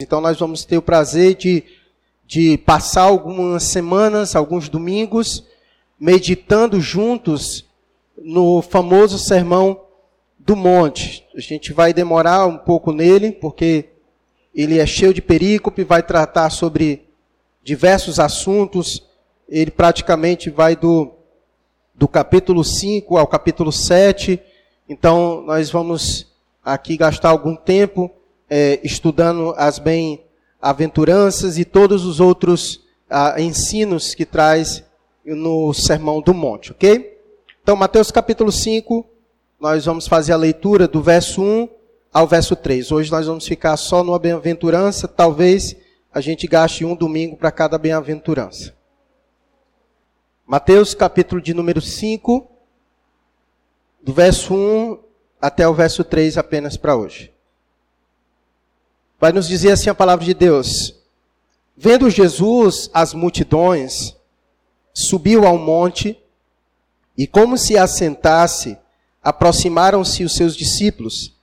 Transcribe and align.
Então 0.00 0.20
nós 0.20 0.38
vamos 0.38 0.64
ter 0.64 0.78
o 0.78 0.82
prazer 0.82 1.34
de, 1.34 1.64
de 2.24 2.56
passar 2.58 3.02
algumas 3.02 3.64
semanas, 3.64 4.36
alguns 4.36 4.68
domingos, 4.68 5.44
meditando 5.98 6.80
juntos 6.80 7.64
no 8.16 8.62
famoso 8.62 9.18
sermão 9.18 9.80
do 10.38 10.54
monte. 10.54 11.26
A 11.34 11.40
gente 11.40 11.72
vai 11.72 11.92
demorar 11.92 12.46
um 12.46 12.56
pouco 12.56 12.92
nele, 12.92 13.32
porque 13.32 13.86
ele 14.54 14.78
é 14.78 14.86
cheio 14.86 15.12
de 15.12 15.20
perícope, 15.20 15.82
vai 15.82 16.00
tratar 16.00 16.50
sobre 16.50 17.08
diversos 17.64 18.20
assuntos. 18.20 19.04
Ele 19.48 19.72
praticamente 19.72 20.48
vai 20.48 20.76
do, 20.76 21.10
do 21.92 22.06
capítulo 22.06 22.62
5 22.62 23.16
ao 23.16 23.26
capítulo 23.26 23.72
7. 23.72 24.40
Então, 24.88 25.42
nós 25.42 25.70
vamos 25.72 26.32
aqui 26.64 26.96
gastar 26.96 27.30
algum 27.30 27.56
tempo 27.56 28.12
é, 28.48 28.80
estudando 28.82 29.54
as 29.56 29.78
bem-aventuranças 29.78 31.58
e 31.58 31.64
todos 31.64 32.04
os 32.04 32.20
outros 32.20 32.84
ah, 33.08 33.40
ensinos 33.40 34.14
que 34.14 34.24
traz 34.24 34.84
no 35.24 35.72
Sermão 35.74 36.20
do 36.20 36.32
Monte, 36.32 36.72
ok? 36.72 37.18
Então, 37.62 37.76
Mateus 37.76 38.10
capítulo 38.10 38.50
5, 38.50 39.06
nós 39.60 39.84
vamos 39.84 40.08
fazer 40.08 40.32
a 40.32 40.36
leitura 40.36 40.88
do 40.88 41.02
verso 41.02 41.42
1 41.42 41.68
ao 42.12 42.26
verso 42.26 42.56
3. 42.56 42.90
Hoje 42.90 43.10
nós 43.10 43.26
vamos 43.26 43.46
ficar 43.46 43.76
só 43.76 44.02
numa 44.02 44.18
bem-aventurança, 44.18 45.06
talvez 45.06 45.76
a 46.12 46.20
gente 46.20 46.46
gaste 46.46 46.84
um 46.84 46.96
domingo 46.96 47.36
para 47.36 47.50
cada 47.50 47.76
bem-aventurança. 47.76 48.74
Mateus 50.46 50.94
capítulo 50.94 51.42
de 51.42 51.52
número 51.52 51.80
5, 51.80 52.50
do 54.02 54.14
verso 54.14 54.54
1 54.54 54.98
até 55.38 55.68
o 55.68 55.74
verso 55.74 56.02
3 56.02 56.38
apenas 56.38 56.76
para 56.76 56.96
hoje. 56.96 57.30
Vai 59.20 59.32
nos 59.32 59.48
dizer 59.48 59.72
assim 59.72 59.90
a 59.90 59.94
palavra 59.94 60.24
de 60.24 60.32
Deus. 60.32 60.94
Vendo 61.76 62.08
Jesus 62.08 62.88
as 62.94 63.14
multidões, 63.14 64.16
subiu 64.94 65.46
ao 65.46 65.58
monte 65.58 66.16
e, 67.16 67.26
como 67.26 67.58
se 67.58 67.76
assentasse, 67.76 68.78
aproximaram-se 69.22 70.24
os 70.24 70.34
seus 70.34 70.56
discípulos. 70.56 71.34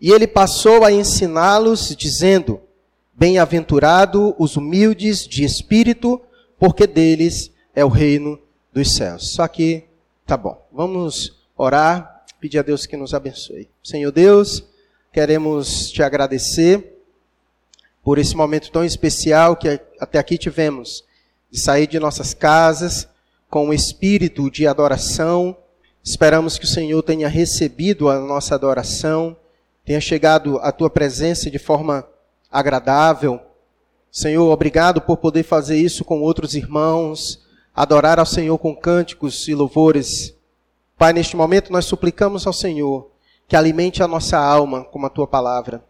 E 0.00 0.10
ele 0.10 0.26
passou 0.26 0.84
a 0.84 0.92
ensiná-los, 0.92 1.94
dizendo: 1.94 2.60
Bem-aventurado 3.12 4.34
os 4.38 4.56
humildes 4.56 5.26
de 5.26 5.44
espírito, 5.44 6.20
porque 6.58 6.86
deles 6.86 7.52
é 7.74 7.84
o 7.84 7.88
reino 7.88 8.40
dos 8.72 8.94
céus. 8.94 9.32
Só 9.32 9.46
que 9.46 9.84
tá 10.26 10.36
bom. 10.36 10.66
Vamos 10.72 11.36
orar, 11.56 12.24
pedir 12.40 12.58
a 12.58 12.62
Deus 12.62 12.86
que 12.86 12.96
nos 12.96 13.14
abençoe. 13.14 13.68
Senhor 13.84 14.10
Deus, 14.10 14.64
queremos 15.12 15.90
te 15.90 16.02
agradecer 16.02 16.99
por 18.10 18.18
esse 18.18 18.34
momento 18.34 18.72
tão 18.72 18.84
especial 18.84 19.54
que 19.54 19.80
até 20.00 20.18
aqui 20.18 20.36
tivemos, 20.36 21.04
de 21.48 21.60
sair 21.60 21.86
de 21.86 22.00
nossas 22.00 22.34
casas 22.34 23.08
com 23.48 23.68
um 23.68 23.72
espírito 23.72 24.50
de 24.50 24.66
adoração. 24.66 25.56
Esperamos 26.02 26.58
que 26.58 26.64
o 26.64 26.68
Senhor 26.68 27.00
tenha 27.04 27.28
recebido 27.28 28.08
a 28.08 28.18
nossa 28.18 28.56
adoração, 28.56 29.36
tenha 29.84 30.00
chegado 30.00 30.58
à 30.58 30.72
tua 30.72 30.90
presença 30.90 31.48
de 31.48 31.56
forma 31.56 32.04
agradável. 32.50 33.40
Senhor, 34.10 34.50
obrigado 34.50 35.00
por 35.00 35.18
poder 35.18 35.44
fazer 35.44 35.76
isso 35.76 36.04
com 36.04 36.20
outros 36.20 36.56
irmãos, 36.56 37.40
adorar 37.72 38.18
ao 38.18 38.26
Senhor 38.26 38.58
com 38.58 38.74
cânticos 38.74 39.46
e 39.46 39.54
louvores. 39.54 40.34
Pai, 40.98 41.12
neste 41.12 41.36
momento 41.36 41.70
nós 41.70 41.84
suplicamos 41.84 42.44
ao 42.44 42.52
Senhor 42.52 43.08
que 43.46 43.54
alimente 43.54 44.02
a 44.02 44.08
nossa 44.08 44.36
alma 44.36 44.82
com 44.82 45.06
a 45.06 45.08
tua 45.08 45.28
palavra 45.28 45.88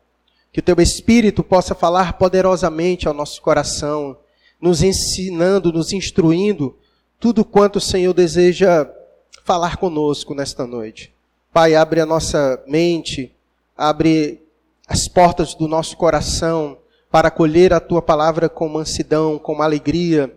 que 0.53 0.61
o 0.61 0.63
teu 0.63 0.77
Espírito 0.81 1.43
possa 1.45 1.75
falar 1.75 2.15
poderosamente 2.15 3.07
ao 3.07 3.15
nosso 3.15 3.41
coração, 3.41 4.17
nos 4.61 4.83
ensinando, 4.83 5.73
nos 5.73 5.93
instruindo, 5.93 6.77
tudo 7.19 7.45
quanto 7.45 7.77
o 7.77 7.81
Senhor 7.81 8.13
deseja 8.13 8.89
falar 9.45 9.77
conosco 9.77 10.35
nesta 10.35 10.67
noite. 10.67 11.13
Pai, 11.53 11.75
abre 11.75 12.01
a 12.01 12.07
nossa 12.07 12.63
mente, 12.67 13.35
abre 13.77 14.43
as 14.87 15.07
portas 15.09 15.55
do 15.55 15.69
nosso 15.69 15.97
coração 15.97 16.79
para 17.11 17.29
acolher 17.29 17.73
a 17.73 17.81
tua 17.81 18.03
palavra 18.03 18.49
com 18.49 18.69
mansidão, 18.69 19.39
com 19.39 19.61
alegria, 19.63 20.33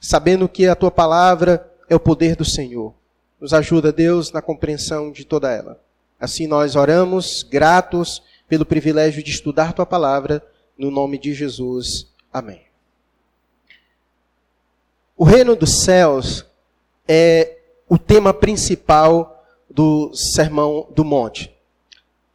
sabendo 0.00 0.48
que 0.48 0.66
a 0.66 0.74
tua 0.74 0.90
palavra 0.90 1.70
é 1.88 1.94
o 1.94 2.00
poder 2.00 2.36
do 2.36 2.44
Senhor. 2.44 2.94
Nos 3.40 3.54
ajuda, 3.54 3.92
Deus, 3.92 4.32
na 4.32 4.42
compreensão 4.42 5.10
de 5.12 5.24
toda 5.24 5.52
ela. 5.52 5.80
Assim 6.20 6.46
nós 6.46 6.74
oramos, 6.74 7.42
gratos 7.42 8.22
pelo 8.48 8.64
privilégio 8.64 9.22
de 9.22 9.30
estudar 9.30 9.72
tua 9.72 9.86
palavra, 9.86 10.44
no 10.76 10.90
nome 10.90 11.18
de 11.18 11.34
Jesus. 11.34 12.08
Amém. 12.32 12.62
O 15.16 15.24
reino 15.24 15.54
dos 15.54 15.80
céus 15.80 16.46
é 17.06 17.58
o 17.88 17.98
tema 17.98 18.32
principal 18.32 19.44
do 19.68 20.12
Sermão 20.14 20.88
do 20.94 21.04
Monte. 21.04 21.52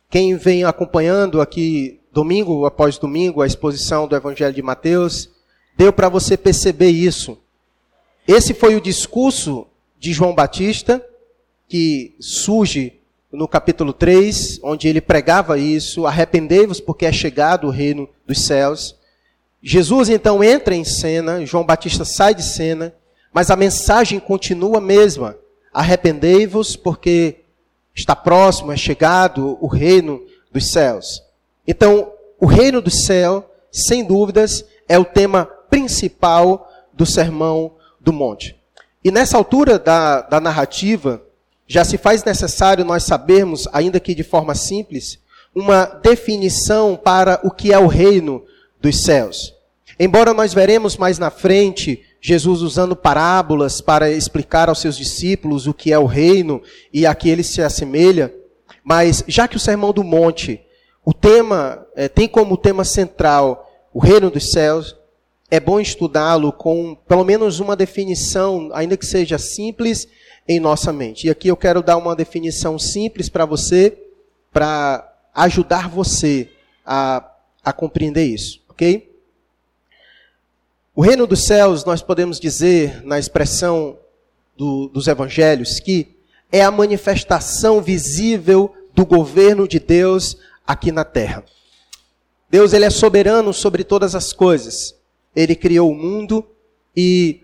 Quem 0.09 0.35
vem 0.35 0.63
acompanhando 0.63 1.41
aqui 1.41 1.99
domingo 2.11 2.65
após 2.65 2.97
domingo 2.97 3.41
a 3.41 3.47
exposição 3.47 4.07
do 4.07 4.15
Evangelho 4.15 4.53
de 4.53 4.61
Mateus, 4.61 5.29
deu 5.75 5.91
para 5.91 6.07
você 6.09 6.37
perceber 6.37 6.89
isso. 6.89 7.37
Esse 8.27 8.53
foi 8.53 8.75
o 8.75 8.81
discurso 8.81 9.67
de 9.99 10.13
João 10.13 10.35
Batista 10.35 11.03
que 11.67 12.15
surge 12.19 13.01
no 13.33 13.47
capítulo 13.47 13.91
3, 13.91 14.59
onde 14.63 14.87
ele 14.87 15.01
pregava 15.01 15.57
isso: 15.57 16.05
arrependei-vos 16.05 16.79
porque 16.79 17.05
é 17.05 17.11
chegado 17.11 17.67
o 17.67 17.71
reino 17.71 18.07
dos 18.27 18.45
céus. 18.45 18.95
Jesus 19.61 20.07
então 20.09 20.43
entra 20.43 20.75
em 20.75 20.83
cena, 20.83 21.43
João 21.45 21.65
Batista 21.65 22.05
sai 22.05 22.35
de 22.35 22.43
cena, 22.43 22.93
mas 23.33 23.49
a 23.49 23.55
mensagem 23.55 24.19
continua 24.19 24.77
a 24.77 24.81
mesma: 24.81 25.35
arrependei-vos 25.73 26.75
porque 26.75 27.37
está 27.95 28.15
próximo, 28.15 28.71
é 28.71 28.77
chegado 28.77 29.57
o 29.59 29.67
reino 29.67 30.21
dos 30.51 30.71
céus. 30.71 31.23
Então, 31.67 32.11
o 32.39 32.45
reino 32.45 32.81
do 32.81 32.91
céu, 32.91 33.49
sem 33.71 34.03
dúvidas, 34.03 34.65
é 34.87 34.99
o 34.99 35.05
tema 35.05 35.45
principal 35.69 36.69
do 36.93 37.05
sermão 37.05 37.75
do 37.99 38.13
monte. 38.13 38.55
E 39.03 39.09
nessa 39.09 39.37
altura 39.37 39.79
da, 39.79 40.21
da 40.21 40.39
narrativa, 40.39 41.21
já 41.73 41.83
se 41.83 41.97
faz 41.97 42.23
necessário 42.23 42.85
nós 42.85 43.01
sabermos, 43.01 43.67
ainda 43.73 43.99
que 43.99 44.13
de 44.13 44.21
forma 44.21 44.53
simples, 44.53 45.17
uma 45.55 45.85
definição 45.85 46.95
para 46.95 47.41
o 47.43 47.49
que 47.49 47.73
é 47.73 47.79
o 47.79 47.87
reino 47.87 48.43
dos 48.79 49.03
céus. 49.03 49.55
Embora 49.99 50.35
nós 50.35 50.53
veremos 50.53 50.97
mais 50.97 51.17
na 51.17 51.31
frente 51.31 52.03
Jesus 52.21 52.61
usando 52.61 52.95
parábolas 52.95 53.81
para 53.81 54.11
explicar 54.11 54.69
aos 54.69 54.81
seus 54.81 54.95
discípulos 54.95 55.65
o 55.65 55.73
que 55.73 55.91
é 55.91 55.97
o 55.97 56.05
reino 56.05 56.61
e 56.93 57.07
a 57.07 57.15
que 57.15 57.27
ele 57.27 57.41
se 57.41 57.59
assemelha, 57.59 58.31
mas 58.83 59.23
já 59.27 59.47
que 59.47 59.57
o 59.57 59.59
Sermão 59.59 59.91
do 59.91 60.03
Monte, 60.03 60.61
o 61.03 61.11
tema 61.11 61.87
é, 61.95 62.07
tem 62.07 62.27
como 62.27 62.55
tema 62.55 62.83
central 62.83 63.67
o 63.91 63.99
reino 63.99 64.29
dos 64.29 64.51
céus, 64.51 64.95
é 65.49 65.59
bom 65.59 65.79
estudá-lo 65.79 66.51
com 66.51 66.95
pelo 67.07 67.23
menos 67.23 67.59
uma 67.59 67.75
definição, 67.75 68.69
ainda 68.75 68.95
que 68.95 69.07
seja 69.07 69.39
simples 69.39 70.07
em 70.47 70.59
nossa 70.59 70.91
mente. 70.91 71.27
E 71.27 71.29
aqui 71.29 71.47
eu 71.47 71.57
quero 71.57 71.81
dar 71.81 71.97
uma 71.97 72.15
definição 72.15 72.77
simples 72.77 73.29
para 73.29 73.45
você, 73.45 73.97
para 74.51 75.09
ajudar 75.33 75.89
você 75.89 76.49
a, 76.85 77.29
a 77.63 77.73
compreender 77.73 78.25
isso, 78.25 78.61
ok? 78.69 79.11
O 80.95 81.01
reino 81.01 81.25
dos 81.25 81.45
céus, 81.45 81.83
nós 81.85 82.03
podemos 82.03 82.39
dizer, 82.39 83.03
na 83.03 83.17
expressão 83.17 83.97
do, 84.55 84.87
dos 84.89 85.07
evangelhos, 85.07 85.79
que 85.79 86.15
é 86.51 86.61
a 86.61 86.69
manifestação 86.69 87.81
visível 87.81 88.71
do 88.93 89.05
governo 89.05 89.67
de 89.67 89.79
Deus 89.79 90.37
aqui 90.67 90.91
na 90.91 91.03
terra. 91.03 91.43
Deus 92.47 92.73
ele 92.73 92.85
é 92.85 92.91
soberano 92.91 93.51
sobre 93.51 93.83
todas 93.83 94.13
as 94.13 94.31
coisas. 94.31 94.95
Ele 95.35 95.55
criou 95.55 95.89
o 95.89 95.95
mundo 95.95 96.45
e 96.95 97.41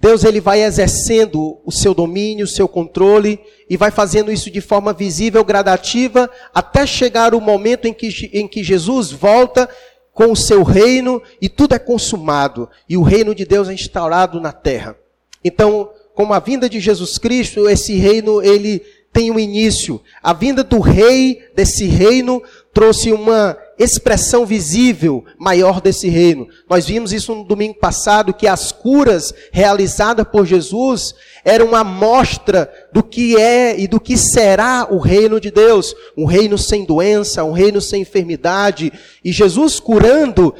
Deus 0.00 0.24
ele 0.24 0.40
vai 0.40 0.62
exercendo 0.62 1.60
o 1.64 1.70
seu 1.70 1.92
domínio, 1.92 2.46
o 2.46 2.48
seu 2.48 2.66
controle 2.66 3.38
e 3.68 3.76
vai 3.76 3.90
fazendo 3.90 4.32
isso 4.32 4.50
de 4.50 4.60
forma 4.60 4.94
visível, 4.94 5.44
gradativa, 5.44 6.30
até 6.54 6.86
chegar 6.86 7.34
o 7.34 7.40
momento 7.40 7.86
em 7.86 7.92
que, 7.92 8.30
em 8.32 8.48
que 8.48 8.64
Jesus 8.64 9.12
volta 9.12 9.68
com 10.14 10.32
o 10.32 10.36
seu 10.36 10.62
reino 10.62 11.22
e 11.40 11.50
tudo 11.50 11.74
é 11.74 11.78
consumado 11.78 12.68
e 12.88 12.96
o 12.96 13.02
reino 13.02 13.34
de 13.34 13.44
Deus 13.44 13.68
é 13.68 13.74
instaurado 13.74 14.40
na 14.40 14.52
terra. 14.52 14.96
Então, 15.44 15.90
com 16.14 16.32
a 16.32 16.38
vinda 16.38 16.68
de 16.68 16.80
Jesus 16.80 17.18
Cristo, 17.18 17.68
esse 17.68 17.94
reino 17.94 18.42
ele 18.42 18.82
tem 19.12 19.30
um 19.30 19.38
início. 19.38 20.00
A 20.22 20.32
vinda 20.32 20.64
do 20.64 20.80
rei 20.80 21.42
desse 21.54 21.86
reino 21.86 22.42
trouxe 22.72 23.12
uma 23.12 23.56
expressão 23.80 24.44
visível 24.44 25.24
maior 25.38 25.80
desse 25.80 26.06
reino. 26.06 26.46
Nós 26.68 26.86
vimos 26.86 27.14
isso 27.14 27.34
no 27.34 27.44
domingo 27.44 27.78
passado, 27.78 28.34
que 28.34 28.46
as 28.46 28.70
curas 28.70 29.32
realizadas 29.50 30.26
por 30.30 30.44
Jesus 30.44 31.14
eram 31.42 31.68
uma 31.68 31.82
mostra 31.82 32.70
do 32.92 33.02
que 33.02 33.40
é 33.40 33.80
e 33.80 33.88
do 33.88 33.98
que 33.98 34.18
será 34.18 34.86
o 34.90 34.98
reino 34.98 35.40
de 35.40 35.50
Deus. 35.50 35.96
Um 36.14 36.26
reino 36.26 36.58
sem 36.58 36.84
doença, 36.84 37.42
um 37.42 37.52
reino 37.52 37.80
sem 37.80 38.02
enfermidade. 38.02 38.92
E 39.24 39.32
Jesus 39.32 39.80
curando 39.80 40.54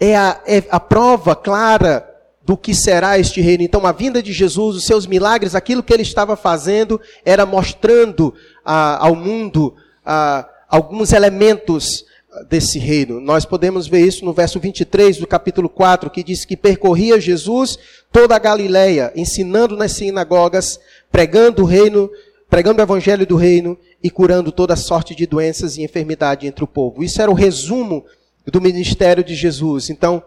é 0.00 0.16
a, 0.16 0.40
é 0.44 0.64
a 0.68 0.80
prova 0.80 1.36
clara 1.36 2.12
do 2.44 2.56
que 2.56 2.74
será 2.74 3.20
este 3.20 3.40
reino. 3.40 3.62
Então, 3.62 3.86
a 3.86 3.92
vinda 3.92 4.20
de 4.20 4.32
Jesus, 4.32 4.74
os 4.74 4.84
seus 4.84 5.06
milagres, 5.06 5.54
aquilo 5.54 5.82
que 5.82 5.94
ele 5.94 6.02
estava 6.02 6.34
fazendo, 6.34 7.00
era 7.24 7.46
mostrando 7.46 8.34
ah, 8.64 8.98
ao 9.06 9.14
mundo 9.14 9.76
ah, 10.04 10.48
alguns 10.68 11.12
elementos 11.12 12.07
desse 12.48 12.78
reino. 12.78 13.20
Nós 13.20 13.44
podemos 13.44 13.86
ver 13.86 14.06
isso 14.06 14.24
no 14.24 14.32
verso 14.32 14.60
23 14.60 15.16
do 15.16 15.26
capítulo 15.26 15.68
4, 15.68 16.10
que 16.10 16.22
diz 16.22 16.44
que 16.44 16.56
percorria 16.56 17.20
Jesus 17.20 17.78
toda 18.12 18.36
a 18.36 18.38
Galileia, 18.38 19.12
ensinando 19.16 19.76
nas 19.76 19.92
sinagogas, 19.92 20.78
pregando 21.10 21.62
o 21.62 21.66
reino, 21.66 22.10
pregando 22.48 22.80
o 22.80 22.84
evangelho 22.84 23.26
do 23.26 23.36
reino 23.36 23.78
e 24.02 24.10
curando 24.10 24.52
toda 24.52 24.76
sorte 24.76 25.14
de 25.14 25.26
doenças 25.26 25.76
e 25.76 25.82
enfermidade 25.82 26.46
entre 26.46 26.62
o 26.62 26.68
povo. 26.68 27.02
Isso 27.02 27.20
era 27.20 27.30
o 27.30 27.34
resumo 27.34 28.04
do 28.46 28.60
ministério 28.60 29.24
de 29.24 29.34
Jesus. 29.34 29.90
Então, 29.90 30.22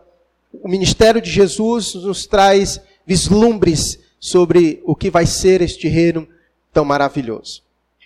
o 0.54 0.68
ministério 0.68 1.22
de 1.22 1.30
Jesus 1.30 1.94
nos 1.96 2.26
traz 2.26 2.82
vislumbres 3.06 4.00
sobre 4.20 4.82
o 4.86 4.96
que 4.96 5.10
vai 5.10 5.26
ser 5.26 5.62
este 5.62 5.88
reino 5.88 6.28
tão 6.74 6.86
maravilhoso. 6.86 7.64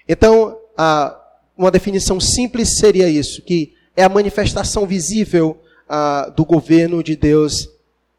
Então, 0.07 0.57
uma 1.57 1.71
definição 1.71 2.19
simples 2.19 2.77
seria 2.77 3.09
isso, 3.09 3.41
que 3.41 3.73
é 3.95 4.03
a 4.03 4.09
manifestação 4.09 4.85
visível 4.85 5.59
do 6.35 6.43
governo 6.45 7.03
de 7.03 7.15
Deus 7.15 7.69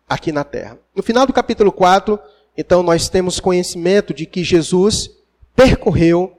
aqui 0.09 0.31
na 0.33 0.45
terra. 0.45 0.79
No 0.95 1.03
final 1.03 1.27
do 1.27 1.33
capítulo 1.33 1.73
4, 1.73 2.19
então, 2.57 2.83
nós 2.83 3.09
temos 3.09 3.39
conhecimento 3.39 4.15
de 4.15 4.25
que 4.25 4.43
Jesus 4.43 5.11
percorreu 5.55 6.33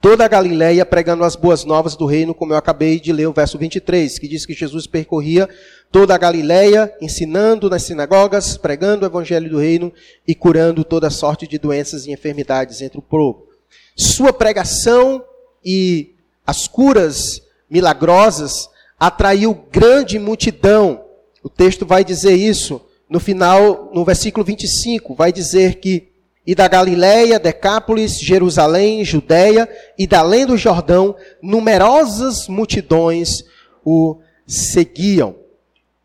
toda 0.00 0.24
a 0.24 0.28
Galiléia 0.28 0.86
pregando 0.86 1.24
as 1.24 1.36
boas 1.36 1.62
novas 1.62 1.94
do 1.94 2.06
reino, 2.06 2.32
como 2.32 2.54
eu 2.54 2.56
acabei 2.56 2.98
de 2.98 3.12
ler 3.12 3.26
o 3.26 3.34
verso 3.34 3.58
23, 3.58 4.18
que 4.18 4.26
diz 4.26 4.46
que 4.46 4.54
Jesus 4.54 4.86
percorria 4.86 5.46
toda 5.92 6.14
a 6.14 6.18
Galiléia, 6.18 6.90
ensinando 7.02 7.68
nas 7.68 7.82
sinagogas, 7.82 8.56
pregando 8.56 9.04
o 9.04 9.08
evangelho 9.08 9.50
do 9.50 9.58
reino 9.58 9.92
e 10.26 10.34
curando 10.34 10.84
toda 10.84 11.10
sorte 11.10 11.46
de 11.46 11.58
doenças 11.58 12.06
e 12.06 12.12
enfermidades 12.12 12.80
entre 12.80 12.98
o 12.98 13.02
povo. 13.02 13.46
Sua 13.94 14.32
pregação 14.32 15.22
e 15.62 16.14
as 16.46 16.66
curas 16.66 17.42
milagrosas 17.70 18.68
atraiu 18.98 19.64
grande 19.70 20.18
multidão. 20.18 21.04
O 21.42 21.48
texto 21.48 21.86
vai 21.86 22.04
dizer 22.04 22.34
isso 22.34 22.80
no 23.08 23.20
final, 23.20 23.90
no 23.94 24.04
versículo 24.04 24.44
25, 24.44 25.14
vai 25.14 25.32
dizer 25.32 25.76
que 25.76 26.10
e 26.46 26.54
da 26.54 26.66
Galiléia, 26.66 27.38
Decápolis, 27.38 28.18
Jerusalém, 28.18 29.04
Judéia 29.04 29.68
e 29.96 30.06
da 30.06 30.20
além 30.20 30.46
do 30.46 30.56
Jordão, 30.56 31.14
numerosas 31.40 32.48
multidões 32.48 33.44
o 33.84 34.18
seguiam. 34.46 35.36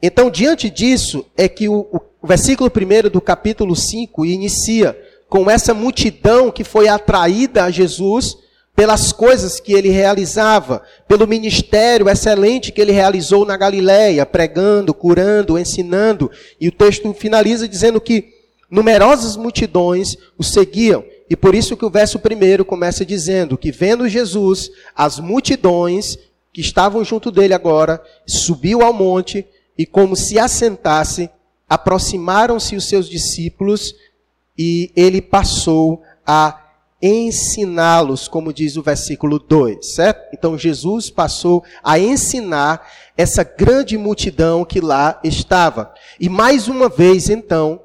Então, 0.02 0.30
diante 0.30 0.70
disso, 0.70 1.26
é 1.38 1.48
que 1.48 1.68
o, 1.68 1.88
o 2.22 2.28
versículo 2.28 2.70
1 2.70 3.10
do 3.10 3.22
capítulo 3.22 3.76
5 3.76 4.26
inicia 4.26 4.96
com 5.28 5.50
essa 5.50 5.74
multidão 5.74 6.52
que 6.52 6.64
foi 6.64 6.88
atraída 6.88 7.64
a 7.64 7.72
Jesus 7.72 8.38
pelas 8.76 9.12
coisas 9.14 9.60
que 9.60 9.74
ele 9.74 9.90
realizava, 9.90 10.84
pelo 11.08 11.28
ministério 11.28 12.10
excelente 12.10 12.72
que 12.72 12.82
ele 12.82 12.92
realizou 12.92 13.46
na 13.46 13.56
Galiléia, 13.56 14.26
pregando, 14.26 14.94
curando, 14.94 15.58
ensinando. 15.58 16.30
E 16.60 16.68
o 16.68 16.72
texto 16.72 17.14
finaliza 17.14 17.68
dizendo 17.68 18.02
que 18.02 18.34
numerosas 18.70 19.38
multidões 19.38 20.18
o 20.38 20.44
seguiam. 20.44 21.04
E 21.30 21.36
por 21.36 21.56
isso 21.56 21.78
que 21.78 21.86
o 21.86 21.90
verso 21.90 22.20
primeiro 22.20 22.66
começa 22.66 23.06
dizendo 23.06 23.58
que 23.58 23.72
vendo 23.72 24.10
Jesus, 24.10 24.70
as 24.94 25.20
multidões 25.20 26.18
que 26.52 26.60
estavam 26.60 27.04
junto 27.04 27.32
dele 27.32 27.54
agora, 27.54 28.02
subiu 28.26 28.82
ao 28.82 28.94
monte 28.94 29.46
e 29.78 29.86
como 29.86 30.16
se 30.16 30.38
assentasse, 30.38 31.30
aproximaram-se 31.68 32.76
os 32.76 32.88
seus 32.88 33.10
discípulos 33.10 33.96
e 34.58 34.92
ele 34.96 35.22
passou 35.22 36.02
a 36.26 36.65
ensiná-los, 37.06 38.28
como 38.28 38.52
diz 38.52 38.78
o 38.78 38.82
versículo 38.82 39.38
2, 39.38 39.94
certo? 39.94 40.34
Então 40.34 40.58
Jesus 40.58 41.12
passou 41.12 41.64
a 41.84 42.00
ensinar 42.00 42.88
essa 43.16 43.44
grande 43.44 43.98
multidão 43.98 44.66
que 44.66 44.82
lá 44.82 45.20
estava. 45.24 45.94
E 46.20 46.28
mais 46.28 46.68
uma 46.68 46.90
vez, 46.90 47.30
então, 47.30 47.82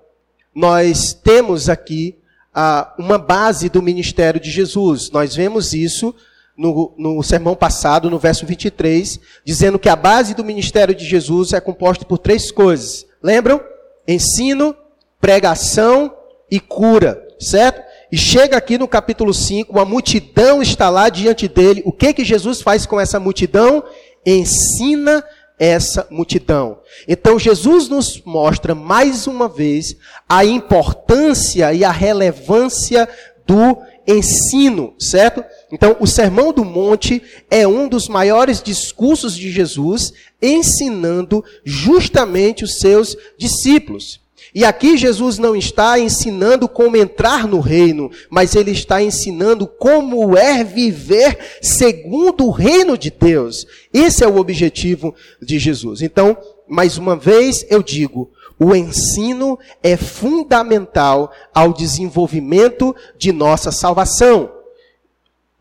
nós 0.55 1.13
temos 1.13 1.69
aqui 1.69 2.17
ah, 2.55 2.95
uma 2.99 3.19
base 3.19 3.69
do 3.69 3.83
ministério 3.83 4.41
de 4.41 4.51
Jesus. 4.51 5.11
Nós 5.11 5.35
vemos 5.35 5.75
isso 5.75 6.15
no, 6.57 6.95
no 6.97 7.23
sermão 7.23 7.55
passado, 7.55 8.09
no 8.09 8.19
verso 8.19 8.47
23, 8.47 9.21
dizendo 9.45 9.79
que 9.79 9.89
a 9.89 9.97
base 9.97 10.35
do 10.35 10.45
ministério 10.45 10.95
de 10.95 11.05
Jesus 11.05 11.53
é 11.53 11.61
composta 11.61 12.07
por 12.07 12.19
três 12.19 12.51
coisas. 12.51 13.07
Lembram? 13.23 13.61
Ensino, 14.09 14.75
pregação 15.21 16.15
e 16.51 16.59
cura, 16.59 17.23
certo? 17.39 17.90
E 18.13 18.17
chega 18.17 18.57
aqui 18.57 18.77
no 18.77 18.89
capítulo 18.89 19.33
5, 19.33 19.73
uma 19.73 19.85
multidão 19.85 20.61
está 20.61 20.91
lá 20.91 21.09
diante 21.09 21.47
dele. 21.47 21.83
O 21.85 21.93
que 21.93 22.13
que 22.13 22.25
Jesus 22.25 22.61
faz 22.61 22.85
com 22.85 22.99
essa 22.99 23.21
multidão? 23.21 23.85
Ensina 24.27 25.25
essa 25.59 26.07
multidão. 26.11 26.81
Então 27.07 27.39
Jesus 27.39 27.89
nos 27.89 28.23
mostra 28.25 28.75
mais 28.75 29.27
uma 29.27 29.49
vez 29.49 29.97
a 30.29 30.45
importância 30.45 31.73
e 31.73 31.85
a 31.85 31.91
relevância 31.91 33.09
do 33.47 33.77
ensino, 34.07 34.95
certo? 34.99 35.45
Então, 35.71 35.97
o 36.01 36.07
Sermão 36.07 36.53
do 36.53 36.65
Monte 36.65 37.23
é 37.51 37.67
um 37.67 37.89
dos 37.89 38.09
maiores 38.09 38.63
discursos 38.63 39.37
de 39.37 39.51
Jesus 39.51 40.13
ensinando 40.41 41.45
justamente 41.65 42.65
os 42.65 42.79
seus 42.79 43.17
discípulos. 43.39 44.21
E 44.55 44.65
aqui 44.65 44.97
Jesus 44.97 45.39
não 45.39 45.55
está 45.55 45.99
ensinando 45.99 46.69
como 46.69 46.97
entrar 46.97 47.47
no 47.47 47.61
reino, 47.61 48.11
mas 48.29 48.55
ele 48.55 48.73
está 48.73 49.03
ensinando 49.03 49.67
como 49.67 50.37
é 50.37 50.65
viver 50.65 51.39
segundo 51.63 52.47
o 52.47 52.51
reino 52.51 52.99
de 52.99 53.11
Deus. 53.11 53.67
Esse 53.93 54.25
é 54.25 54.29
o 54.29 54.39
objetivo 54.39 55.15
de 55.41 55.59
Jesus. 55.59 56.03
Então, 56.03 56.37
mais 56.69 56.99
uma 56.99 57.17
vez 57.17 57.65
eu 57.69 57.83
digo, 57.83 58.31
o 58.59 58.75
ensino 58.75 59.59
é 59.83 59.97
fundamental 59.97 61.33
ao 61.55 61.73
desenvolvimento 61.73 62.95
de 63.17 63.33
nossa 63.33 63.73
salvação. 63.73 64.60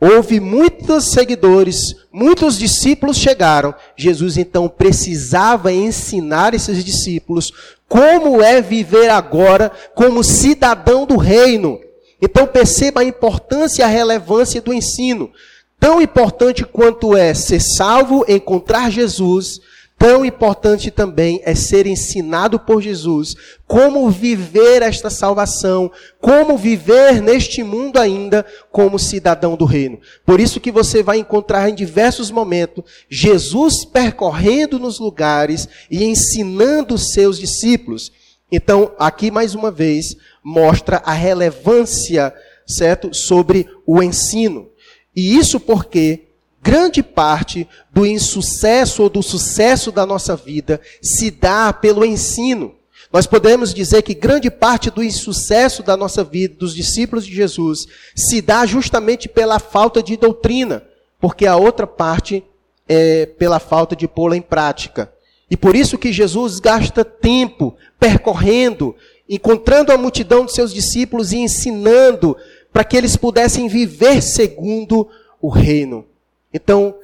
Houve 0.01 0.40
muitos 0.40 1.12
seguidores, 1.12 1.94
muitos 2.12 2.57
discípulos 2.57 3.18
chegaram. 3.18 3.75
Jesus 3.98 4.38
então 4.38 4.69
precisava 4.69 5.74
ensinar 5.74 6.54
esses 6.54 6.86
discípulos 6.86 7.51
como 7.88 8.42
é 8.42 8.62
viver 8.62 9.09
agora 9.09 9.71
como 9.94 10.24
cidadão 10.24 11.06
do 11.06 11.18
reino. 11.18 11.81
Então 12.21 12.47
perceba 12.47 13.02
a 13.02 13.06
importância 13.06 13.81
e 13.81 13.85
a 13.85 13.88
relevância 13.88 14.62
do 14.62 14.74
ensino. 14.74 15.31
Tão 15.78 16.02
importante 16.02 16.64
quanto 16.64 17.16
é 17.16 17.33
ser 17.33 17.59
salvo, 17.59 18.24
encontrar 18.28 18.90
Jesus, 18.90 19.59
tão 20.00 20.24
importante 20.24 20.90
também 20.90 21.42
é 21.44 21.54
ser 21.54 21.86
ensinado 21.86 22.58
por 22.58 22.82
Jesus 22.82 23.36
como 23.68 24.10
viver 24.10 24.82
esta 24.82 25.10
salvação, 25.10 25.92
como 26.22 26.58
viver 26.58 27.22
neste 27.22 27.62
mundo 27.62 28.00
ainda 28.00 28.46
como 28.72 28.98
cidadão 28.98 29.58
do 29.58 29.66
reino. 29.66 30.00
Por 30.26 30.40
isso 30.40 30.62
que 30.62 30.72
você 30.72 31.04
vai 31.04 31.18
encontrar 31.18 31.70
em 31.70 31.76
diversos 31.76 32.32
momentos 32.32 32.86
Jesus 33.10 33.84
percorrendo 33.84 34.80
nos 34.80 35.00
lugares 35.00 35.68
e 35.92 36.06
ensinando 36.06 36.96
os 36.96 37.12
seus 37.12 37.38
discípulos. 37.38 38.10
Então, 38.50 38.94
aqui 38.98 39.30
mais 39.30 39.54
uma 39.54 39.70
vez 39.70 40.16
mostra 40.42 41.02
a 41.06 41.12
relevância, 41.12 42.34
certo, 42.66 43.14
sobre 43.14 43.68
o 43.86 44.02
ensino. 44.02 44.70
E 45.14 45.38
isso 45.38 45.60
porque 45.60 46.29
grande 46.61 47.01
parte 47.01 47.68
do 47.92 48.06
insucesso 48.06 49.04
ou 49.04 49.09
do 49.09 49.23
sucesso 49.23 49.92
da 49.92 50.06
nossa 50.06 50.35
vida 50.35 50.80
se 51.01 51.31
dá 51.31 51.71
pelo 51.71 52.06
ensino. 52.06 52.75
Nós 53.11 53.25
podemos 53.25 53.73
dizer 53.73 54.04
que 54.04 54.13
grande 54.13 54.51
parte 54.51 54.92
do 54.92 55.04
insucesso 55.04 55.81
da 55.81 55.97
nossa 55.97 56.23
vida, 56.23 56.56
dos 56.56 56.75
discípulos 56.75 57.25
de 57.25 57.33
Jesus, 57.33 57.87
se 58.16 58.42
dá 58.42 58.66
justamente 58.66 59.28
pela 59.28 59.57
falta 59.57 60.04
de 60.04 60.16
doutrina, 60.16 60.83
porque 61.19 61.47
a 61.47 61.56
outra 61.56 61.87
parte 61.87 62.44
é 62.87 63.25
pela 63.25 63.59
falta 63.59 63.95
de 63.95 64.07
pô-la 64.07 64.37
em 64.37 64.42
prática. 64.42 65.11
E 65.49 65.57
por 65.57 65.75
isso 65.75 65.97
que 65.97 66.13
Jesus 66.13 66.59
gasta 66.59 67.04
tempo 67.04 67.75
percorrendo, 67.99 68.95
encontrando 69.28 69.92
a 69.92 69.97
multidão 69.97 70.45
de 70.45 70.54
seus 70.54 70.71
discípulos 70.71 71.31
e 71.31 71.37
ensinando 71.37 72.37
para 72.71 72.83
que 72.83 72.95
eles 72.95 73.16
pudessem 73.16 73.68
viver 73.68 74.21
segundo 74.21 75.07
o 75.42 75.49
reino. 75.49 76.06
Então, 76.54 76.96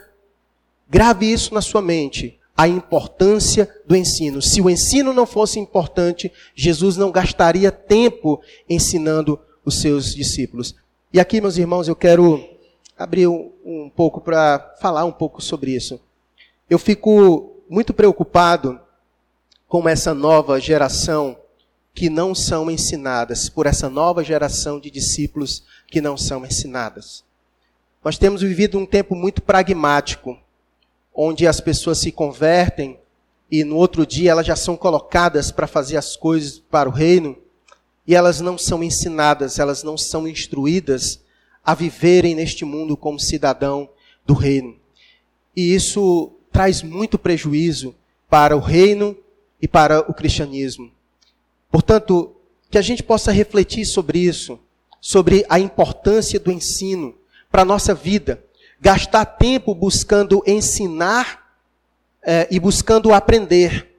grave 0.90 1.32
isso 1.32 1.54
na 1.54 1.62
sua 1.62 1.82
mente, 1.82 2.40
a 2.56 2.68
importância 2.68 3.70
do 3.86 3.96
ensino. 3.96 4.42
Se 4.42 4.62
o 4.62 4.70
ensino 4.70 5.14
não 5.14 5.26
fosse 5.26 5.60
importante, 5.60 6.32
Jesus 6.56 6.96
não 6.98 7.12
gastaria 7.12 7.72
tempo 7.72 8.42
ensinando 8.70 9.40
os 9.66 9.82
seus 9.82 10.14
discípulos. 10.16 10.76
E 11.12 11.20
aqui, 11.20 11.42
meus 11.42 11.58
irmãos, 11.58 11.88
eu 11.88 11.96
quero 11.96 12.44
abrir 12.98 13.28
um, 13.28 13.52
um 13.66 13.90
pouco 13.90 14.22
para 14.22 14.76
falar 14.80 15.06
um 15.06 15.12
pouco 15.12 15.42
sobre 15.42 15.76
isso. 15.76 16.00
Eu 16.70 16.80
fico 16.80 17.56
muito 17.70 17.94
preocupado 17.94 18.80
com 19.68 19.88
essa 19.90 20.14
nova 20.14 20.60
geração 20.60 21.38
que 21.94 22.10
não 22.10 22.36
são 22.36 22.70
ensinadas, 22.70 23.50
por 23.50 23.66
essa 23.66 23.90
nova 23.90 24.24
geração 24.24 24.80
de 24.80 24.92
discípulos 24.92 25.64
que 25.88 26.02
não 26.02 26.18
são 26.18 26.46
ensinadas. 26.46 27.24
Nós 28.06 28.20
temos 28.20 28.44
vivido 28.44 28.78
um 28.78 28.86
tempo 28.86 29.16
muito 29.16 29.42
pragmático, 29.42 30.38
onde 31.12 31.48
as 31.48 31.60
pessoas 31.60 31.98
se 31.98 32.12
convertem 32.12 33.00
e 33.50 33.64
no 33.64 33.78
outro 33.78 34.06
dia 34.06 34.30
elas 34.30 34.46
já 34.46 34.56
são 34.56 34.78
colocadas 34.78 35.50
para 35.50 35.66
fazer 35.66 35.98
as 35.98 36.16
coisas 36.16 36.60
para 36.70 36.88
o 36.88 36.92
reino 36.92 37.36
e 38.06 38.14
elas 38.14 38.40
não 38.40 38.60
são 38.60 38.84
ensinadas, 38.84 39.58
elas 39.58 39.82
não 39.82 39.98
são 39.98 40.28
instruídas 40.28 41.20
a 41.66 41.74
viverem 41.74 42.36
neste 42.36 42.64
mundo 42.64 42.96
como 42.96 43.20
cidadão 43.20 43.90
do 44.24 44.36
reino. 44.36 44.76
E 45.56 45.74
isso 45.74 46.32
traz 46.52 46.84
muito 46.84 47.18
prejuízo 47.18 47.96
para 48.30 48.56
o 48.56 48.60
reino 48.60 49.18
e 49.60 49.68
para 49.68 50.02
o 50.02 50.14
cristianismo. 50.14 50.92
Portanto, 51.72 52.36
que 52.70 52.78
a 52.78 52.84
gente 52.84 53.02
possa 53.02 53.32
refletir 53.32 53.84
sobre 53.84 54.20
isso, 54.20 54.60
sobre 55.02 55.44
a 55.50 55.60
importância 55.60 56.40
do 56.40 56.52
ensino 56.52 57.16
para 57.56 57.62
a 57.62 57.66
nossa 57.66 57.94
vida. 57.94 58.44
Gastar 58.82 59.24
tempo 59.24 59.74
buscando 59.74 60.44
ensinar 60.46 61.56
é, 62.22 62.46
e 62.52 62.60
buscando 62.60 63.14
aprender. 63.14 63.96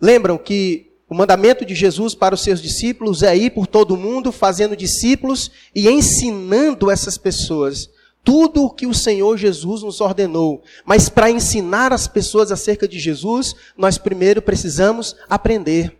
Lembram 0.00 0.36
que 0.36 0.90
o 1.08 1.14
mandamento 1.14 1.64
de 1.64 1.72
Jesus 1.72 2.16
para 2.16 2.34
os 2.34 2.40
seus 2.40 2.60
discípulos 2.60 3.22
é 3.22 3.36
ir 3.36 3.50
por 3.50 3.68
todo 3.68 3.96
mundo 3.96 4.32
fazendo 4.32 4.76
discípulos 4.76 5.52
e 5.72 5.88
ensinando 5.88 6.90
essas 6.90 7.16
pessoas 7.16 7.88
tudo 8.24 8.64
o 8.64 8.70
que 8.70 8.88
o 8.88 8.92
Senhor 8.92 9.36
Jesus 9.36 9.84
nos 9.84 10.00
ordenou. 10.00 10.64
Mas 10.84 11.08
para 11.08 11.30
ensinar 11.30 11.92
as 11.92 12.08
pessoas 12.08 12.50
acerca 12.50 12.88
de 12.88 12.98
Jesus, 12.98 13.54
nós 13.78 13.98
primeiro 13.98 14.42
precisamos 14.42 15.14
aprender. 15.30 15.96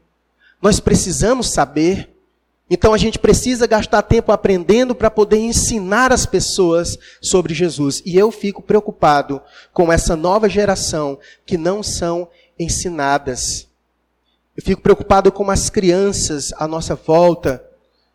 Nós 0.60 0.80
precisamos 0.80 1.50
saber. 1.50 2.15
Então 2.68 2.92
a 2.92 2.98
gente 2.98 3.18
precisa 3.18 3.66
gastar 3.66 4.02
tempo 4.02 4.32
aprendendo 4.32 4.94
para 4.94 5.10
poder 5.10 5.38
ensinar 5.38 6.12
as 6.12 6.26
pessoas 6.26 6.98
sobre 7.20 7.54
Jesus. 7.54 8.02
E 8.04 8.16
eu 8.16 8.30
fico 8.32 8.60
preocupado 8.60 9.40
com 9.72 9.92
essa 9.92 10.16
nova 10.16 10.48
geração 10.48 11.18
que 11.44 11.56
não 11.56 11.82
são 11.82 12.28
ensinadas. 12.58 13.68
Eu 14.56 14.64
fico 14.64 14.82
preocupado 14.82 15.30
com 15.30 15.50
as 15.50 15.70
crianças 15.70 16.52
à 16.56 16.66
nossa 16.66 16.96
volta 16.96 17.64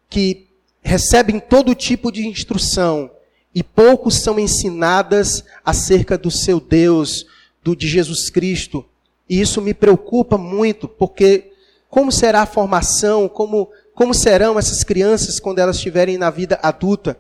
que 0.10 0.48
recebem 0.82 1.40
todo 1.40 1.76
tipo 1.76 2.12
de 2.12 2.28
instrução 2.28 3.10
e 3.54 3.64
poucos 3.64 4.16
são 4.16 4.40
ensinadas 4.40 5.44
acerca 5.64 6.18
do 6.18 6.32
seu 6.32 6.60
Deus, 6.60 7.26
do 7.64 7.76
de 7.76 7.88
Jesus 7.88 8.30
Cristo. 8.30 8.84
E 9.30 9.40
isso 9.40 9.62
me 9.62 9.74
preocupa 9.74 10.38
muito, 10.38 10.88
porque 10.88 11.52
como 11.90 12.12
será 12.12 12.42
a 12.42 12.46
formação? 12.46 13.28
Como, 13.28 13.70
como 13.94 14.14
serão 14.14 14.58
essas 14.58 14.84
crianças 14.84 15.40
quando 15.40 15.60
elas 15.60 15.76
estiverem 15.76 16.18
na 16.18 16.30
vida 16.30 16.60
adulta? 16.62 17.18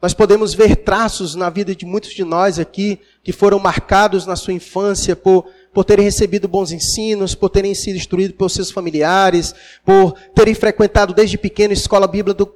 Nós 0.00 0.12
podemos 0.12 0.52
ver 0.54 0.76
traços 0.76 1.34
na 1.34 1.48
vida 1.48 1.74
de 1.74 1.86
muitos 1.86 2.10
de 2.10 2.22
nós 2.22 2.58
aqui 2.58 3.00
que 3.22 3.32
foram 3.32 3.58
marcados 3.58 4.26
na 4.26 4.36
sua 4.36 4.52
infância 4.52 5.16
por, 5.16 5.46
por 5.72 5.84
terem 5.84 6.04
recebido 6.04 6.46
bons 6.46 6.70
ensinos, 6.70 7.34
por 7.34 7.48
terem 7.48 7.74
sido 7.74 7.96
instruídos 7.96 8.36
pelos 8.36 8.52
seus 8.52 8.70
familiares, 8.70 9.54
por 9.84 10.12
terem 10.34 10.54
frequentado 10.54 11.14
desde 11.14 11.38
pequeno 11.38 11.72
escola 11.72 12.06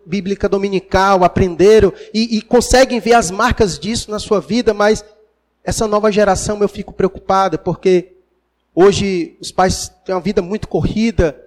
bíblica 0.07 0.49
dominical, 0.49 1.25
aprenderam 1.25 1.93
e, 2.13 2.37
e 2.37 2.43
conseguem 2.43 3.01
ver 3.01 3.15
as 3.15 3.31
marcas 3.31 3.79
disso 3.79 4.11
na 4.11 4.19
sua 4.19 4.41
vida, 4.41 4.75
mas 4.75 5.05
essa 5.65 5.87
nova 5.89 6.13
geração 6.13 6.61
eu 6.61 6.69
fico 6.69 6.93
preocupada 6.93 7.57
porque 7.57 8.13
Hoje 8.75 9.37
os 9.41 9.51
pais 9.51 9.93
têm 10.05 10.15
uma 10.15 10.21
vida 10.21 10.41
muito 10.41 10.69
corrida, 10.69 11.39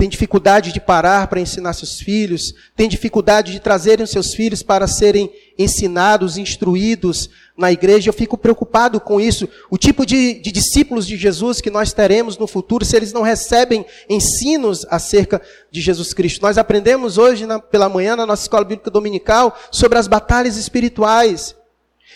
têm 0.00 0.08
dificuldade 0.08 0.72
de 0.72 0.80
parar 0.80 1.26
para 1.26 1.40
ensinar 1.40 1.74
seus 1.74 2.00
filhos, 2.00 2.54
têm 2.74 2.88
dificuldade 2.88 3.52
de 3.52 3.60
trazerem 3.60 4.06
seus 4.06 4.32
filhos 4.32 4.62
para 4.62 4.86
serem 4.86 5.30
ensinados, 5.58 6.38
instruídos 6.38 7.28
na 7.54 7.70
igreja. 7.70 8.08
Eu 8.08 8.14
fico 8.14 8.38
preocupado 8.38 8.98
com 8.98 9.20
isso. 9.20 9.46
O 9.68 9.76
tipo 9.76 10.06
de, 10.06 10.40
de 10.40 10.50
discípulos 10.50 11.06
de 11.06 11.18
Jesus 11.18 11.60
que 11.60 11.68
nós 11.68 11.92
teremos 11.92 12.38
no 12.38 12.46
futuro, 12.46 12.82
se 12.82 12.96
eles 12.96 13.12
não 13.12 13.20
recebem 13.20 13.84
ensinos 14.08 14.86
acerca 14.88 15.38
de 15.70 15.82
Jesus 15.82 16.14
Cristo. 16.14 16.40
Nós 16.40 16.56
aprendemos 16.56 17.18
hoje 17.18 17.44
na, 17.44 17.58
pela 17.58 17.86
manhã 17.86 18.16
na 18.16 18.24
nossa 18.24 18.44
escola 18.44 18.64
bíblica 18.64 18.90
dominical 18.90 19.54
sobre 19.70 19.98
as 19.98 20.08
batalhas 20.08 20.56
espirituais. 20.56 21.54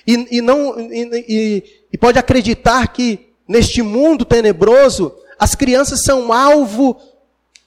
E, 0.07 0.39
e 0.39 0.41
não, 0.41 0.81
e, 0.81 1.63
e 1.93 1.99
pode 1.99 2.19
acreditar 2.19 2.89
que 2.95 3.29
neste 3.47 3.83
mundo 3.83 4.25
tenebroso, 4.25 5.15
as 5.39 5.55
crianças 5.55 6.03
são 6.03 6.33
alvo 6.33 6.99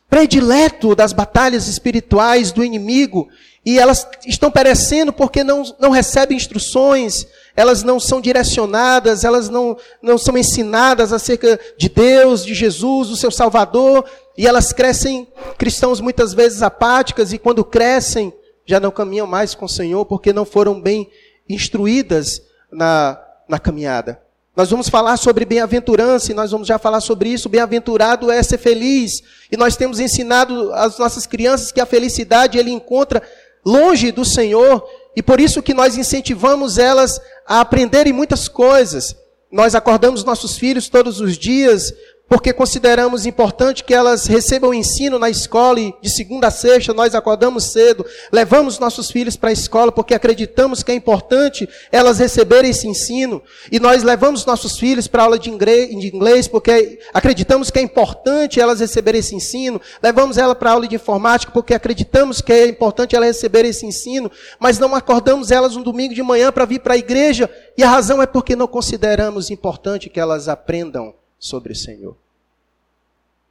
predileto 0.10 0.96
das 0.96 1.14
batalhas 1.14 1.68
espirituais 1.68 2.52
do 2.52 2.64
inimigo 2.64 3.28
e 3.66 3.78
elas 3.78 4.08
estão 4.26 4.50
perecendo 4.50 5.12
porque 5.12 5.44
não, 5.44 5.64
não 5.78 5.92
recebem 5.92 6.38
instruções, 6.38 7.28
elas 7.54 7.84
não 7.84 8.00
são 8.00 8.22
direcionadas, 8.22 9.26
elas 9.26 9.50
não, 9.50 9.78
não 10.02 10.18
são 10.18 10.38
ensinadas 10.38 11.12
acerca 11.12 11.60
de 11.78 11.90
Deus, 11.90 12.46
de 12.46 12.54
Jesus, 12.54 13.10
do 13.10 13.18
seu 13.18 13.30
Salvador, 13.30 14.06
e 14.38 14.48
elas 14.48 14.72
crescem 14.72 15.28
cristãos 15.58 16.00
muitas 16.00 16.34
vezes 16.34 16.62
apáticas 16.62 17.34
e 17.34 17.38
quando 17.38 17.66
crescem 17.66 18.34
já 18.66 18.80
não 18.80 18.92
caminham 18.92 19.28
mais 19.28 19.54
com 19.54 19.66
o 19.66 19.70
Senhor 19.70 20.06
porque 20.06 20.32
não 20.32 20.46
foram 20.46 20.80
bem 20.80 21.10
instruídas 21.50 22.42
na, 22.72 23.20
na 23.50 23.60
caminhada. 23.60 24.22
Nós 24.58 24.72
vamos 24.72 24.90
falar 24.90 25.18
sobre 25.18 25.46
bem-aventurança 25.46 26.32
e 26.32 26.34
nós 26.34 26.50
vamos 26.50 26.68
já 26.68 26.80
falar 26.80 27.00
sobre 27.00 27.30
isso. 27.30 27.48
Bem-aventurado 27.48 28.32
é 28.32 28.42
ser 28.42 28.58
feliz. 28.58 29.22
E 29.52 29.56
nós 29.56 29.78
temos 29.78 30.00
ensinado 30.00 30.74
às 30.74 30.98
nossas 30.98 31.28
crianças 31.28 31.72
que 31.72 31.80
a 31.80 31.86
felicidade 31.86 32.58
ele 32.58 32.72
encontra 32.72 33.22
longe 33.64 34.12
do 34.12 34.26
Senhor 34.26 34.84
e 35.16 35.22
por 35.22 35.40
isso 35.40 35.62
que 35.62 35.76
nós 35.76 35.96
incentivamos 35.96 36.80
elas 36.80 37.22
a 37.46 37.62
aprenderem 37.62 38.12
muitas 38.12 38.48
coisas. 38.48 39.16
Nós 39.52 39.76
acordamos 39.76 40.24
nossos 40.24 40.58
filhos 40.58 40.90
todos 40.90 41.22
os 41.22 41.38
dias 41.38 41.94
porque 42.30 42.52
consideramos 42.52 43.26
importante 43.26 43.84
que 43.84 43.94
elas 43.94 44.26
recebam 44.26 44.74
ensino 44.74 45.18
na 45.18 45.30
escola 45.30 45.80
e 45.80 45.94
de 46.02 46.10
segunda 46.10 46.48
a 46.48 46.52
sexta 46.52 46.94
nós 46.94 47.16
acordamos 47.16 47.72
cedo, 47.72 48.06
levamos 48.32 48.80
nossos 48.80 49.10
filhos 49.10 49.38
para 49.38 49.50
a 49.50 49.54
escola 49.54 49.92
porque 49.92 50.14
acreditamos 50.14 50.84
que 50.84 50.92
é 50.92 50.96
importante 50.96 51.68
elas 51.92 52.20
receberem 52.20 52.72
esse 52.72 52.88
ensino. 52.88 53.42
E 53.72 53.80
nós 53.80 54.04
levamos 54.04 54.46
nossos 54.46 54.78
filhos 54.78 55.08
para 55.08 55.24
aula 55.24 55.40
de 55.40 55.50
inglês 55.50 56.48
porque 56.48 57.00
acreditamos 57.14 57.72
que 57.72 57.80
é 57.80 57.82
importante 57.82 58.60
elas 58.60 58.80
receberem 58.80 59.20
esse 59.20 59.36
ensino, 59.36 59.80
levamos 60.02 60.38
ela 60.38 60.56
para 60.56 60.72
aula 60.72 60.88
de 60.88 60.96
informática 60.96 61.52
porque 61.52 61.74
acreditamos 61.74 62.42
que 62.42 62.52
é 62.52 62.68
importante 62.68 63.16
elas 63.16 63.30
receberem 63.30 63.72
esse 63.72 63.86
ensino, 63.86 64.30
mas 64.60 64.80
não 64.80 64.94
acordamos 64.94 65.52
elas 65.52 65.76
um 65.76 65.84
domingo 65.84 66.14
de 66.14 66.24
manhã 66.24 66.52
para 66.52 66.66
vir 66.66 66.80
para 66.80 66.96
a 66.96 66.98
igreja. 66.98 67.50
E 67.78 67.84
a 67.84 67.90
razão 67.90 68.22
é 68.22 68.26
porque 68.26 68.56
não 68.56 68.68
consideramos 68.68 69.50
importante 69.50 70.10
que 70.10 70.20
elas 70.20 70.48
aprendam 70.48 71.14
sobre 71.39 71.74
o 71.74 71.75
Senhor. 71.75 72.17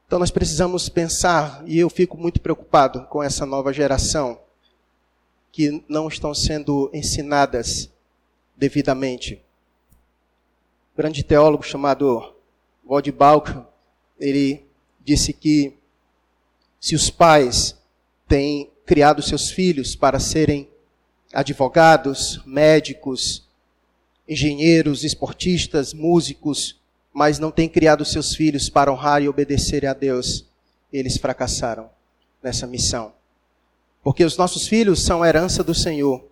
Então 0.07 0.19
nós 0.19 0.31
precisamos 0.31 0.89
pensar, 0.89 1.63
e 1.67 1.79
eu 1.79 1.91
fico 1.91 2.17
muito 2.17 2.41
preocupado 2.41 3.07
com 3.07 3.23
essa 3.23 3.45
nova 3.45 3.73
geração 3.73 4.39
que 5.51 5.83
não 5.89 6.07
estão 6.07 6.35
sendo 6.35 6.91
ensinadas 6.93 7.91
devidamente. 8.57 9.43
Um 10.95 10.97
grande 10.97 11.25
teólogo 11.25 11.65
chamado 11.65 12.35
Wald 12.89 13.11
Balk, 13.11 13.65
ele 14.19 14.65
disse 15.05 15.33
que 15.33 15.77
se 16.81 16.95
os 16.95 17.11
pais 17.11 17.77
têm 18.29 18.71
criado 18.85 19.23
seus 19.23 19.51
filhos 19.51 19.97
para 19.97 20.21
serem 20.21 20.71
advogados, 21.33 22.41
médicos, 22.47 23.45
engenheiros, 24.29 25.03
esportistas, 25.03 25.93
músicos, 25.93 26.81
mas 27.17 27.39
não 27.39 27.51
têm 27.51 27.67
criado 27.67 28.05
seus 28.05 28.35
filhos 28.35 28.69
para 28.69 28.93
honrar 28.93 29.23
e 29.23 29.29
obedecer 29.29 29.87
a 29.87 29.95
Deus, 29.95 30.45
eles 30.93 31.17
fracassaram 31.17 31.89
nessa 32.43 32.67
missão. 32.67 33.11
Porque 34.05 34.23
os 34.23 34.37
nossos 34.37 34.69
filhos 34.69 35.03
são 35.03 35.25
herança 35.25 35.65
do 35.65 35.75
Senhor. 35.75 36.23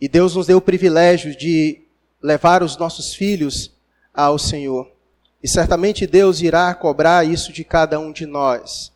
E 0.00 0.08
Deus 0.08 0.34
nos 0.34 0.46
deu 0.46 0.56
o 0.56 0.62
privilégio 0.62 1.36
de 1.36 1.82
levar 2.22 2.62
os 2.62 2.78
nossos 2.78 3.12
filhos 3.12 3.70
ao 4.14 4.38
Senhor. 4.38 4.90
E 5.42 5.46
certamente 5.46 6.06
Deus 6.06 6.40
irá 6.40 6.74
cobrar 6.74 7.26
isso 7.26 7.52
de 7.52 7.62
cada 7.62 8.00
um 8.00 8.10
de 8.10 8.24
nós. 8.24 8.90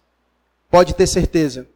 Pode 0.71 0.95
ter 0.95 1.07
certeza. 1.07 1.69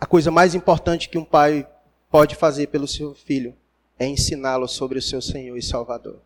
A 0.00 0.06
coisa 0.06 0.30
mais 0.30 0.54
importante 0.54 1.10
que 1.10 1.18
um 1.18 1.24
pai 1.24 1.68
pode 2.10 2.34
fazer 2.34 2.68
pelo 2.68 2.88
seu 2.88 3.14
filho 3.14 3.54
é 3.98 4.06
ensiná-lo 4.06 4.66
sobre 4.66 4.98
o 4.98 5.02
seu 5.02 5.20
Senhor 5.20 5.54
e 5.58 5.62
Salvador. 5.62 6.25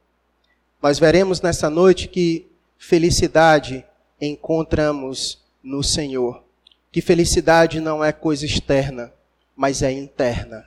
Nós 0.83 0.99
veremos 0.99 1.43
nessa 1.43 1.69
noite 1.69 2.09
que 2.09 2.47
felicidade 2.79 3.85
encontramos 4.19 5.39
no 5.63 5.83
Senhor. 5.83 6.43
Que 6.91 7.03
felicidade 7.03 7.81
não 7.81 8.03
é 8.03 8.13
coisa 8.13 8.47
externa, 8.47 9.13
mas 9.55 9.83
é 9.83 9.93
interna. 9.93 10.67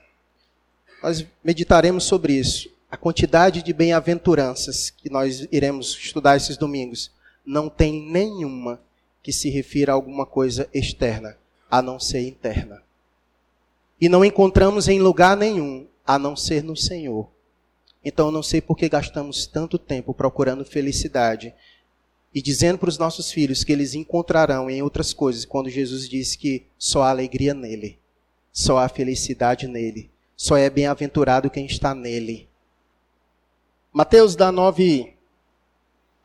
Nós 1.02 1.26
meditaremos 1.44 2.04
sobre 2.04 2.34
isso. 2.34 2.70
A 2.92 2.96
quantidade 2.96 3.64
de 3.64 3.74
bem-aventuranças 3.74 4.92
que 4.92 5.10
nós 5.10 5.48
iremos 5.52 5.98
estudar 5.98 6.38
esses 6.38 6.58
domingos 6.58 7.12
não 7.44 7.68
tem 7.68 8.00
nenhuma 8.10 8.80
que 9.24 9.34
se 9.34 9.50
refira 9.50 9.94
a 9.94 9.96
alguma 9.96 10.28
coisa 10.28 10.70
externa, 10.72 11.36
a 11.72 11.82
não 11.82 12.00
ser 12.00 12.22
interna. 12.28 12.84
E 14.00 14.08
não 14.08 14.24
encontramos 14.24 14.88
em 14.88 15.00
lugar 15.00 15.36
nenhum, 15.36 15.88
a 16.06 16.20
não 16.20 16.36
ser 16.36 16.64
no 16.64 16.78
Senhor. 16.78 17.33
Então 18.04 18.28
eu 18.28 18.32
não 18.32 18.44
sei 18.44 18.62
por 18.62 18.78
que 18.78 18.90
gastamos 18.90 19.48
tanto 19.48 19.78
tempo 19.78 20.14
procurando 20.14 20.66
felicidade 20.66 21.54
e 22.34 22.42
dizendo 22.42 22.78
para 22.78 22.90
os 22.90 22.98
nossos 22.98 23.32
filhos 23.32 23.64
que 23.64 23.72
eles 23.72 23.94
encontrarão 23.94 24.70
em 24.70 24.82
outras 24.82 25.14
coisas, 25.14 25.46
quando 25.46 25.70
Jesus 25.70 26.10
disse 26.10 26.38
que 26.38 26.66
só 26.78 27.04
há 27.04 27.12
alegria 27.12 27.54
nele, 27.54 28.00
só 28.52 28.80
há 28.80 28.90
felicidade 28.90 29.68
nele, 29.68 30.10
só 30.36 30.58
é 30.58 30.70
bem-aventurado 30.70 31.50
quem 31.50 31.66
está 31.66 31.94
nele. 31.94 32.50
Mateus 33.92 34.36
dá 34.36 34.52
nove 34.52 35.16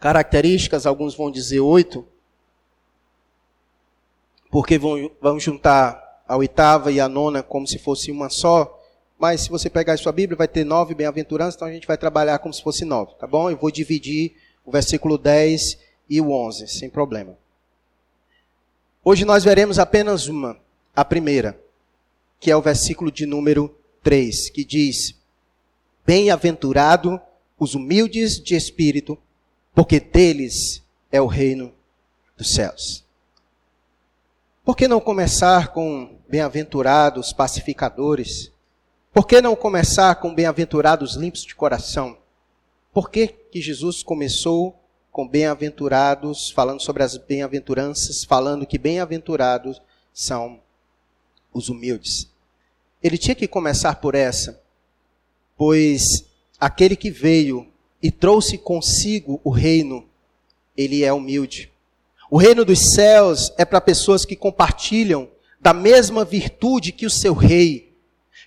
características, 0.01 0.87
alguns 0.87 1.15
vão 1.15 1.31
dizer 1.31 1.61
oito, 1.61 2.07
porque 4.51 4.79
vão, 4.79 5.11
vão 5.21 5.39
juntar 5.39 6.23
a 6.27 6.37
oitava 6.37 6.91
e 6.91 7.01
a 7.01 7.09
nona 7.09 7.43
como 7.43 7.67
se 7.67 7.79
fosse 7.79 8.11
uma 8.11 8.31
só. 8.31 8.78
Mas 9.19 9.43
se 9.43 9.51
você 9.51 9.69
pegar 9.69 9.95
a 9.95 9.97
sua 9.97 10.13
Bíblia, 10.13 10.37
vai 10.37 10.47
ter 10.47 10.65
nove 10.65 10.95
bem-aventuranças, 10.95 11.57
então 11.57 11.67
a 11.67 11.73
gente 11.73 11.87
vai 11.87 11.99
trabalhar 11.99 12.39
como 12.39 12.55
se 12.55 12.63
fosse 12.63 12.85
nove, 12.85 13.15
tá 13.19 13.27
bom? 13.27 13.51
Eu 13.51 13.57
vou 13.57 13.71
dividir 13.71 14.37
o 14.65 14.71
versículo 14.71 15.19
10 15.19 15.77
e 16.09 16.21
o 16.21 16.31
11, 16.31 16.69
sem 16.69 16.89
problema. 16.89 17.37
Hoje 19.05 19.25
nós 19.25 19.43
veremos 19.43 19.79
apenas 19.79 20.29
uma, 20.29 20.57
a 20.95 21.05
primeira, 21.05 21.59
que 22.39 22.51
é 22.51 22.57
o 22.57 22.63
versículo 22.63 23.11
de 23.11 23.27
número 23.27 23.75
3, 24.05 24.51
que 24.51 24.65
diz: 24.65 25.15
Bem-aventurado 26.07 27.21
os 27.59 27.75
humildes 27.75 28.41
de 28.41 28.55
espírito, 28.55 29.19
porque 29.75 29.99
deles 29.99 30.83
é 31.11 31.21
o 31.21 31.27
reino 31.27 31.73
dos 32.37 32.55
céus. 32.55 33.05
Por 34.65 34.77
que 34.77 34.87
não 34.87 35.01
começar 35.01 35.73
com 35.73 36.17
bem-aventurados 36.29 37.33
pacificadores? 37.33 38.53
Por 39.19 39.27
que 39.27 39.41
não 39.41 39.57
começar 39.57 40.15
com 40.15 40.33
bem-aventurados 40.33 41.17
limpos 41.17 41.45
de 41.45 41.53
coração? 41.53 42.19
Por 42.95 43.11
que, 43.11 43.27
que 43.27 43.61
Jesus 43.61 44.01
começou 44.01 44.79
com 45.11 45.27
bem-aventurados, 45.27 46.53
falando 46.53 46.81
sobre 46.81 47.03
as 47.03 47.17
bem-aventuranças, 47.17 48.23
falando 48.23 48.65
que 48.65 48.79
bem-aventurados 48.79 49.83
são 50.15 50.61
os 51.53 51.69
humildes? 51.69 52.31
Ele 53.03 53.19
tinha 53.19 53.35
que 53.35 53.49
começar 53.49 53.97
por 53.97 54.15
essa, 54.15 54.63
pois 55.57 56.25
aquele 56.61 56.95
que 56.95 57.11
veio 57.11 57.67
e 58.01 58.13
trouxe 58.13 58.57
consigo 58.57 59.41
o 59.43 59.51
reino, 59.51 60.09
ele 60.77 61.03
é 61.03 61.13
humilde. 61.13 61.73
O 62.31 62.39
reino 62.39 62.65
dos 62.65 62.93
céus 62.93 63.53
é 63.59 63.65
para 63.65 63.81
pessoas 63.81 64.25
que 64.25 64.37
compartilham 64.37 65.29
da 65.61 65.75
mesma 65.75 66.25
virtude 66.25 66.93
que 66.93 67.05
o 67.05 67.11
seu 67.11 67.35
rei. 67.35 67.88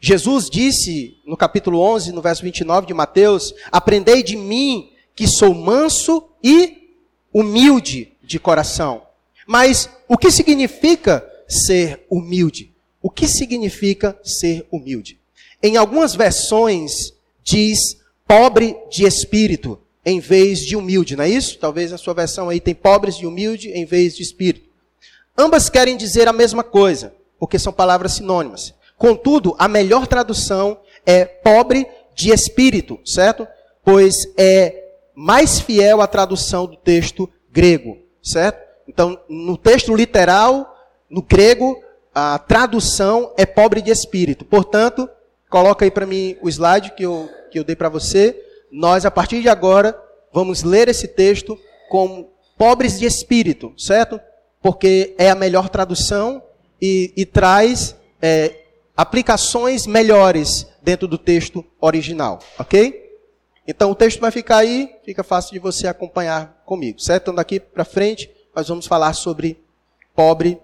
Jesus 0.04 0.50
disse 0.50 1.20
no 1.24 1.38
capítulo 1.38 1.80
11, 1.80 2.12
no 2.12 2.24
verso 2.24 2.42
29 2.42 2.88
de 2.88 2.94
Mateus: 2.94 3.54
Aprendei 3.72 4.24
de 4.24 4.36
mim, 4.36 4.90
que 5.16 5.28
sou 5.28 5.54
manso 5.54 6.28
e 6.44 6.96
humilde 7.32 8.12
de 8.24 8.40
coração. 8.40 9.04
Mas 9.46 9.88
o 10.08 10.18
que 10.18 10.32
significa 10.32 11.24
ser 11.48 12.04
humilde? 12.10 12.74
O 13.00 13.12
que 13.12 13.28
significa 13.28 14.18
ser 14.24 14.66
humilde? 14.72 15.20
Em 15.62 15.78
algumas 15.78 16.16
versões 16.16 17.14
diz 17.44 17.98
pobre 18.28 18.76
de 18.90 19.06
espírito 19.06 19.80
em 20.04 20.20
vez 20.20 20.62
de 20.62 20.76
humilde, 20.76 21.16
não 21.16 21.24
é 21.24 21.30
isso? 21.30 21.60
Talvez 21.60 21.94
a 21.94 21.98
sua 21.98 22.16
versão 22.16 22.50
aí 22.50 22.60
tem 22.60 22.74
pobres 22.74 23.18
e 23.18 23.28
humilde 23.28 23.70
em 23.70 23.86
vez 23.86 24.16
de 24.16 24.24
espírito. 24.24 24.68
Ambas 25.38 25.70
querem 25.70 25.96
dizer 25.96 26.28
a 26.28 26.34
mesma 26.34 26.64
coisa, 26.64 27.14
porque 27.40 27.60
são 27.60 27.72
palavras 27.72 28.14
sinônimas. 28.14 28.74
Contudo, 29.02 29.56
a 29.58 29.68
melhor 29.68 30.06
tradução 30.06 30.78
é 31.08 31.26
pobre 31.26 31.88
de 32.14 32.32
espírito, 32.32 33.00
certo? 33.04 33.48
Pois 33.84 34.32
é 34.38 34.92
mais 35.16 35.60
fiel 35.60 36.02
à 36.02 36.08
tradução 36.08 36.68
do 36.68 36.78
texto 36.78 37.28
grego, 37.52 37.98
certo? 38.22 38.62
Então, 38.88 39.20
no 39.28 39.58
texto 39.58 39.96
literal, 39.96 40.78
no 41.10 41.24
grego, 41.24 41.82
a 42.14 42.38
tradução 42.38 43.34
é 43.36 43.44
pobre 43.44 43.82
de 43.82 43.90
espírito. 43.90 44.46
Portanto, 44.46 45.10
coloca 45.50 45.84
aí 45.84 45.90
para 45.90 46.06
mim 46.06 46.38
o 46.40 46.48
slide 46.48 46.92
que 46.92 47.02
eu 47.04 47.28
que 47.50 47.58
eu 47.58 47.64
dei 47.64 47.76
para 47.76 47.90
você, 47.90 48.40
nós, 48.72 49.04
a 49.04 49.10
partir 49.10 49.42
de 49.42 49.50
agora, 49.50 50.00
vamos 50.32 50.62
ler 50.62 50.88
esse 50.88 51.08
texto 51.08 51.58
como 51.90 52.30
pobres 52.56 53.00
de 53.00 53.08
espírito, 53.08 53.74
certo? 53.80 54.22
Porque 54.62 55.16
é 55.18 55.32
a 55.32 55.36
melhor 55.36 55.70
tradução 55.70 56.44
e, 56.80 57.12
e 57.18 57.26
traz 57.26 57.96
é, 58.22 58.61
aplicações 58.96 59.88
melhores 59.88 60.68
dentro 60.82 61.08
do 61.08 61.18
texto 61.18 61.66
original, 61.80 62.40
ok? 62.60 63.02
Então 63.68 63.92
o 63.92 63.96
texto 63.96 64.20
vai 64.20 64.32
ficar 64.32 64.58
aí, 64.58 64.94
fica 65.06 65.24
fácil 65.24 65.54
de 65.54 65.60
você 65.60 65.88
acompanhar 65.88 66.62
comigo, 66.66 67.00
certo? 67.00 67.24
Então 67.24 67.36
daqui 67.36 67.60
para 67.60 67.86
frente 67.86 68.30
nós 68.56 68.68
vamos 68.68 68.86
falar 68.86 69.14
sobre 69.14 69.64
pobre 70.14 70.60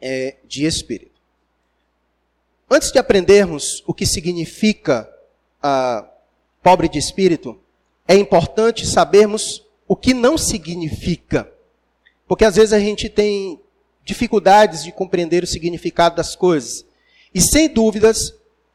é, 0.00 0.36
de 0.46 0.64
espírito. 0.64 1.20
Antes 2.70 2.90
de 2.90 2.98
aprendermos 2.98 3.82
o 3.86 3.94
que 3.94 4.06
significa 4.06 5.08
ah, 5.62 6.08
pobre 6.62 6.88
de 6.88 6.98
espírito, 6.98 7.60
é 8.08 8.16
importante 8.16 8.86
sabermos 8.86 9.64
o 9.86 9.94
que 9.94 10.14
não 10.14 10.38
significa. 10.38 11.50
Porque 12.26 12.44
às 12.44 12.56
vezes 12.56 12.72
a 12.72 12.80
gente 12.80 13.08
tem 13.08 13.60
dificuldades 14.04 14.84
de 14.84 14.92
compreender 14.92 15.44
o 15.44 15.46
significado 15.46 16.16
das 16.16 16.34
coisas. 16.34 16.85
E 17.36 17.40
sem 17.42 17.68
dúvidas, 17.68 18.32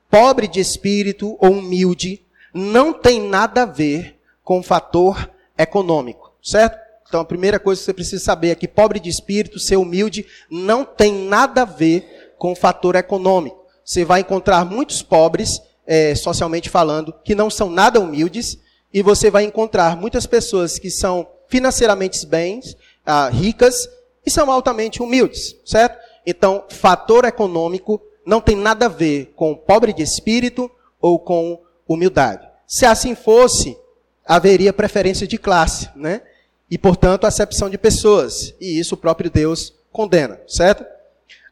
pobre 0.08 0.48
de 0.48 0.60
espírito 0.60 1.36
ou 1.40 1.54
humilde 1.54 2.24
não 2.54 2.94
tem 2.94 3.20
nada 3.20 3.64
a 3.64 3.66
ver 3.66 4.20
com 4.44 4.60
o 4.60 4.64
fator 4.64 5.32
econômico, 5.58 6.32
certo? 6.44 6.78
Então 7.08 7.22
a 7.22 7.26
primeira 7.26 7.60
coisa 7.60 7.82
que 7.82 7.86
você 7.86 7.92
precisa 7.92 8.24
saber 8.24 8.50
é 8.50 8.56
que 8.56 8.68
pobre 8.68 9.00
de 9.00 9.10
espírito, 9.10 9.58
ser 9.58 9.78
humilde, 9.78 10.28
não 10.48 10.86
tem 10.86 11.12
nada 11.12 11.64
a 11.64 11.66
ver 11.66 12.36
com 12.38 12.52
o 12.52 12.56
fator 12.56 12.96
econômico. 12.96 13.66
Você 13.84 14.06
vai 14.06 14.20
encontrar 14.20 14.64
muitos 14.64 15.02
pobres 15.02 15.60
é, 15.88 16.14
socialmente 16.14 16.70
falando, 16.70 17.16
que 17.24 17.34
não 17.34 17.50
são 17.50 17.68
nada 17.68 18.00
humildes, 18.00 18.60
e 18.94 19.02
você 19.02 19.32
vai 19.32 19.44
encontrar 19.44 19.98
muitas 19.98 20.28
pessoas 20.28 20.78
que 20.78 20.92
são 20.92 21.28
financeiramente 21.48 22.24
bens, 22.28 22.78
ah, 23.04 23.28
ricas, 23.28 23.90
e 24.24 24.30
são 24.30 24.52
altamente 24.52 25.02
humildes, 25.02 25.56
certo? 25.66 25.98
Então, 26.28 26.66
fator 26.70 27.26
econômico 27.26 28.00
não 28.26 28.42
tem 28.42 28.56
nada 28.56 28.86
a 28.86 28.90
ver 28.90 29.34
com 29.36 29.56
pobre 29.56 29.94
de 29.94 30.04
espírito 30.04 30.70
ou 31.00 31.20
com 31.20 31.60
humildade. 31.88 32.48
Se 32.68 32.86
assim 32.86 33.16
fosse, 33.16 33.78
haveria 34.26 34.72
preferência 34.72 35.28
de 35.28 35.38
classe, 35.38 35.90
né? 35.96 36.22
E, 36.70 36.78
portanto, 36.78 37.26
acepção 37.26 37.70
de 37.70 37.78
pessoas. 37.78 38.54
E 38.60 38.80
isso 38.80 38.96
o 38.96 38.98
próprio 38.98 39.30
Deus 39.30 39.74
condena, 39.92 40.40
certo? 40.48 40.86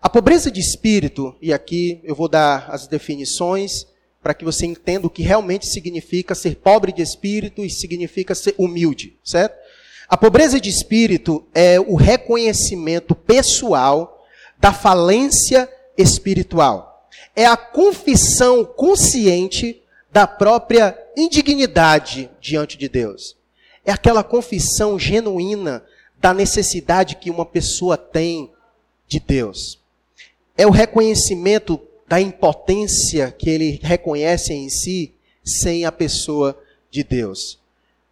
A 0.01 0.09
pobreza 0.09 0.49
de 0.49 0.61
espírito, 0.61 1.35
e 1.41 1.51
aqui 1.51 1.99
eu 2.05 2.15
vou 2.15 2.29
dar 2.29 2.69
as 2.69 2.87
definições, 2.87 3.85
para 4.23 4.33
que 4.33 4.45
você 4.45 4.65
entenda 4.65 5.07
o 5.07 5.09
que 5.09 5.21
realmente 5.21 5.65
significa 5.65 6.35
ser 6.35 6.55
pobre 6.55 6.93
de 6.93 7.01
espírito 7.01 7.65
e 7.65 7.69
significa 7.69 8.33
ser 8.33 8.55
humilde, 8.57 9.17
certo? 9.23 9.57
A 10.07 10.17
pobreza 10.17 10.59
de 10.59 10.69
espírito 10.69 11.45
é 11.53 11.79
o 11.79 11.95
reconhecimento 11.95 13.13
pessoal 13.13 14.25
da 14.57 14.73
falência 14.73 15.69
espiritual. 16.01 17.07
É 17.35 17.45
a 17.45 17.57
confissão 17.57 18.63
consciente 18.63 19.81
da 20.11 20.25
própria 20.25 20.97
indignidade 21.15 22.29
diante 22.39 22.77
de 22.77 22.89
Deus. 22.89 23.35
É 23.85 23.91
aquela 23.91 24.23
confissão 24.23 24.97
genuína 24.97 25.83
da 26.19 26.33
necessidade 26.33 27.15
que 27.15 27.29
uma 27.29 27.45
pessoa 27.45 27.97
tem 27.97 28.51
de 29.07 29.19
Deus. 29.19 29.79
É 30.57 30.65
o 30.65 30.71
reconhecimento 30.71 31.79
da 32.07 32.19
impotência 32.19 33.31
que 33.31 33.49
ele 33.49 33.79
reconhece 33.81 34.53
em 34.53 34.69
si 34.69 35.13
sem 35.43 35.85
a 35.85 35.91
pessoa 35.91 36.59
de 36.89 37.03
Deus. 37.03 37.59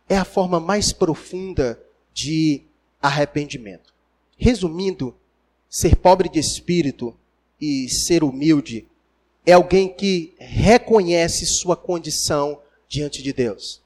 É 0.07 0.17
a 0.17 0.25
forma 0.25 0.59
mais 0.59 0.93
profunda 0.93 1.79
de 2.13 2.61
arrependimento. 3.01 3.93
Resumindo, 4.37 5.15
ser 5.69 5.95
pobre 5.95 6.29
de 6.29 6.39
espírito 6.39 7.15
e 7.59 7.89
ser 7.89 8.23
humilde 8.23 8.87
é 9.47 9.53
alguém 9.53 9.87
que 9.87 10.33
reconhece 10.37 11.45
sua 11.45 11.77
condição 11.77 12.59
diante 12.89 13.23
de 13.23 13.31
Deus. 13.31 13.81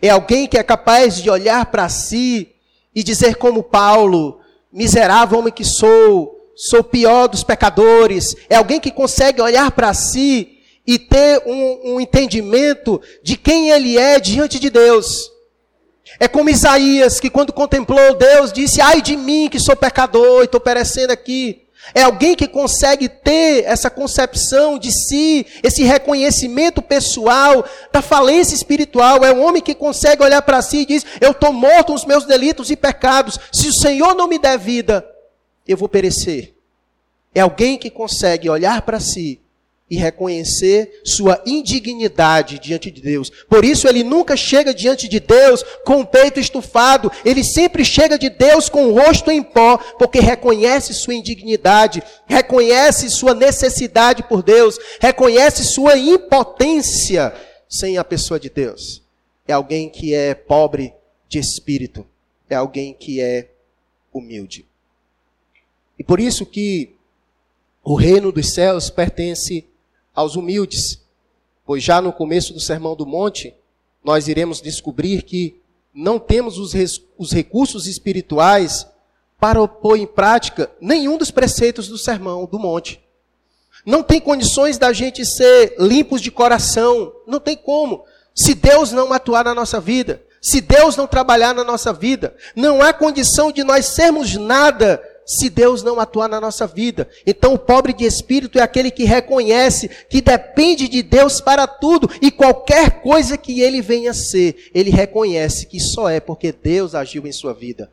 É 0.00 0.08
alguém 0.08 0.48
que 0.48 0.56
é 0.56 0.62
capaz 0.62 1.22
de 1.22 1.28
olhar 1.28 1.66
para 1.66 1.86
si 1.90 2.48
e 2.94 3.02
dizer 3.02 3.36
como 3.36 3.62
Paulo, 3.62 4.40
miserável 4.72 5.38
homem 5.38 5.52
que 5.52 5.64
sou, 5.64 6.50
sou 6.56 6.82
pior 6.82 7.28
dos 7.28 7.44
pecadores. 7.44 8.34
É 8.48 8.56
alguém 8.56 8.80
que 8.80 8.90
consegue 8.90 9.42
olhar 9.42 9.70
para 9.70 9.92
si 9.92 10.60
e 10.86 10.98
ter 10.98 11.42
um, 11.44 11.92
um, 11.92 12.00
entendimento 12.00 12.98
de 13.22 13.36
quem 13.36 13.68
ele 13.70 13.98
é 13.98 14.18
diante 14.18 14.58
de 14.58 14.70
Deus. 14.70 15.30
É 16.18 16.26
como 16.26 16.48
Isaías, 16.48 17.20
que 17.20 17.28
quando 17.28 17.52
contemplou 17.52 18.14
Deus, 18.14 18.50
disse: 18.50 18.80
Ai 18.80 19.02
de 19.02 19.14
mim, 19.14 19.50
que 19.50 19.60
sou 19.60 19.76
pecador 19.76 20.40
e 20.40 20.44
estou 20.46 20.60
perecendo 20.60 21.12
aqui. 21.12 21.65
É 21.94 22.02
alguém 22.02 22.34
que 22.34 22.48
consegue 22.48 23.08
ter 23.08 23.64
essa 23.64 23.88
concepção 23.88 24.78
de 24.78 24.90
si, 24.90 25.46
esse 25.62 25.82
reconhecimento 25.84 26.82
pessoal 26.82 27.64
da 27.92 28.02
falência 28.02 28.54
espiritual. 28.54 29.24
É 29.24 29.32
um 29.32 29.44
homem 29.44 29.62
que 29.62 29.74
consegue 29.74 30.22
olhar 30.22 30.42
para 30.42 30.62
si 30.62 30.78
e 30.78 30.86
diz: 30.86 31.06
Eu 31.20 31.30
estou 31.30 31.52
morto 31.52 31.92
nos 31.92 32.04
meus 32.04 32.24
delitos 32.24 32.70
e 32.70 32.76
pecados. 32.76 33.38
Se 33.52 33.68
o 33.68 33.72
Senhor 33.72 34.14
não 34.14 34.28
me 34.28 34.38
der 34.38 34.58
vida, 34.58 35.06
eu 35.66 35.76
vou 35.76 35.88
perecer. 35.88 36.54
É 37.34 37.40
alguém 37.40 37.78
que 37.78 37.90
consegue 37.90 38.48
olhar 38.48 38.82
para 38.82 38.98
si 39.00 39.40
e 39.88 39.96
reconhecer 39.96 41.00
sua 41.04 41.40
indignidade 41.46 42.58
diante 42.58 42.90
de 42.90 43.00
Deus. 43.00 43.30
Por 43.48 43.64
isso 43.64 43.86
ele 43.86 44.02
nunca 44.02 44.36
chega 44.36 44.74
diante 44.74 45.06
de 45.08 45.20
Deus 45.20 45.62
com 45.84 46.00
o 46.00 46.06
peito 46.06 46.40
estufado, 46.40 47.10
ele 47.24 47.44
sempre 47.44 47.84
chega 47.84 48.18
de 48.18 48.28
Deus 48.28 48.68
com 48.68 48.88
o 48.88 48.98
rosto 48.98 49.30
em 49.30 49.42
pó, 49.42 49.78
porque 49.98 50.18
reconhece 50.18 50.92
sua 50.92 51.14
indignidade, 51.14 52.02
reconhece 52.26 53.08
sua 53.08 53.32
necessidade 53.32 54.24
por 54.24 54.42
Deus, 54.42 54.76
reconhece 55.00 55.64
sua 55.64 55.96
impotência 55.96 57.32
sem 57.68 57.96
a 57.96 58.02
pessoa 58.02 58.40
de 58.40 58.50
Deus. 58.50 59.02
É 59.46 59.52
alguém 59.52 59.88
que 59.88 60.12
é 60.12 60.34
pobre 60.34 60.92
de 61.28 61.38
espírito, 61.38 62.04
é 62.50 62.56
alguém 62.56 62.92
que 62.92 63.20
é 63.20 63.50
humilde. 64.12 64.66
E 65.96 66.02
por 66.02 66.18
isso 66.18 66.44
que 66.44 66.96
o 67.84 67.94
reino 67.94 68.32
dos 68.32 68.52
céus 68.52 68.90
pertence 68.90 69.64
aos 70.16 70.34
humildes, 70.34 71.02
pois 71.64 71.82
já 71.82 72.00
no 72.00 72.12
começo 72.12 72.54
do 72.54 72.58
Sermão 72.60 72.96
do 72.96 73.04
Monte, 73.06 73.54
nós 74.02 74.26
iremos 74.26 74.62
descobrir 74.62 75.22
que 75.22 75.60
não 75.92 76.18
temos 76.18 76.58
os, 76.58 76.72
os 77.18 77.32
recursos 77.32 77.86
espirituais 77.86 78.86
para 79.38 79.66
pôr 79.68 79.98
em 79.98 80.06
prática 80.06 80.70
nenhum 80.80 81.18
dos 81.18 81.30
preceitos 81.30 81.88
do 81.88 81.98
Sermão 81.98 82.46
do 82.46 82.58
Monte. 82.58 83.00
Não 83.84 84.02
tem 84.02 84.20
condições 84.20 84.78
da 84.78 84.92
gente 84.92 85.24
ser 85.24 85.76
limpos 85.78 86.20
de 86.20 86.30
coração, 86.30 87.12
não 87.26 87.38
tem 87.38 87.56
como. 87.56 88.04
Se 88.34 88.54
Deus 88.54 88.90
não 88.90 89.12
atuar 89.12 89.44
na 89.44 89.54
nossa 89.54 89.80
vida, 89.80 90.22
se 90.40 90.60
Deus 90.60 90.96
não 90.96 91.06
trabalhar 91.06 91.54
na 91.54 91.64
nossa 91.64 91.92
vida, 91.92 92.36
não 92.54 92.80
há 92.80 92.92
condição 92.92 93.52
de 93.52 93.62
nós 93.62 93.86
sermos 93.86 94.34
nada 94.34 95.02
se 95.26 95.50
Deus 95.50 95.82
não 95.82 95.98
atuar 95.98 96.28
na 96.28 96.40
nossa 96.40 96.66
vida. 96.66 97.08
Então, 97.26 97.52
o 97.52 97.58
pobre 97.58 97.92
de 97.92 98.04
espírito 98.04 98.58
é 98.58 98.62
aquele 98.62 98.92
que 98.92 99.04
reconhece 99.04 99.90
que 100.08 100.22
depende 100.22 100.88
de 100.88 101.02
Deus 101.02 101.40
para 101.40 101.66
tudo 101.66 102.08
e 102.22 102.30
qualquer 102.30 103.02
coisa 103.02 103.36
que 103.36 103.60
ele 103.60 103.82
venha 103.82 104.14
ser, 104.14 104.70
ele 104.72 104.90
reconhece 104.90 105.66
que 105.66 105.80
só 105.80 106.08
é 106.08 106.20
porque 106.20 106.52
Deus 106.52 106.94
agiu 106.94 107.26
em 107.26 107.32
sua 107.32 107.52
vida. 107.52 107.90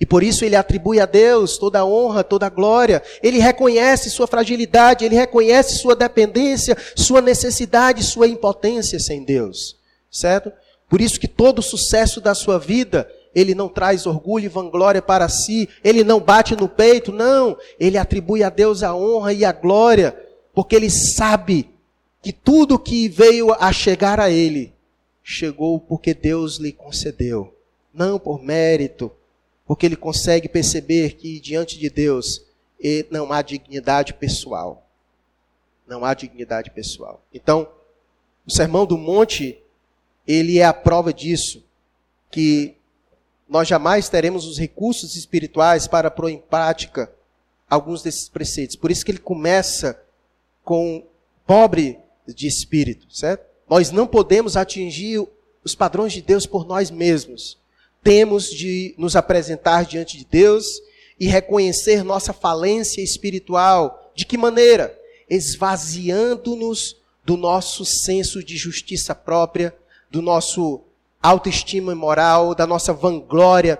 E 0.00 0.06
por 0.06 0.24
isso 0.24 0.44
ele 0.44 0.56
atribui 0.56 0.98
a 0.98 1.06
Deus 1.06 1.56
toda 1.56 1.78
a 1.78 1.84
honra, 1.84 2.24
toda 2.24 2.46
a 2.46 2.50
glória. 2.50 3.00
Ele 3.22 3.38
reconhece 3.38 4.10
sua 4.10 4.26
fragilidade, 4.26 5.04
ele 5.04 5.14
reconhece 5.14 5.78
sua 5.78 5.94
dependência, 5.94 6.76
sua 6.96 7.20
necessidade, 7.20 8.02
sua 8.02 8.26
impotência 8.26 8.98
sem 8.98 9.22
Deus. 9.22 9.76
Certo? 10.10 10.50
Por 10.88 11.00
isso 11.00 11.20
que 11.20 11.28
todo 11.28 11.60
o 11.60 11.62
sucesso 11.62 12.20
da 12.20 12.34
sua 12.34 12.58
vida 12.58 13.08
ele 13.34 13.54
não 13.54 13.68
traz 13.68 14.06
orgulho 14.06 14.46
e 14.46 14.48
vanglória 14.48 15.00
para 15.00 15.28
si, 15.28 15.68
ele 15.82 16.04
não 16.04 16.20
bate 16.20 16.54
no 16.54 16.68
peito, 16.68 17.12
não, 17.12 17.56
ele 17.78 17.98
atribui 17.98 18.42
a 18.42 18.50
Deus 18.50 18.82
a 18.82 18.94
honra 18.94 19.32
e 19.32 19.44
a 19.44 19.52
glória, 19.52 20.16
porque 20.54 20.76
ele 20.76 20.90
sabe 20.90 21.70
que 22.22 22.32
tudo 22.32 22.78
que 22.78 23.08
veio 23.08 23.52
a 23.52 23.72
chegar 23.72 24.20
a 24.20 24.30
ele, 24.30 24.72
chegou 25.22 25.78
porque 25.80 26.14
Deus 26.14 26.56
lhe 26.56 26.72
concedeu, 26.72 27.54
não 27.92 28.18
por 28.18 28.42
mérito, 28.42 29.10
porque 29.66 29.86
ele 29.86 29.96
consegue 29.96 30.48
perceber 30.48 31.14
que 31.14 31.40
diante 31.40 31.78
de 31.78 31.88
Deus 31.88 32.44
não 33.10 33.32
há 33.32 33.42
dignidade 33.42 34.12
pessoal. 34.14 34.86
Não 35.86 36.04
há 36.04 36.14
dignidade 36.14 36.70
pessoal. 36.70 37.22
Então, 37.32 37.68
o 38.46 38.50
Sermão 38.50 38.86
do 38.86 38.98
Monte, 38.98 39.58
ele 40.26 40.58
é 40.58 40.64
a 40.64 40.72
prova 40.72 41.12
disso, 41.12 41.64
que 42.30 42.76
nós 43.52 43.68
jamais 43.68 44.08
teremos 44.08 44.46
os 44.46 44.56
recursos 44.56 45.14
espirituais 45.14 45.86
para 45.86 46.10
pôr 46.10 46.30
em 46.30 46.38
prática 46.38 47.12
alguns 47.68 48.02
desses 48.02 48.26
preceitos. 48.26 48.76
Por 48.76 48.90
isso 48.90 49.04
que 49.04 49.10
ele 49.10 49.18
começa 49.18 50.02
com 50.64 51.04
pobre 51.46 51.98
de 52.26 52.46
espírito, 52.46 53.06
certo? 53.10 53.44
Nós 53.68 53.90
não 53.90 54.06
podemos 54.06 54.56
atingir 54.56 55.22
os 55.62 55.74
padrões 55.74 56.14
de 56.14 56.22
Deus 56.22 56.46
por 56.46 56.66
nós 56.66 56.90
mesmos. 56.90 57.58
Temos 58.02 58.48
de 58.48 58.94
nos 58.96 59.16
apresentar 59.16 59.84
diante 59.84 60.16
de 60.16 60.24
Deus 60.24 60.80
e 61.20 61.26
reconhecer 61.26 62.02
nossa 62.02 62.32
falência 62.32 63.02
espiritual. 63.02 64.10
De 64.14 64.24
que 64.24 64.38
maneira? 64.38 64.98
Esvaziando-nos 65.28 66.96
do 67.22 67.36
nosso 67.36 67.84
senso 67.84 68.42
de 68.42 68.56
justiça 68.56 69.14
própria, 69.14 69.76
do 70.10 70.22
nosso 70.22 70.80
autoestima 71.22 71.94
moral, 71.94 72.54
da 72.54 72.66
nossa 72.66 72.92
vanglória 72.92 73.78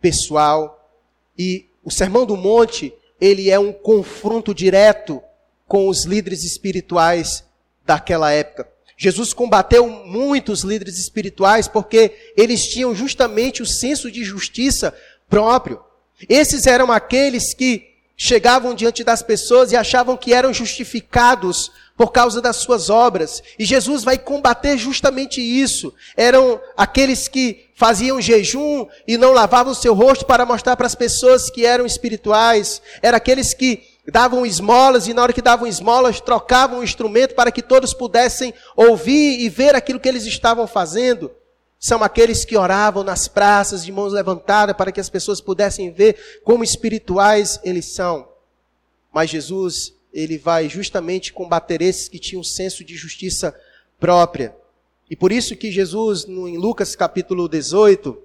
pessoal. 0.00 0.90
E 1.38 1.66
o 1.84 1.90
Sermão 1.90 2.26
do 2.26 2.36
Monte, 2.36 2.92
ele 3.20 3.50
é 3.50 3.58
um 3.58 3.72
confronto 3.72 4.54
direto 4.54 5.22
com 5.66 5.88
os 5.88 6.04
líderes 6.04 6.42
espirituais 6.42 7.44
daquela 7.86 8.32
época. 8.32 8.68
Jesus 8.96 9.32
combateu 9.32 9.88
muitos 9.88 10.62
líderes 10.62 10.98
espirituais 10.98 11.66
porque 11.66 12.32
eles 12.36 12.66
tinham 12.68 12.94
justamente 12.94 13.62
o 13.62 13.66
senso 13.66 14.10
de 14.10 14.22
justiça 14.22 14.94
próprio. 15.28 15.80
Esses 16.28 16.66
eram 16.66 16.92
aqueles 16.92 17.54
que 17.54 17.88
chegavam 18.14 18.74
diante 18.74 19.02
das 19.02 19.22
pessoas 19.22 19.72
e 19.72 19.76
achavam 19.76 20.16
que 20.16 20.34
eram 20.34 20.52
justificados 20.52 21.72
por 22.00 22.12
causa 22.12 22.40
das 22.40 22.56
suas 22.56 22.88
obras. 22.88 23.42
E 23.58 23.64
Jesus 23.66 24.02
vai 24.02 24.16
combater 24.16 24.78
justamente 24.78 25.38
isso. 25.38 25.92
Eram 26.16 26.58
aqueles 26.74 27.28
que 27.28 27.68
faziam 27.74 28.18
jejum 28.18 28.86
e 29.06 29.18
não 29.18 29.34
lavavam 29.34 29.74
o 29.74 29.76
seu 29.76 29.92
rosto 29.92 30.24
para 30.24 30.46
mostrar 30.46 30.78
para 30.78 30.86
as 30.86 30.94
pessoas 30.94 31.50
que 31.50 31.66
eram 31.66 31.84
espirituais. 31.84 32.80
Eram 33.02 33.18
aqueles 33.18 33.52
que 33.52 33.82
davam 34.10 34.46
esmolas 34.46 35.08
e 35.08 35.12
na 35.12 35.20
hora 35.20 35.34
que 35.34 35.42
davam 35.42 35.66
esmolas 35.66 36.22
trocavam 36.22 36.78
o 36.78 36.82
instrumento 36.82 37.34
para 37.34 37.52
que 37.52 37.60
todos 37.60 37.92
pudessem 37.92 38.54
ouvir 38.74 39.38
e 39.38 39.50
ver 39.50 39.74
aquilo 39.74 40.00
que 40.00 40.08
eles 40.08 40.24
estavam 40.24 40.66
fazendo. 40.66 41.30
São 41.78 42.02
aqueles 42.02 42.46
que 42.46 42.56
oravam 42.56 43.04
nas 43.04 43.28
praças 43.28 43.84
de 43.84 43.92
mãos 43.92 44.14
levantadas 44.14 44.74
para 44.74 44.90
que 44.90 45.00
as 45.00 45.10
pessoas 45.10 45.42
pudessem 45.42 45.92
ver 45.92 46.40
como 46.44 46.64
espirituais 46.64 47.60
eles 47.62 47.92
são. 47.92 48.26
Mas 49.12 49.28
Jesus 49.28 49.99
ele 50.12 50.38
vai 50.38 50.68
justamente 50.68 51.32
combater 51.32 51.80
esses 51.82 52.08
que 52.08 52.18
tinham 52.18 52.40
um 52.40 52.44
senso 52.44 52.84
de 52.84 52.96
justiça 52.96 53.58
própria. 53.98 54.56
E 55.08 55.16
por 55.16 55.32
isso 55.32 55.56
que 55.56 55.70
Jesus, 55.70 56.24
em 56.24 56.56
Lucas 56.56 56.94
capítulo 56.94 57.48
18, 57.48 58.16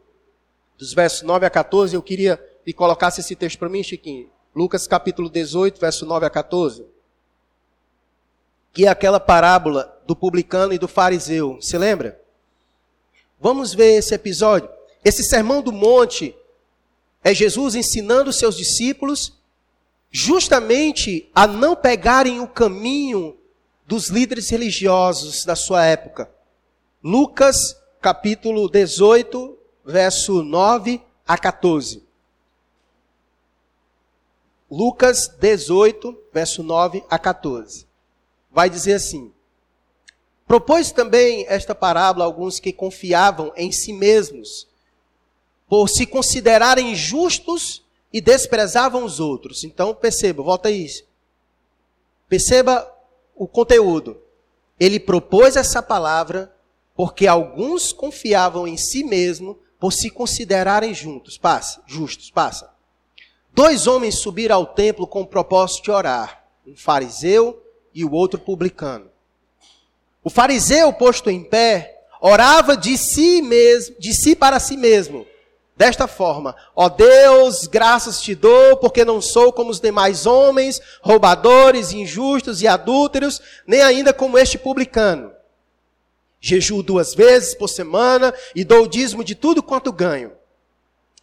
dos 0.78 0.93
versos 0.93 1.21
9 1.21 1.45
a 1.45 1.50
14, 1.50 1.95
eu 1.95 2.02
queria 2.02 2.38
que 2.63 2.74
colocasse 2.74 3.21
esse 3.21 3.36
texto 3.36 3.60
para 3.60 3.69
mim, 3.69 3.84
Chiquinho. 3.84 4.30
Lucas 4.56 4.88
capítulo 4.88 5.30
18, 5.30 5.80
verso 5.80 6.06
9 6.06 6.26
a 6.26 6.30
14. 6.30 6.86
Que 8.74 8.86
é 8.86 8.89
aquela 8.89 9.19
parábola 9.19 10.02
do 10.06 10.15
publicano 10.15 10.74
e 10.74 10.78
do 10.78 10.88
fariseu. 10.88 11.58
Se 11.62 11.78
lembra? 11.78 12.21
Vamos 13.39 13.74
ver 13.74 13.98
esse 13.98 14.13
episódio. 14.13 14.69
Esse 15.04 15.24
sermão 15.24 15.62
do 15.62 15.71
monte 15.71 16.36
é 17.24 17.34
Jesus 17.34 17.76
ensinando 17.76 18.30
os 18.30 18.38
seus 18.38 18.56
discípulos 18.56 19.34
justamente 20.17 21.30
a 21.36 21.45
não 21.45 21.75
pegarem 21.75 22.39
o 22.39 22.47
caminho 22.47 23.38
dos 23.86 24.08
líderes 24.08 24.49
religiosos 24.49 25.43
da 25.43 25.58
sua 25.58 25.84
época. 25.84 26.32
Lucas, 27.04 27.75
capítulo 27.99 28.69
18, 28.69 29.58
verso 29.84 30.41
9 30.41 31.01
a 31.28 31.38
14. 31.38 32.01
Lucas 34.71 35.28
18, 35.28 36.17
verso 36.32 36.63
9 36.63 37.04
a 37.10 37.19
14. 37.19 37.86
Vai 38.49 38.69
dizer 38.69 38.93
assim: 38.93 39.34
Propôs 40.47 40.93
também 40.93 41.45
esta 41.49 41.75
parábola 41.75 42.23
a 42.23 42.28
alguns 42.28 42.58
que 42.58 42.71
confiavam 42.71 43.51
em 43.58 43.69
si 43.69 43.91
mesmos, 43.91 44.65
por 45.67 45.89
se 45.89 46.06
considerarem 46.06 46.95
justos 46.95 47.85
e 48.15 48.21
desprezavam 48.21 49.04
os 49.04 49.19
outros. 49.19 49.65
Então, 49.65 49.93
perceba, 49.93 50.41
volta 50.41 50.69
aí. 50.69 50.88
Perceba 52.30 52.89
o 53.36 53.45
conteúdo. 53.45 54.17
Ele 54.80 55.01
propôs 55.01 55.58
essa 55.58 55.84
palavra 55.84 56.49
porque 56.95 57.28
alguns 57.28 57.91
confiavam 57.91 58.65
em 58.65 58.78
si 58.78 59.04
mesmo 59.04 59.60
por 59.78 59.91
se 59.91 60.10
considerarem 60.10 60.93
juntos. 60.93 61.38
Passa, 61.38 61.84
justos, 61.86 62.32
passa. 62.32 62.73
Dois 63.54 63.86
homens 63.86 64.15
subiram 64.19 64.56
ao 64.56 64.67
templo 64.67 65.06
com 65.06 65.23
o 65.23 65.28
propósito 65.28 65.84
de 65.84 65.91
orar, 65.91 66.45
um 66.65 66.73
fariseu 66.73 67.62
e 67.93 68.06
o 68.06 68.13
outro 68.13 68.39
publicano. 68.39 69.12
O 70.23 70.30
fariseu, 70.30 70.93
posto 70.93 71.30
em 71.30 71.43
pé, 71.43 72.01
orava 72.21 72.78
de 72.78 72.97
si 72.97 73.41
mesmo, 73.41 73.93
de 73.99 74.13
si 74.13 74.38
para 74.38 74.58
si 74.58 74.78
mesmo. 74.78 75.28
Desta 75.78 76.08
forma, 76.08 76.56
ó 76.74 76.88
Deus, 76.88 77.68
graças 77.68 78.22
te 78.22 78.34
dou, 78.34 78.78
porque 78.78 79.04
não 79.04 79.22
sou 79.22 79.52
como 79.52 79.70
os 79.70 79.82
demais 79.82 80.26
homens, 80.26 80.82
roubadores, 81.02 81.92
injustos 81.92 82.62
e 82.62 82.68
adúlteros, 82.68 83.42
nem 83.68 83.82
ainda 83.82 84.14
como 84.14 84.38
este 84.38 84.58
publicano. 84.58 85.34
Jejuo 86.40 86.82
duas 86.82 87.14
vezes 87.14 87.56
por 87.56 87.68
semana 87.68 88.34
e 88.56 88.64
dou 88.64 88.84
o 88.84 88.88
dízimo 88.88 89.22
de 89.22 89.36
tudo 89.36 89.62
quanto 89.62 89.92
ganho. 89.92 90.32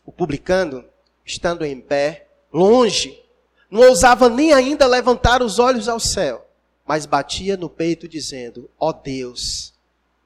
O 0.05 0.13
publicano, 0.13 0.85
estando 1.25 1.65
em 1.65 1.81
pé, 1.81 2.27
longe, 2.53 3.23
não 3.71 3.89
ousava 3.89 4.29
nem 4.29 4.53
ainda 4.53 4.87
levantar 4.87 5.41
os 5.41 5.59
olhos 5.59 5.89
ao 5.89 5.99
céu, 5.99 6.47
mas 6.85 7.07
batia 7.07 7.57
no 7.57 7.71
peito, 7.71 8.07
dizendo: 8.07 8.69
Ó 8.79 8.93
Deus, 8.93 9.73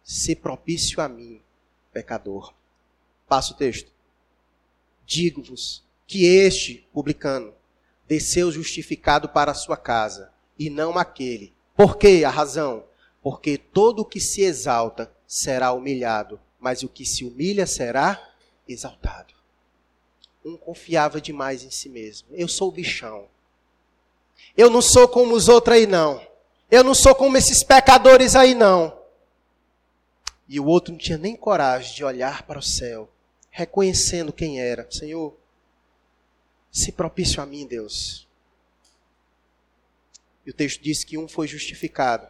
se 0.03 0.35
propício 0.35 1.01
a 1.01 1.09
mim, 1.09 1.41
pecador. 1.93 2.53
Passa 3.29 3.53
o 3.53 3.57
texto. 3.57 3.96
Digo-vos 5.07 5.85
que 6.05 6.27
este 6.27 6.87
publicano 6.93 7.55
desceu 8.09 8.51
justificado 8.51 9.29
para 9.29 9.53
a 9.53 9.55
sua 9.55 9.77
casa, 9.77 10.33
e 10.59 10.69
não 10.69 10.99
aquele. 10.99 11.55
Por 11.77 11.97
quê? 11.97 12.25
A 12.27 12.31
razão. 12.31 12.85
Porque 13.23 13.57
todo 13.57 14.01
o 14.01 14.05
que 14.05 14.21
se 14.21 14.43
exalta 14.43 15.13
será 15.27 15.73
humilhado, 15.73 16.41
mas 16.59 16.83
o 16.83 16.89
que 16.89 17.05
se 17.05 17.25
humilha 17.25 17.67
será 17.67 18.21
exaltado. 18.69 19.33
Um 20.45 20.57
confiava 20.57 21.21
demais 21.21 21.63
em 21.63 21.71
si 21.71 21.89
mesmo. 21.89 22.29
Eu 22.33 22.49
sou 22.49 22.69
o 22.69 22.73
bichão. 22.73 23.27
Eu 24.57 24.69
não 24.71 24.83
sou 24.83 25.07
como 25.07 25.35
os 25.35 25.49
outros 25.49 25.77
aí, 25.77 25.87
não. 25.87 26.21
Eu 26.69 26.83
não 26.83 26.95
sou 26.95 27.15
como 27.15 27.37
esses 27.37 27.63
pecadores 27.63 28.35
aí, 28.35 28.55
não. 28.55 28.97
E 30.49 30.59
o 30.59 30.67
outro 30.67 30.93
não 30.93 30.99
tinha 30.99 31.19
nem 31.19 31.37
coragem 31.37 31.95
de 31.95 32.05
olhar 32.05 32.43
para 32.43 32.59
o 32.59 32.63
céu 32.63 33.09
reconhecendo 33.57 34.35
quem 34.35 34.61
era. 34.61 34.87
Senhor, 34.91 35.35
se 36.71 36.93
propício 36.93 37.43
a 37.43 37.47
mim, 37.47 37.67
Deus. 37.67 38.29
E 40.45 40.51
o 40.51 40.53
texto 40.53 40.83
diz 40.83 41.03
que 41.03 41.17
um 41.17 41.27
foi 41.27 41.49
justificado, 41.49 42.29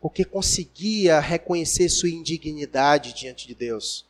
porque 0.00 0.24
conseguia 0.24 1.18
reconhecer 1.18 1.88
sua 1.88 2.08
indignidade 2.08 3.12
diante 3.12 3.48
de 3.48 3.54
Deus. 3.54 4.06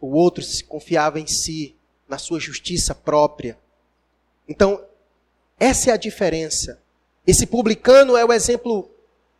O 0.00 0.16
outro 0.16 0.42
se 0.42 0.64
confiava 0.64 1.20
em 1.20 1.28
si, 1.28 1.76
na 2.08 2.18
sua 2.18 2.40
justiça 2.40 2.92
própria. 2.92 3.56
Então, 4.48 4.84
essa 5.60 5.90
é 5.90 5.92
a 5.94 5.96
diferença. 5.96 6.82
Esse 7.24 7.46
publicano 7.46 8.16
é 8.16 8.24
o 8.24 8.32
exemplo 8.32 8.90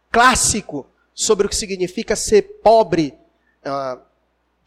clássico 0.09 0.87
sobre 1.13 1.49
o 1.49 1.51
que 1.51 1.57
significa 1.57 2.15
ser 2.15 2.61
pobre 2.63 3.13
uh, 3.67 4.12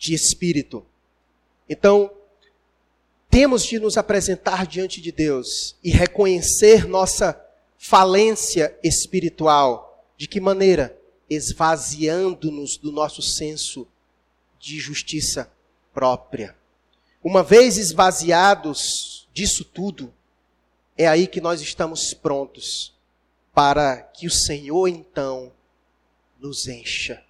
de 0.06 0.14
espírito. 0.14 0.86
Então, 1.68 2.12
temos 3.30 3.66
de 3.66 3.80
nos 3.80 3.98
apresentar 3.98 4.68
diante 4.68 5.02
de 5.02 5.12
Deus 5.12 5.76
e 5.84 5.90
reconhecer 5.90 6.88
nossa 6.88 7.42
falência 7.78 8.78
espiritual. 8.84 10.06
De 10.16 10.28
que 10.28 10.40
maneira? 10.40 10.98
Esvaziando-nos 11.28 12.78
do 12.78 12.92
nosso 12.92 13.22
senso 13.22 13.88
de 14.60 14.80
justiça 14.80 15.52
própria. 15.92 16.56
Uma 17.24 17.42
vez 17.42 17.78
esvaziados 17.78 19.28
disso 19.34 19.66
tudo, 19.66 20.14
é 20.96 21.08
aí 21.08 21.26
que 21.26 21.42
nós 21.42 21.62
estamos 21.62 22.14
prontos 22.14 22.94
para 23.54 23.98
que 24.02 24.28
o 24.28 24.32
Senhor 24.32 24.88
então 24.88 25.52
nos 26.40 26.68
encha 26.68 27.25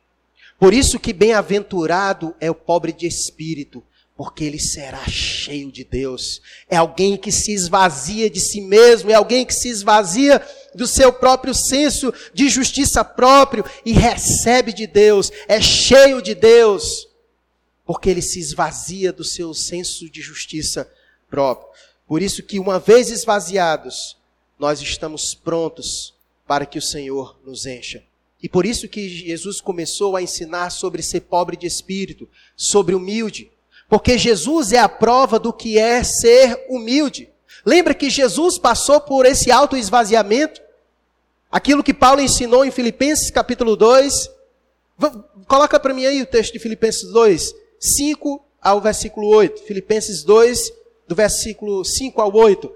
por 0.60 0.74
isso 0.74 1.00
que 1.00 1.12
bem-aventurado 1.12 2.36
é 2.40 2.50
o 2.50 2.56
pobre 2.56 2.94
de 2.94 3.06
espírito, 3.06 3.84
porque 4.16 4.46
ele 4.46 4.60
será 4.60 5.06
cheio 5.08 5.70
de 5.72 5.84
Deus. 5.84 6.42
É 6.70 6.78
alguém 6.78 7.18
que 7.18 7.32
se 7.32 7.52
esvazia 7.52 8.30
de 8.30 8.40
si 8.40 8.62
mesmo, 8.62 9.12
é 9.12 9.14
alguém 9.14 9.46
que 9.46 9.54
se 9.54 9.68
esvazia 9.68 10.42
do 10.74 10.88
seu 10.88 11.12
próprio 11.12 11.54
senso 11.54 12.14
de 12.34 12.48
justiça 12.48 13.04
próprio 13.04 13.66
e 13.86 13.92
recebe 13.92 14.72
de 14.72 14.88
Deus, 14.88 15.32
é 15.48 15.60
cheio 15.60 16.22
de 16.22 16.34
Deus, 16.34 17.10
porque 17.86 18.10
ele 18.10 18.22
se 18.22 18.40
esvazia 18.40 19.12
do 19.12 19.24
seu 19.24 19.54
senso 19.54 20.10
de 20.10 20.22
justiça 20.22 20.90
próprio. 21.30 21.68
Por 22.08 22.22
isso 22.22 22.42
que 22.44 22.60
uma 22.60 22.80
vez 22.80 23.10
esvaziados, 23.10 24.18
nós 24.58 24.82
estamos 24.82 25.34
prontos 25.36 26.14
para 26.48 26.66
que 26.66 26.78
o 26.78 26.82
Senhor 26.82 27.38
nos 27.44 27.66
encha. 27.66 28.04
E 28.46 28.48
por 28.48 28.64
isso 28.64 28.88
que 28.88 29.10
Jesus 29.10 29.60
começou 29.60 30.16
a 30.16 30.22
ensinar 30.22 30.70
sobre 30.70 31.02
ser 31.02 31.22
pobre 31.22 31.58
de 31.58 31.66
espírito, 31.66 32.30
sobre 32.56 32.94
humilde. 32.94 33.52
Porque 33.90 34.20
Jesus 34.20 34.72
é 34.72 34.78
a 34.78 34.88
prova 34.88 35.40
do 35.40 35.52
que 35.52 35.80
é 35.80 36.04
ser 36.04 36.64
humilde. 36.70 37.28
Lembra 37.66 37.96
que 37.96 38.08
Jesus 38.08 38.60
passou 38.60 39.02
por 39.02 39.26
esse 39.26 39.50
auto 39.50 39.76
esvaziamento? 39.76 40.62
Aquilo 41.52 41.82
que 41.82 41.92
Paulo 41.92 42.22
ensinou 42.22 42.64
em 42.64 42.70
Filipenses 42.70 43.32
capítulo 43.32 43.76
2. 43.76 44.30
Coloca 45.48 45.80
para 45.80 45.96
mim 45.96 46.06
aí 46.06 46.22
o 46.22 46.28
texto 46.28 46.54
de 46.54 46.60
Filipenses 46.60 47.10
2, 47.10 47.52
5 47.80 48.46
ao 48.62 48.80
versículo 48.80 49.28
8. 49.30 49.64
Filipenses 49.64 50.24
2, 50.24 50.72
do 51.08 51.16
versículo 51.16 51.84
5 51.84 52.22
ao 52.22 52.32
8. 52.32 52.72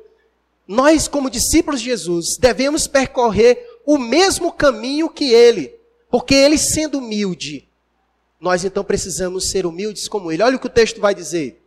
Nós, 0.67 1.07
como 1.07 1.29
discípulos 1.29 1.79
de 1.79 1.85
Jesus, 1.87 2.37
devemos 2.39 2.87
percorrer 2.87 3.68
o 3.89 3.97
mesmo 3.97 4.51
caminho 4.51 5.09
que 5.09 5.33
ele. 5.33 5.75
Porque 6.11 6.35
ele 6.35 6.59
sendo 6.59 6.99
humilde, 6.99 7.67
nós 8.39 8.63
então 8.63 8.83
precisamos 8.83 9.49
ser 9.49 9.65
humildes 9.65 10.07
como 10.07 10.31
ele. 10.31 10.43
Olha 10.43 10.57
o 10.57 10.59
que 10.59 10.67
o 10.67 10.69
texto 10.69 11.01
vai 11.01 11.15
dizer. 11.15 11.59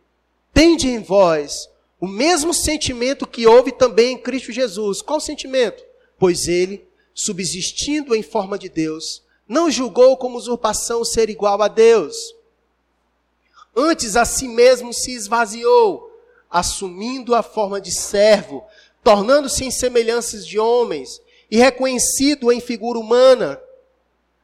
Tende 0.53 0.87
em 0.87 0.99
vós 0.99 1.69
o 1.99 2.07
mesmo 2.07 2.53
sentimento 2.53 3.27
que 3.27 3.45
houve 3.45 3.73
também 3.73 4.13
em 4.13 4.17
Cristo 4.17 4.53
Jesus. 4.53 5.01
Qual 5.01 5.19
sentimento? 5.19 5.83
Pois 6.17 6.47
ele, 6.47 6.87
subsistindo 7.13 8.15
em 8.15 8.23
forma 8.23 8.57
de 8.57 8.69
Deus, 8.69 9.21
não 9.45 9.69
julgou 9.69 10.15
como 10.15 10.37
usurpação 10.37 11.03
ser 11.03 11.29
igual 11.29 11.61
a 11.61 11.67
Deus. 11.67 12.15
Antes 13.75 14.15
a 14.15 14.23
si 14.23 14.47
mesmo 14.47 14.93
se 14.93 15.11
esvaziou, 15.11 16.09
assumindo 16.49 17.35
a 17.35 17.43
forma 17.43 17.81
de 17.81 17.91
servo, 17.91 18.63
tornando-se 19.03 19.65
em 19.65 19.71
semelhanças 19.71 20.47
de 20.47 20.57
homens 20.57 21.21
e 21.53 21.57
reconhecido 21.57 22.51
em 22.51 22.59
figura 22.59 22.97
humana, 22.97 23.61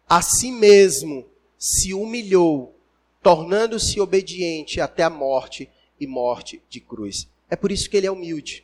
a 0.08 0.22
si 0.22 0.52
mesmo 0.52 1.26
se 1.58 1.92
humilhou, 1.92 2.76
tornando-se 3.20 4.00
obediente 4.00 4.80
até 4.80 5.02
a 5.02 5.10
morte 5.10 5.68
e 6.00 6.06
morte 6.06 6.62
de 6.70 6.80
cruz. 6.80 7.28
É 7.50 7.56
por 7.56 7.72
isso 7.72 7.90
que 7.90 7.98
ele 7.98 8.06
é 8.06 8.12
humilde. 8.12 8.64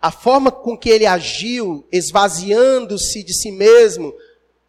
A 0.00 0.12
forma 0.12 0.52
com 0.52 0.78
que 0.78 0.88
ele 0.88 1.04
agiu, 1.04 1.84
esvaziando-se 1.90 3.24
de 3.24 3.34
si 3.34 3.50
mesmo, 3.50 4.14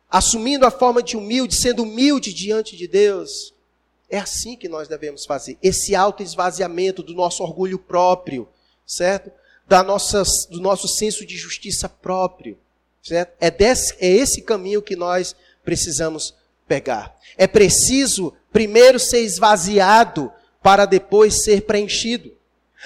assumindo 0.09 0.65
a 0.65 0.71
forma 0.71 1.03
de 1.03 1.15
humilde, 1.15 1.55
sendo 1.55 1.83
humilde 1.83 2.33
diante 2.33 2.75
de 2.75 2.87
Deus, 2.87 3.53
é 4.09 4.17
assim 4.17 4.55
que 4.55 4.67
nós 4.67 4.87
devemos 4.87 5.27
fazer. 5.27 5.59
Esse 5.61 5.93
auto 5.93 6.23
esvaziamento 6.23 7.03
do 7.03 7.13
nosso 7.13 7.43
orgulho 7.43 7.77
próprio, 7.77 8.49
certo? 8.83 9.31
Da 9.71 9.81
nossa, 9.81 10.21
do 10.49 10.59
nosso 10.59 10.85
senso 10.85 11.25
de 11.25 11.37
justiça 11.37 11.87
próprio. 11.87 12.57
Certo? 13.01 13.31
É, 13.39 13.49
desse, 13.49 13.95
é 14.01 14.07
esse 14.09 14.41
caminho 14.41 14.81
que 14.81 14.97
nós 14.97 15.33
precisamos 15.63 16.35
pegar. 16.67 17.17
É 17.37 17.47
preciso 17.47 18.33
primeiro 18.51 18.99
ser 18.99 19.21
esvaziado 19.21 20.29
para 20.61 20.85
depois 20.85 21.45
ser 21.45 21.61
preenchido. 21.61 22.33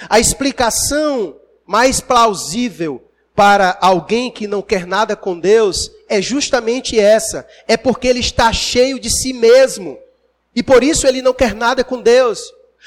A 0.08 0.20
explicação 0.20 1.34
mais 1.66 2.00
plausível 2.00 3.02
para 3.34 3.76
alguém 3.80 4.30
que 4.30 4.46
não 4.46 4.62
quer 4.62 4.86
nada 4.86 5.16
com 5.16 5.40
Deus 5.40 5.90
é 6.08 6.22
justamente 6.22 6.96
essa. 7.00 7.44
É 7.66 7.76
porque 7.76 8.06
ele 8.06 8.20
está 8.20 8.52
cheio 8.52 9.00
de 9.00 9.10
si 9.10 9.32
mesmo. 9.32 9.98
E 10.54 10.62
por 10.62 10.84
isso 10.84 11.04
ele 11.04 11.20
não 11.20 11.34
quer 11.34 11.52
nada 11.52 11.82
com 11.82 12.00
Deus. 12.00 12.40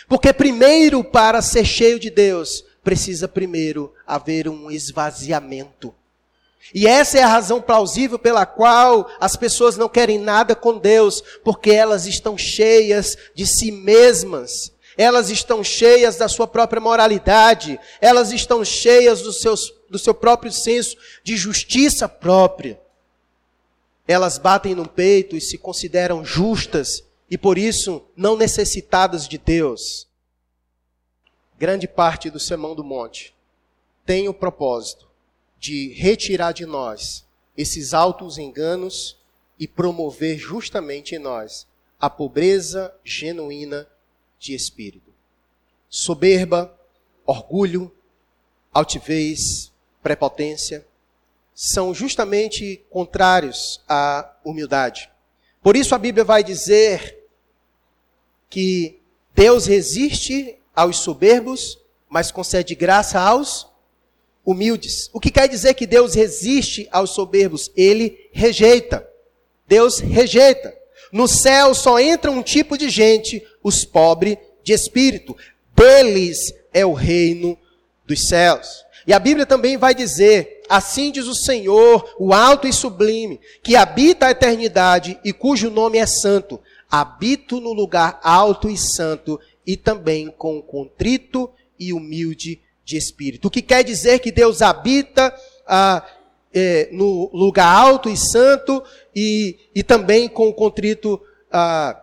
Porque 0.07 0.31
primeiro, 0.31 1.03
para 1.03 1.41
ser 1.41 1.65
cheio 1.65 1.99
de 1.99 2.09
Deus, 2.09 2.63
precisa 2.89 3.27
primeiro 3.27 3.93
haver 4.07 4.49
um 4.49 4.71
esvaziamento. 4.71 5.93
E 6.73 6.87
essa 6.87 7.19
é 7.19 7.21
a 7.21 7.27
razão 7.27 7.61
plausível 7.61 8.17
pela 8.17 8.47
qual 8.47 9.07
as 9.19 9.35
pessoas 9.35 9.77
não 9.77 9.87
querem 9.87 10.17
nada 10.17 10.55
com 10.55 10.75
Deus, 10.75 11.21
porque 11.43 11.69
elas 11.69 12.07
estão 12.07 12.35
cheias 12.35 13.15
de 13.35 13.45
si 13.45 13.71
mesmas. 13.71 14.71
Elas 14.97 15.29
estão 15.29 15.63
cheias 15.63 16.15
da 16.15 16.27
sua 16.27 16.47
própria 16.47 16.81
moralidade, 16.81 17.79
elas 18.01 18.31
estão 18.31 18.65
cheias 18.65 19.21
do, 19.21 19.31
seus, 19.31 19.71
do 19.87 19.99
seu 19.99 20.15
próprio 20.15 20.51
senso 20.51 20.97
de 21.23 21.37
justiça 21.37 22.09
própria. 22.09 22.81
Elas 24.07 24.39
batem 24.39 24.73
no 24.73 24.87
peito 24.87 25.35
e 25.37 25.41
se 25.41 25.59
consideram 25.59 26.25
justas 26.25 27.03
e 27.29 27.37
por 27.37 27.55
isso 27.59 28.01
não 28.17 28.35
necessitadas 28.35 29.27
de 29.27 29.37
Deus 29.37 30.08
grande 31.59 31.89
parte 31.89 32.29
do 32.29 32.39
Sermão 32.39 32.73
do 32.73 32.85
Monte 32.85 33.35
tem 34.05 34.29
o 34.29 34.33
propósito 34.33 35.09
de 35.59 35.91
retirar 35.91 36.53
de 36.53 36.65
nós 36.65 37.27
esses 37.57 37.93
altos 37.93 38.37
enganos 38.37 39.19
e 39.59 39.67
promover 39.67 40.37
justamente 40.37 41.15
em 41.15 41.19
nós 41.19 41.67
a 41.99 42.09
pobreza 42.09 42.95
genuína 43.03 43.85
de 44.39 44.55
espírito. 44.55 45.13
Soberba, 45.89 46.73
orgulho, 47.25 47.93
altivez, 48.73 49.69
prepotência 50.01 50.87
são 51.53 51.93
justamente 51.93 52.85
contrários 52.89 53.83
à 53.85 54.33
humildade. 54.45 55.11
Por 55.61 55.75
isso 55.75 55.93
a 55.93 55.97
Bíblia 55.97 56.23
vai 56.23 56.41
dizer 56.41 57.27
que 58.49 59.01
Deus 59.35 59.65
resiste 59.65 60.57
aos 60.75 60.97
soberbos, 60.99 61.77
mas 62.09 62.31
concede 62.31 62.75
graça 62.75 63.19
aos 63.19 63.67
humildes. 64.45 65.09
O 65.13 65.19
que 65.19 65.29
quer 65.29 65.47
dizer 65.47 65.73
que 65.75 65.85
Deus 65.85 66.15
resiste 66.15 66.87
aos 66.91 67.11
soberbos? 67.11 67.71
Ele 67.75 68.29
rejeita. 68.31 69.07
Deus 69.67 69.99
rejeita. 69.99 70.75
No 71.11 71.27
céu 71.27 71.73
só 71.73 71.99
entra 71.99 72.31
um 72.31 72.41
tipo 72.41 72.77
de 72.77 72.89
gente, 72.89 73.45
os 73.63 73.85
pobres 73.85 74.37
de 74.63 74.73
espírito. 74.73 75.35
Deles 75.75 76.53
é 76.73 76.85
o 76.85 76.93
reino 76.93 77.57
dos 78.05 78.27
céus. 78.27 78.85
E 79.05 79.13
a 79.13 79.19
Bíblia 79.19 79.45
também 79.45 79.77
vai 79.77 79.95
dizer: 79.95 80.61
assim 80.69 81.11
diz 81.11 81.25
o 81.25 81.35
Senhor, 81.35 82.15
o 82.19 82.33
alto 82.33 82.67
e 82.67 82.73
sublime, 82.73 83.39
que 83.63 83.75
habita 83.75 84.27
a 84.27 84.31
eternidade 84.31 85.19
e 85.23 85.31
cujo 85.33 85.69
nome 85.69 85.97
é 85.97 86.05
santo. 86.05 86.59
Habito 86.91 87.59
no 87.59 87.71
lugar 87.71 88.19
alto 88.23 88.69
e 88.69 88.77
santo 88.77 89.39
e 89.65 89.77
também 89.77 90.29
com 90.29 90.61
contrito 90.61 91.49
e 91.79 91.93
humilde 91.93 92.61
de 92.83 92.97
espírito. 92.97 93.47
O 93.47 93.51
que 93.51 93.61
quer 93.61 93.83
dizer 93.83 94.19
que 94.19 94.31
Deus 94.31 94.61
habita 94.61 95.33
ah, 95.67 96.05
é, 96.53 96.89
no 96.91 97.29
lugar 97.33 97.67
alto 97.67 98.09
e 98.09 98.17
santo 98.17 98.83
e, 99.15 99.57
e 99.73 99.83
também 99.83 100.27
com 100.27 100.51
contrito 100.51 101.21
ah, 101.51 101.99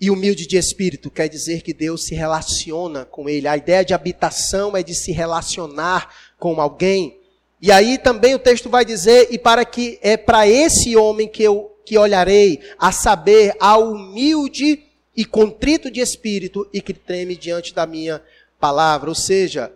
e 0.00 0.10
humilde 0.10 0.46
de 0.46 0.56
espírito. 0.56 1.10
Quer 1.10 1.28
dizer 1.28 1.62
que 1.62 1.72
Deus 1.72 2.04
se 2.04 2.14
relaciona 2.14 3.04
com 3.04 3.28
ele. 3.28 3.48
A 3.48 3.56
ideia 3.56 3.84
de 3.84 3.94
habitação 3.94 4.76
é 4.76 4.82
de 4.82 4.94
se 4.94 5.12
relacionar 5.12 6.12
com 6.38 6.60
alguém. 6.60 7.18
E 7.62 7.70
aí 7.70 7.96
também 7.96 8.34
o 8.34 8.38
texto 8.38 8.68
vai 8.68 8.84
dizer, 8.84 9.28
e 9.30 9.38
para 9.38 9.64
que 9.64 9.98
é 10.02 10.16
para 10.16 10.46
esse 10.46 10.96
homem 10.96 11.28
que 11.28 11.42
eu 11.42 11.70
que 11.84 11.98
olharei, 11.98 12.60
a 12.78 12.90
saber, 12.90 13.54
ao 13.60 13.92
humilde 13.92 14.82
e 15.16 15.24
contrito 15.24 15.90
de 15.90 16.00
espírito 16.00 16.68
e 16.72 16.80
que 16.80 16.92
treme 16.92 17.36
diante 17.36 17.74
da 17.74 17.86
minha 17.86 18.22
palavra. 18.58 19.08
Ou 19.08 19.14
seja, 19.14 19.72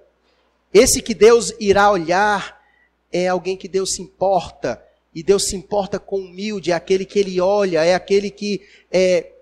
esse 0.72 1.00
que 1.00 1.14
Deus 1.14 1.52
irá 1.60 1.90
olhar 1.90 2.60
é 3.12 3.28
alguém 3.28 3.56
que 3.56 3.68
Deus 3.68 3.94
se 3.94 4.02
importa. 4.02 4.82
E 5.14 5.22
Deus 5.22 5.44
se 5.44 5.56
importa 5.56 5.98
com 5.98 6.18
humilde, 6.18 6.70
é 6.70 6.74
aquele 6.74 7.04
que 7.04 7.18
ele 7.18 7.40
olha, 7.40 7.84
é 7.84 7.94
aquele 7.94 8.30
que 8.30 8.60
é, 8.92 9.32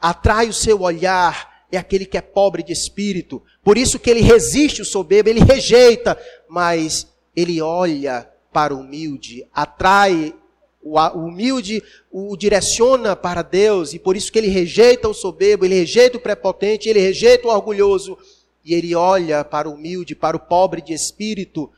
atrai 0.00 0.48
o 0.48 0.52
seu 0.52 0.80
olhar, 0.80 1.66
é 1.70 1.78
aquele 1.78 2.06
que 2.06 2.16
é 2.16 2.20
pobre 2.20 2.62
de 2.62 2.72
espírito. 2.72 3.42
Por 3.62 3.78
isso 3.78 3.98
que 3.98 4.10
ele 4.10 4.20
resiste 4.20 4.82
o 4.82 4.84
soberbo, 4.84 5.28
ele 5.28 5.40
rejeita, 5.40 6.18
mas 6.48 7.06
ele 7.36 7.60
olha 7.60 8.28
para 8.52 8.74
o 8.74 8.80
humilde, 8.80 9.46
atrai 9.52 10.34
o 10.82 10.98
humilde 10.98 11.82
o 12.10 12.36
direciona 12.36 13.14
para 13.14 13.42
Deus, 13.42 13.94
e 13.94 13.98
por 13.98 14.16
isso 14.16 14.32
que 14.32 14.38
ele 14.38 14.48
rejeita 14.48 15.08
o 15.08 15.14
soberbo, 15.14 15.64
ele 15.64 15.76
rejeita 15.76 16.16
o 16.16 16.20
prepotente, 16.20 16.88
ele 16.88 17.00
rejeita 17.00 17.46
o 17.46 17.50
orgulhoso, 17.50 18.18
e 18.64 18.74
ele 18.74 18.94
olha 18.94 19.44
para 19.44 19.68
o 19.68 19.74
humilde, 19.74 20.14
para 20.14 20.36
o 20.36 20.40
pobre 20.40 20.80
de 20.80 20.92
espírito, 20.92 21.70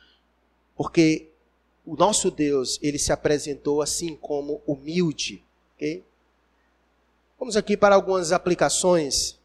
porque 0.75 1.29
o 1.85 1.95
nosso 1.95 2.31
Deus, 2.31 2.79
ele 2.81 2.97
se 2.97 3.11
apresentou 3.11 3.81
assim 3.81 4.15
como 4.15 4.61
humilde. 4.65 5.43
Okay? 5.75 6.03
Vamos 7.37 7.55
aqui 7.55 7.77
para 7.77 7.95
algumas 7.95 8.31
aplicações. 8.31 9.39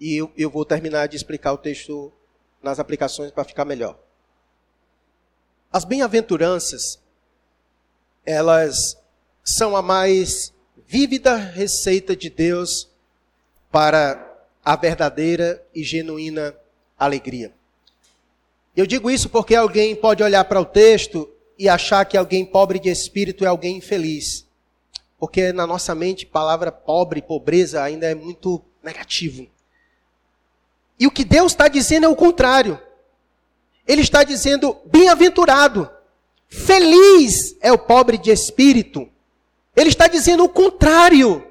E 0.00 0.16
eu, 0.16 0.30
eu 0.36 0.50
vou 0.50 0.64
terminar 0.64 1.06
de 1.06 1.16
explicar 1.16 1.52
o 1.52 1.58
texto 1.58 2.12
nas 2.62 2.80
aplicações 2.80 3.30
para 3.30 3.44
ficar 3.44 3.64
melhor. 3.64 3.98
As 5.72 5.84
bem-aventuranças, 5.84 6.98
elas 8.26 8.98
são 9.44 9.76
a 9.76 9.80
mais 9.80 10.52
vívida 10.86 11.36
receita 11.36 12.16
de 12.16 12.28
Deus 12.28 12.90
para 13.70 14.22
a 14.64 14.74
verdadeira 14.74 15.64
e 15.72 15.84
genuína 15.84 16.54
alegria. 16.98 17.52
Eu 18.76 18.84
digo 18.84 19.10
isso 19.10 19.28
porque 19.28 19.54
alguém 19.54 19.94
pode 19.94 20.22
olhar 20.22 20.44
para 20.44 20.60
o 20.60 20.64
texto 20.64 21.30
e 21.58 21.68
achar 21.68 22.04
que 22.04 22.16
alguém 22.16 22.44
pobre 22.44 22.78
de 22.78 22.90
espírito 22.90 23.44
é 23.44 23.48
alguém 23.48 23.78
infeliz. 23.78 24.44
Porque 25.18 25.52
na 25.52 25.66
nossa 25.66 25.94
mente, 25.94 26.26
palavra 26.26 26.70
pobre, 26.70 27.22
pobreza 27.22 27.82
ainda 27.82 28.06
é 28.06 28.14
muito 28.14 28.60
negativo. 28.82 29.46
E 30.98 31.06
o 31.06 31.10
que 31.10 31.24
Deus 31.24 31.52
está 31.52 31.68
dizendo 31.68 32.04
é 32.04 32.08
o 32.08 32.16
contrário. 32.16 32.78
Ele 33.86 34.02
está 34.02 34.22
dizendo: 34.24 34.76
bem-aventurado, 34.84 35.90
feliz 36.48 37.56
é 37.60 37.72
o 37.72 37.78
pobre 37.78 38.18
de 38.18 38.30
espírito. 38.30 39.08
Ele 39.76 39.88
está 39.88 40.06
dizendo 40.06 40.44
o 40.44 40.48
contrário. 40.48 41.44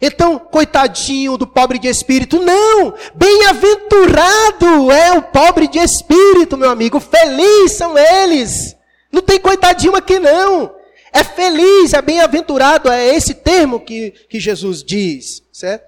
Então, 0.00 0.38
coitadinho 0.38 1.38
do 1.38 1.46
pobre 1.46 1.78
de 1.78 1.88
espírito, 1.88 2.38
não! 2.40 2.94
Bem-aventurado 3.14 4.90
é 4.90 5.12
o 5.12 5.22
pobre 5.22 5.68
de 5.68 5.78
espírito, 5.78 6.56
meu 6.56 6.70
amigo, 6.70 7.00
feliz 7.00 7.72
são 7.72 7.96
eles. 7.96 8.76
Não 9.10 9.22
tem 9.22 9.38
coitadinho 9.38 9.96
aqui, 9.96 10.18
não. 10.18 10.74
É 11.12 11.24
feliz, 11.24 11.94
é 11.94 12.02
bem-aventurado, 12.02 12.90
é 12.90 13.14
esse 13.14 13.32
termo 13.32 13.80
que, 13.80 14.10
que 14.28 14.38
Jesus 14.38 14.82
diz, 14.82 15.42
certo? 15.50 15.86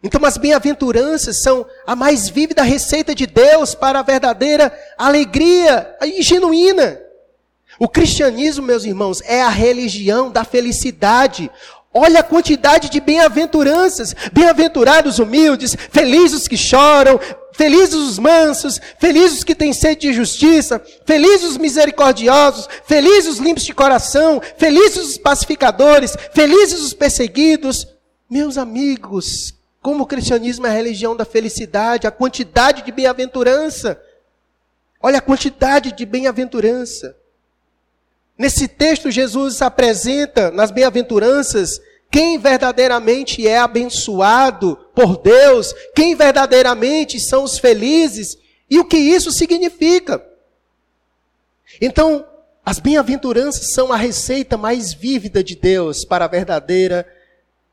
Então, 0.00 0.24
as 0.24 0.36
bem-aventuranças 0.36 1.42
são 1.42 1.66
a 1.84 1.96
mais 1.96 2.28
vívida 2.28 2.62
receita 2.62 3.12
de 3.12 3.26
Deus 3.26 3.74
para 3.74 3.98
a 3.98 4.04
verdadeira 4.04 4.72
alegria 4.96 5.96
e 6.02 6.22
genuína. 6.22 7.00
O 7.78 7.88
cristianismo, 7.88 8.66
meus 8.66 8.84
irmãos, 8.84 9.22
é 9.24 9.40
a 9.40 9.48
religião 9.48 10.30
da 10.30 10.42
felicidade. 10.42 11.50
Olha 11.94 12.20
a 12.20 12.24
quantidade 12.24 12.90
de 12.90 13.00
bem-aventuranças. 13.00 14.14
Bem-aventurados 14.32 15.18
humildes, 15.18 15.76
felizes 15.90 16.42
os 16.42 16.48
que 16.48 16.56
choram, 16.56 17.20
felizes 17.52 17.94
os 17.94 18.18
mansos, 18.18 18.80
felizes 18.98 19.38
os 19.38 19.44
que 19.44 19.54
têm 19.54 19.72
sede 19.72 20.08
de 20.08 20.12
justiça, 20.12 20.82
felizes 21.06 21.50
os 21.50 21.56
misericordiosos, 21.56 22.68
felizes 22.84 23.34
os 23.34 23.38
limpos 23.38 23.64
de 23.64 23.74
coração, 23.74 24.40
felizes 24.56 25.10
os 25.10 25.18
pacificadores, 25.18 26.16
felizes 26.32 26.80
os 26.80 26.92
perseguidos. 26.92 27.86
Meus 28.28 28.58
amigos, 28.58 29.54
como 29.80 30.02
o 30.02 30.06
cristianismo 30.06 30.66
é 30.66 30.70
a 30.70 30.72
religião 30.72 31.16
da 31.16 31.24
felicidade, 31.24 32.06
a 32.06 32.10
quantidade 32.10 32.82
de 32.82 32.90
bem-aventurança. 32.90 34.00
Olha 35.00 35.18
a 35.18 35.22
quantidade 35.22 35.92
de 35.92 36.04
bem-aventurança. 36.04 37.16
Nesse 38.38 38.68
texto, 38.68 39.10
Jesus 39.10 39.60
apresenta 39.60 40.52
nas 40.52 40.70
bem-aventuranças 40.70 41.80
quem 42.10 42.38
verdadeiramente 42.38 43.46
é 43.46 43.58
abençoado 43.58 44.76
por 44.94 45.18
Deus, 45.18 45.74
quem 45.94 46.14
verdadeiramente 46.14 47.18
são 47.18 47.42
os 47.42 47.58
felizes 47.58 48.38
e 48.70 48.78
o 48.78 48.84
que 48.84 48.96
isso 48.96 49.32
significa. 49.32 50.24
Então, 51.80 52.24
as 52.64 52.78
bem-aventuranças 52.78 53.72
são 53.72 53.92
a 53.92 53.96
receita 53.96 54.56
mais 54.56 54.92
vívida 54.92 55.42
de 55.42 55.56
Deus 55.56 56.04
para 56.04 56.24
a 56.24 56.28
verdadeira 56.28 57.06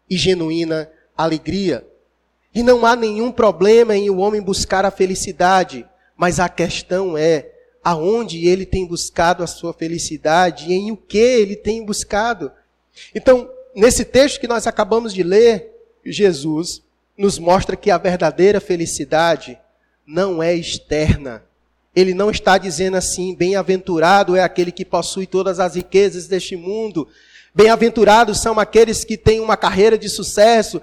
e 0.09 0.17
genuína 0.17 0.89
alegria. 1.15 1.85
E 2.53 2.63
não 2.63 2.85
há 2.85 2.95
nenhum 2.95 3.31
problema 3.31 3.95
em 3.95 4.09
o 4.09 4.17
homem 4.17 4.41
buscar 4.41 4.83
a 4.83 4.91
felicidade, 4.91 5.85
mas 6.17 6.39
a 6.39 6.49
questão 6.49 7.17
é 7.17 7.51
aonde 7.85 8.47
ele 8.47 8.65
tem 8.65 8.83
buscado 8.83 9.43
a 9.43 9.47
sua 9.47 9.71
felicidade 9.71 10.71
e 10.71 10.73
em 10.73 10.91
o 10.91 10.97
que 10.97 11.19
ele 11.19 11.55
tem 11.55 11.85
buscado. 11.85 12.51
Então, 13.13 13.47
nesse 13.75 14.03
texto 14.03 14.39
que 14.39 14.47
nós 14.47 14.65
acabamos 14.65 15.13
de 15.13 15.21
ler, 15.21 15.71
Jesus 16.03 16.81
nos 17.15 17.37
mostra 17.37 17.75
que 17.75 17.91
a 17.91 17.97
verdadeira 17.99 18.59
felicidade 18.59 19.55
não 20.03 20.41
é 20.41 20.55
externa. 20.55 21.43
Ele 21.95 22.15
não 22.15 22.31
está 22.31 22.57
dizendo 22.57 22.97
assim, 22.97 23.35
bem-aventurado 23.35 24.35
é 24.35 24.41
aquele 24.41 24.71
que 24.71 24.83
possui 24.83 25.27
todas 25.27 25.59
as 25.59 25.75
riquezas 25.75 26.27
deste 26.27 26.55
mundo, 26.55 27.07
Bem-aventurados 27.55 28.41
são 28.41 28.59
aqueles 28.59 29.05
que 29.05 29.15
têm 29.15 29.39
uma 29.39 29.55
carreira 29.55 29.97
de 29.97 30.09
sucesso. 30.09 30.81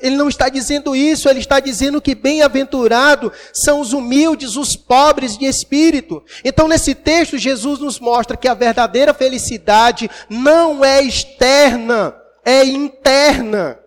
Ele 0.00 0.14
não 0.14 0.28
está 0.28 0.48
dizendo 0.48 0.94
isso, 0.94 1.28
ele 1.28 1.40
está 1.40 1.58
dizendo 1.58 2.00
que 2.00 2.14
bem-aventurado 2.14 3.32
são 3.52 3.80
os 3.80 3.92
humildes, 3.92 4.54
os 4.54 4.76
pobres 4.76 5.36
de 5.36 5.44
espírito. 5.44 6.22
Então, 6.44 6.68
nesse 6.68 6.94
texto, 6.94 7.36
Jesus 7.36 7.80
nos 7.80 7.98
mostra 7.98 8.36
que 8.36 8.46
a 8.46 8.54
verdadeira 8.54 9.12
felicidade 9.12 10.08
não 10.30 10.84
é 10.84 11.02
externa, 11.02 12.14
é 12.44 12.64
interna. 12.64 13.80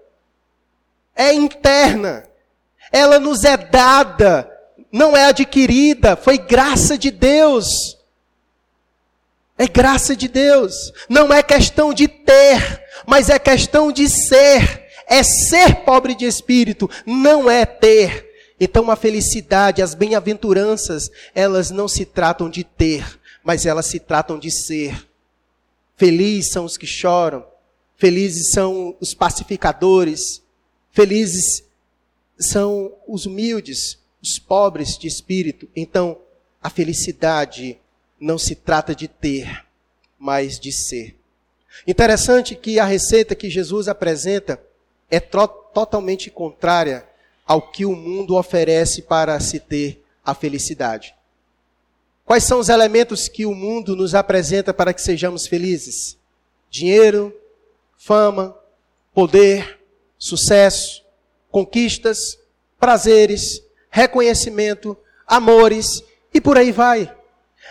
É 1.16 1.34
interna. 1.34 2.26
Ela 2.92 3.20
nos 3.20 3.46
é 3.46 3.56
dada, 3.56 4.52
não 4.92 5.16
é 5.16 5.26
adquirida, 5.26 6.18
foi 6.18 6.38
graça 6.38 6.98
de 6.98 7.10
Deus. 7.10 7.97
É 9.58 9.68
graça 9.68 10.16
de 10.16 10.28
Deus. 10.28 10.94
Não 11.10 11.34
é 11.34 11.42
questão 11.42 11.94
de 11.94 12.08
ter, 12.08 12.84
mas 13.06 13.30
é 13.30 13.40
questão 13.40 13.92
de 13.92 14.08
ser. 14.08 14.86
É 15.08 15.24
ser 15.24 15.78
pobre 15.86 16.14
de 16.14 16.26
espírito, 16.26 16.90
não 17.06 17.50
é 17.50 17.66
ter. 17.66 18.28
Então 18.60 18.90
a 18.92 18.96
felicidade, 18.96 19.82
as 19.82 19.94
bem-aventuranças, 19.94 21.10
elas 21.34 21.72
não 21.72 21.88
se 21.88 22.06
tratam 22.06 22.50
de 22.50 22.64
ter, 22.64 23.20
mas 23.44 23.66
elas 23.66 23.86
se 23.86 24.00
tratam 24.00 24.38
de 24.38 24.52
ser. 24.52 25.08
Felizes 25.96 26.52
são 26.52 26.66
os 26.66 26.78
que 26.78 26.86
choram, 26.86 27.46
felizes 27.96 28.52
são 28.52 28.96
os 29.00 29.14
pacificadores, 29.14 30.42
felizes 30.92 31.64
são 32.38 32.92
os 33.08 33.26
humildes, 33.26 33.98
os 34.22 34.38
pobres 34.38 34.98
de 34.98 35.08
espírito. 35.08 35.68
Então, 35.76 36.18
a 36.62 36.70
felicidade 36.70 37.80
não 38.20 38.38
se 38.38 38.56
trata 38.56 38.96
de 38.96 39.08
ter, 39.08 39.66
mas 40.18 40.60
de 40.60 40.72
ser. 40.72 41.16
Interessante 41.86 42.56
que 42.56 42.80
a 42.80 42.86
receita 42.86 43.36
que 43.36 43.50
Jesus 43.50 43.88
apresenta 43.88 44.62
é 45.10 45.20
totalmente 45.20 46.30
contrária 46.30 47.08
ao 47.46 47.62
que 47.62 47.86
o 47.86 47.96
mundo 47.96 48.36
oferece 48.36 49.04
para 49.04 49.40
se 49.40 49.60
ter 49.60 50.04
a 50.26 50.34
felicidade. 50.34 51.16
Quais 52.26 52.44
são 52.44 52.60
os 52.60 52.68
elementos 52.68 53.30
que 53.30 53.46
o 53.46 53.56
mundo 53.56 53.96
nos 53.96 54.14
apresenta 54.14 54.74
para 54.74 54.94
que 54.94 55.02
sejamos 55.02 55.48
felizes? 55.48 56.18
Dinheiro, 56.70 57.34
fama, 57.98 58.58
poder, 59.14 59.80
sucesso, 60.18 61.06
conquistas, 61.50 62.38
prazeres, 62.78 63.64
reconhecimento, 63.90 64.98
amores 65.26 66.04
e 66.34 66.42
por 66.42 66.58
aí 66.58 66.72
vai. 66.72 67.17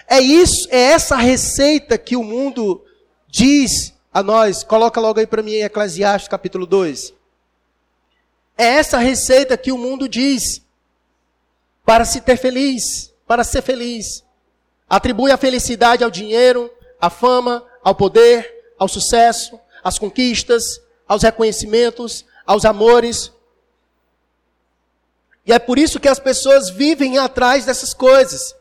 É 0.09 0.21
isso, 0.21 0.69
é 0.71 0.79
essa 0.79 1.17
receita 1.17 1.99
que 1.99 2.17
o 2.17 2.23
mundo 2.23 2.85
diz 3.29 3.93
a 4.13 4.23
nós. 4.23 4.63
Coloca 4.63 5.01
logo 5.01 5.19
aí 5.19 5.27
para 5.27 5.43
mim 5.43 5.55
em 5.55 5.63
Eclesiastes 5.63 6.29
capítulo 6.29 6.67
2. 6.67 7.13
É 8.57 8.65
essa 8.65 8.99
receita 8.99 9.57
que 9.57 9.73
o 9.73 9.79
mundo 9.79 10.09
diz 10.09 10.63
para 11.85 12.05
se 12.05 12.21
ter 12.21 12.37
feliz, 12.37 13.13
para 13.27 13.45
ser 13.45 13.63
feliz. 13.63 14.25
Atribui 14.89 15.31
a 15.31 15.37
felicidade 15.37 16.03
ao 16.03 16.11
dinheiro, 16.11 16.71
à 17.01 17.11
fama, 17.11 17.65
ao 17.83 17.95
poder, 17.95 18.73
ao 18.79 18.89
sucesso, 18.89 19.59
às 19.83 19.99
conquistas, 19.99 20.81
aos 21.07 21.23
reconhecimentos, 21.23 22.25
aos 22.47 22.65
amores. 22.65 23.33
E 25.45 25.53
é 25.53 25.59
por 25.59 25.79
isso 25.79 26.01
que 26.01 26.09
as 26.09 26.19
pessoas 26.19 26.71
vivem 26.71 27.19
atrás 27.19 27.65
dessas 27.65 27.93
coisas. 27.93 28.55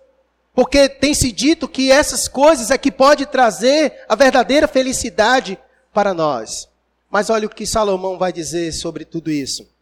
Porque 0.55 0.89
tem 0.89 1.13
se 1.13 1.31
dito 1.31 1.67
que 1.67 1.91
essas 1.91 2.27
coisas 2.27 2.71
é 2.71 2.77
que 2.77 2.91
pode 2.91 3.25
trazer 3.25 4.05
a 4.09 4.15
verdadeira 4.15 4.67
felicidade 4.67 5.59
para 5.93 6.13
nós. 6.13 6.69
Mas 7.11 7.29
olha 7.29 7.45
o 7.45 7.49
que 7.49 7.67
Salomão 7.67 8.17
vai 8.17 8.33
dizer 8.33 8.71
sobre 8.71 9.05
tudo 9.05 9.29
isso 9.29 9.75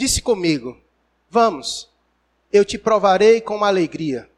disse 0.00 0.22
comigo: 0.22 0.76
Vamos, 1.28 1.88
eu 2.52 2.64
te 2.64 2.78
provarei 2.78 3.40
com 3.40 3.62
alegria. 3.62 4.28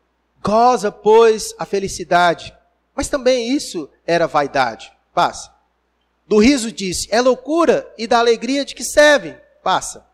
Goza, 0.43 0.91
pois, 0.91 1.55
a 1.59 1.65
felicidade. 1.65 2.53
Mas 2.95 3.09
também 3.09 3.55
isso 3.55 3.89
era 4.05 4.27
vaidade. 4.27 4.93
Passa. 5.15 5.55
Do 6.27 6.39
riso 6.39 6.73
disse: 6.73 7.09
É 7.11 7.21
loucura 7.21 7.91
e 7.97 8.07
da 8.07 8.19
alegria 8.19 8.65
de 8.65 8.75
que 8.75 8.85
servem. 8.85 9.37
Passa. 9.63 10.05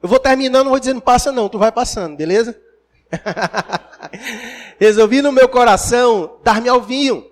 Eu 0.00 0.08
vou 0.08 0.20
terminando, 0.20 0.64
não 0.64 0.70
vou 0.70 0.78
dizendo 0.78 1.00
passa, 1.00 1.32
não, 1.32 1.48
tu 1.48 1.58
vai 1.58 1.72
passando, 1.72 2.16
beleza? 2.16 2.56
Resolvi 4.78 5.22
no 5.22 5.32
meu 5.32 5.48
coração 5.48 6.38
dar-me 6.42 6.68
ao 6.68 6.82
vinho, 6.82 7.24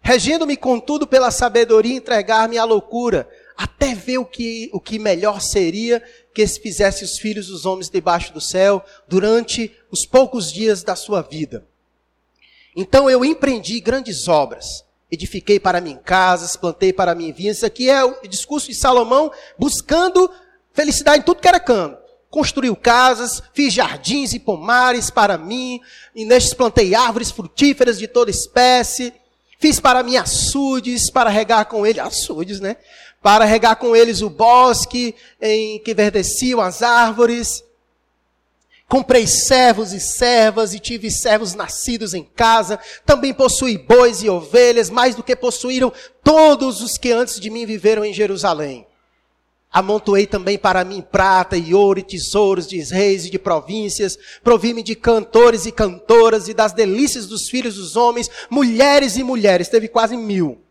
regindo-me 0.00 0.56
contudo 0.56 1.06
pela 1.06 1.30
sabedoria, 1.30 1.96
entregar-me 1.96 2.58
à 2.58 2.64
loucura, 2.64 3.28
até 3.56 3.94
ver 3.94 4.18
o 4.18 4.24
que, 4.24 4.70
o 4.72 4.80
que 4.80 4.98
melhor 4.98 5.40
seria 5.40 6.02
que 6.34 6.46
se 6.46 6.60
fizesse 6.60 7.02
os 7.02 7.18
filhos 7.18 7.46
dos 7.46 7.64
homens 7.64 7.88
debaixo 7.88 8.32
do 8.32 8.40
céu 8.40 8.84
durante 9.08 9.74
os 9.90 10.04
poucos 10.04 10.52
dias 10.52 10.82
da 10.82 10.94
sua 10.94 11.22
vida. 11.22 11.66
Então 12.76 13.08
eu 13.08 13.24
empreendi 13.24 13.80
grandes 13.80 14.28
obras. 14.28 14.84
Edifiquei 15.10 15.58
para 15.58 15.80
mim 15.80 15.96
casas, 15.96 16.56
plantei 16.56 16.92
para 16.92 17.14
mim 17.14 17.32
vinhas. 17.32 17.58
Isso 17.58 17.66
aqui 17.66 17.88
é 17.88 18.04
o 18.04 18.28
discurso 18.28 18.68
de 18.68 18.74
Salomão 18.74 19.32
buscando 19.58 20.30
felicidade 20.74 21.20
em 21.20 21.22
tudo 21.22 21.40
que 21.40 21.48
era 21.48 21.58
canto. 21.58 22.05
Construiu 22.36 22.76
casas, 22.76 23.42
fiz 23.54 23.72
jardins 23.72 24.34
e 24.34 24.38
pomares 24.38 25.08
para 25.08 25.38
mim, 25.38 25.80
e 26.14 26.22
nestes 26.26 26.52
plantei 26.52 26.94
árvores 26.94 27.30
frutíferas 27.30 27.98
de 27.98 28.06
toda 28.06 28.30
espécie. 28.30 29.10
Fiz 29.58 29.80
para 29.80 30.02
mim 30.02 30.18
açudes, 30.18 31.10
para 31.10 31.30
regar 31.30 31.64
com 31.64 31.86
ele, 31.86 31.98
açudes, 31.98 32.60
né? 32.60 32.76
para 33.22 33.46
regar 33.46 33.76
com 33.76 33.96
eles 33.96 34.20
o 34.20 34.28
bosque 34.28 35.14
em 35.40 35.78
que 35.78 35.94
verdeciam 35.94 36.60
as 36.60 36.82
árvores. 36.82 37.64
Comprei 38.86 39.26
servos 39.26 39.94
e 39.94 39.98
servas 39.98 40.74
e 40.74 40.78
tive 40.78 41.10
servos 41.10 41.54
nascidos 41.54 42.12
em 42.12 42.22
casa. 42.22 42.78
Também 43.06 43.32
possuí 43.32 43.78
bois 43.78 44.22
e 44.22 44.28
ovelhas, 44.28 44.90
mais 44.90 45.14
do 45.14 45.22
que 45.22 45.34
possuíram 45.34 45.90
todos 46.22 46.82
os 46.82 46.98
que 46.98 47.12
antes 47.12 47.40
de 47.40 47.48
mim 47.48 47.64
viveram 47.64 48.04
em 48.04 48.12
Jerusalém. 48.12 48.85
Amontoei 49.76 50.26
também 50.26 50.56
para 50.56 50.82
mim 50.86 51.02
prata 51.02 51.54
e 51.54 51.74
ouro 51.74 51.98
e 51.98 52.02
tesouros 52.02 52.66
de 52.66 52.78
reis 52.80 53.26
e 53.26 53.30
de 53.30 53.38
províncias. 53.38 54.18
Provi-me 54.42 54.82
de 54.82 54.94
cantores 54.94 55.66
e 55.66 55.70
cantoras 55.70 56.48
e 56.48 56.54
das 56.54 56.72
delícias 56.72 57.26
dos 57.26 57.50
filhos 57.50 57.74
dos 57.74 57.94
homens, 57.94 58.30
mulheres 58.48 59.18
e 59.18 59.22
mulheres. 59.22 59.68
Teve 59.68 59.86
quase 59.86 60.16
mil. 60.16 60.62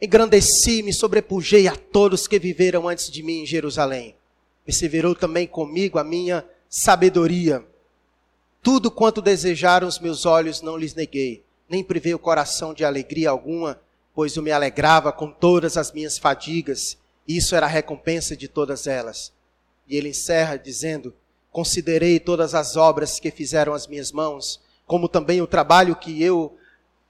Engrandeci-me, 0.00 0.94
sobrepujei 0.94 1.68
a 1.68 1.76
todos 1.76 2.26
que 2.26 2.38
viveram 2.38 2.88
antes 2.88 3.10
de 3.10 3.22
mim 3.22 3.42
em 3.42 3.46
Jerusalém. 3.46 4.16
Perseverou 4.64 5.14
também 5.14 5.46
comigo 5.46 5.98
a 5.98 6.04
minha 6.04 6.46
sabedoria. 6.70 7.62
Tudo 8.62 8.90
quanto 8.90 9.20
desejaram 9.20 9.86
os 9.86 9.98
meus 9.98 10.24
olhos 10.24 10.62
não 10.62 10.78
lhes 10.78 10.94
neguei, 10.94 11.44
nem 11.68 11.84
privei 11.84 12.14
o 12.14 12.18
coração 12.18 12.72
de 12.72 12.82
alegria 12.82 13.28
alguma, 13.28 13.78
pois 14.14 14.34
eu 14.34 14.42
me 14.42 14.52
alegrava 14.52 15.12
com 15.12 15.30
todas 15.30 15.76
as 15.76 15.92
minhas 15.92 16.16
fadigas, 16.16 16.96
isso 17.36 17.54
era 17.54 17.66
a 17.66 17.68
recompensa 17.68 18.36
de 18.36 18.48
todas 18.48 18.86
elas. 18.86 19.32
E 19.86 19.96
ele 19.96 20.08
encerra 20.08 20.56
dizendo: 20.56 21.14
Considerei 21.50 22.18
todas 22.18 22.54
as 22.54 22.76
obras 22.76 23.20
que 23.20 23.30
fizeram 23.30 23.74
as 23.74 23.86
minhas 23.86 24.12
mãos, 24.12 24.60
como 24.86 25.08
também 25.08 25.42
o 25.42 25.46
trabalho 25.46 25.94
que 25.94 26.22
eu 26.22 26.56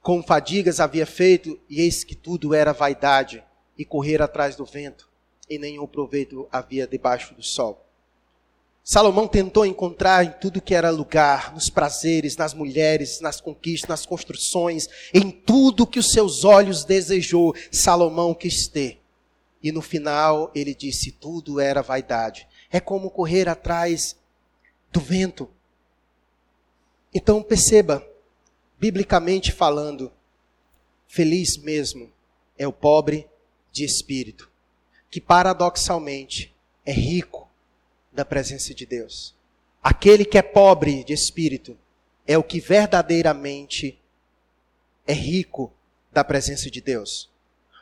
com 0.02 0.22
fadigas 0.22 0.80
havia 0.80 1.06
feito, 1.06 1.58
e 1.68 1.80
eis 1.80 2.02
que 2.02 2.14
tudo 2.14 2.54
era 2.54 2.72
vaidade 2.72 3.44
e 3.76 3.84
correr 3.84 4.22
atrás 4.22 4.56
do 4.56 4.64
vento, 4.64 5.08
e 5.48 5.58
nenhum 5.58 5.86
proveito 5.86 6.48
havia 6.50 6.86
debaixo 6.86 7.34
do 7.34 7.42
sol. 7.42 7.84
Salomão 8.82 9.28
tentou 9.28 9.66
encontrar 9.66 10.24
em 10.24 10.30
tudo 10.40 10.62
que 10.62 10.74
era 10.74 10.88
lugar, 10.88 11.52
nos 11.52 11.68
prazeres, 11.68 12.38
nas 12.38 12.54
mulheres, 12.54 13.20
nas 13.20 13.38
conquistas, 13.38 13.88
nas 13.88 14.06
construções, 14.06 14.88
em 15.12 15.30
tudo 15.30 15.86
que 15.86 15.98
os 15.98 16.10
seus 16.10 16.42
olhos 16.42 16.84
desejou, 16.84 17.54
Salomão 17.70 18.32
quis 18.32 18.66
ter. 18.66 18.97
E 19.62 19.72
no 19.72 19.82
final 19.82 20.50
ele 20.54 20.74
disse: 20.74 21.12
tudo 21.12 21.60
era 21.60 21.82
vaidade. 21.82 22.48
É 22.70 22.80
como 22.80 23.10
correr 23.10 23.48
atrás 23.48 24.16
do 24.92 25.00
vento. 25.00 25.48
Então 27.14 27.42
perceba, 27.42 28.06
biblicamente 28.78 29.50
falando, 29.50 30.12
feliz 31.06 31.56
mesmo 31.56 32.12
é 32.56 32.66
o 32.66 32.72
pobre 32.72 33.26
de 33.72 33.84
espírito, 33.84 34.50
que 35.10 35.20
paradoxalmente 35.20 36.54
é 36.84 36.92
rico 36.92 37.48
da 38.12 38.24
presença 38.24 38.74
de 38.74 38.84
Deus. 38.84 39.34
Aquele 39.82 40.24
que 40.24 40.36
é 40.36 40.42
pobre 40.42 41.04
de 41.04 41.12
espírito 41.12 41.78
é 42.26 42.36
o 42.36 42.42
que 42.42 42.60
verdadeiramente 42.60 43.98
é 45.06 45.12
rico 45.12 45.72
da 46.12 46.22
presença 46.22 46.70
de 46.70 46.80
Deus. 46.80 47.30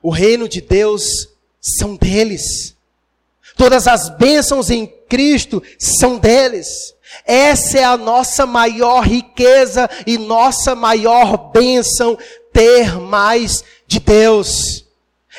O 0.02 0.10
reino 0.10 0.48
de 0.48 0.60
Deus 0.60 1.36
são 1.66 1.96
deles. 1.96 2.76
Todas 3.56 3.86
as 3.88 4.08
bênçãos 4.10 4.70
em 4.70 4.86
Cristo 5.08 5.62
são 5.78 6.18
deles. 6.18 6.94
Essa 7.24 7.78
é 7.78 7.84
a 7.84 7.96
nossa 7.96 8.46
maior 8.46 9.00
riqueza 9.02 9.88
e 10.06 10.18
nossa 10.18 10.74
maior 10.74 11.50
bênção, 11.52 12.18
ter 12.52 12.98
mais 13.00 13.64
de 13.86 13.98
Deus. 13.98 14.84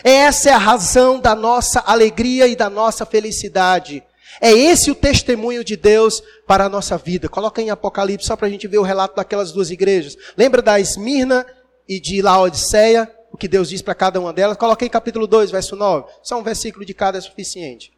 Essa 0.03 0.49
é 0.49 0.53
a 0.53 0.57
razão 0.57 1.19
da 1.19 1.35
nossa 1.35 1.79
alegria 1.79 2.47
e 2.47 2.55
da 2.55 2.69
nossa 2.69 3.05
felicidade. 3.05 4.03
É 4.39 4.51
esse 4.51 4.91
o 4.91 4.95
testemunho 4.95 5.63
de 5.63 5.75
Deus 5.75 6.21
para 6.45 6.65
a 6.65 6.69
nossa 6.69 6.97
vida. 6.97 7.27
Coloca 7.27 7.61
em 7.61 7.69
Apocalipse 7.69 8.27
só 8.27 8.35
para 8.35 8.47
a 8.47 8.49
gente 8.49 8.67
ver 8.67 8.77
o 8.77 8.83
relato 8.83 9.15
daquelas 9.15 9.51
duas 9.51 9.71
igrejas. 9.71 10.15
Lembra 10.37 10.61
da 10.61 10.79
Esmirna 10.79 11.45
e 11.87 11.99
de 11.99 12.21
Laodiceia? 12.21 13.11
O 13.37 13.39
que 13.39 13.47
Deus 13.47 13.69
diz 13.69 13.83
para 13.83 13.93
cada 13.93 14.19
uma 14.19 14.33
delas? 14.33 14.57
Coloca 14.57 14.83
em 14.83 14.89
capítulo 14.89 15.27
2, 15.27 15.51
verso 15.51 15.75
9. 15.75 16.11
Só 16.23 16.39
um 16.39 16.43
versículo 16.43 16.83
de 16.83 16.91
cada 16.91 17.19
é 17.19 17.21
suficiente. 17.21 17.93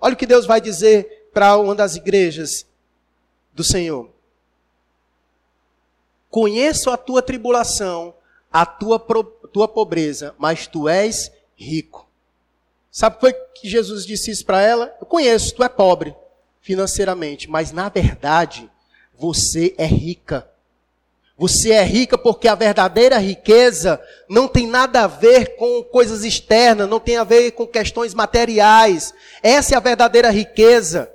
Olha 0.00 0.14
o 0.14 0.16
que 0.16 0.26
Deus 0.26 0.46
vai 0.46 0.60
dizer 0.60 1.30
para 1.32 1.56
uma 1.56 1.76
das 1.76 1.94
igrejas 1.94 2.66
do 3.54 3.62
Senhor. 3.62 4.10
Conheço 6.28 6.90
a 6.90 6.96
tua 6.96 7.22
tribulação, 7.22 8.12
a 8.52 8.66
tua, 8.66 8.98
tua 9.52 9.68
pobreza, 9.68 10.34
mas 10.36 10.66
tu 10.66 10.88
és 10.88 11.30
rico. 11.54 12.08
Sabe 12.90 13.20
por 13.20 13.32
que 13.54 13.68
Jesus 13.68 14.04
disse 14.04 14.32
isso 14.32 14.44
para 14.44 14.60
ela? 14.60 14.92
Eu 15.00 15.06
conheço, 15.06 15.54
tu 15.54 15.62
é 15.62 15.68
pobre 15.68 16.16
financeiramente, 16.60 17.48
mas 17.48 17.70
na 17.70 17.88
verdade, 17.88 18.68
você 19.16 19.72
é 19.78 19.86
rica. 19.86 20.50
Você 21.38 21.70
é 21.70 21.84
rica 21.84 22.18
porque 22.18 22.48
a 22.48 22.56
verdadeira 22.56 23.16
riqueza 23.16 24.00
não 24.28 24.48
tem 24.48 24.66
nada 24.66 25.04
a 25.04 25.06
ver 25.06 25.54
com 25.54 25.84
coisas 25.84 26.24
externas, 26.24 26.88
não 26.88 26.98
tem 26.98 27.16
a 27.16 27.22
ver 27.22 27.52
com 27.52 27.64
questões 27.64 28.12
materiais. 28.12 29.14
Essa 29.40 29.74
é 29.74 29.76
a 29.76 29.80
verdadeira 29.80 30.30
riqueza. 30.30 31.08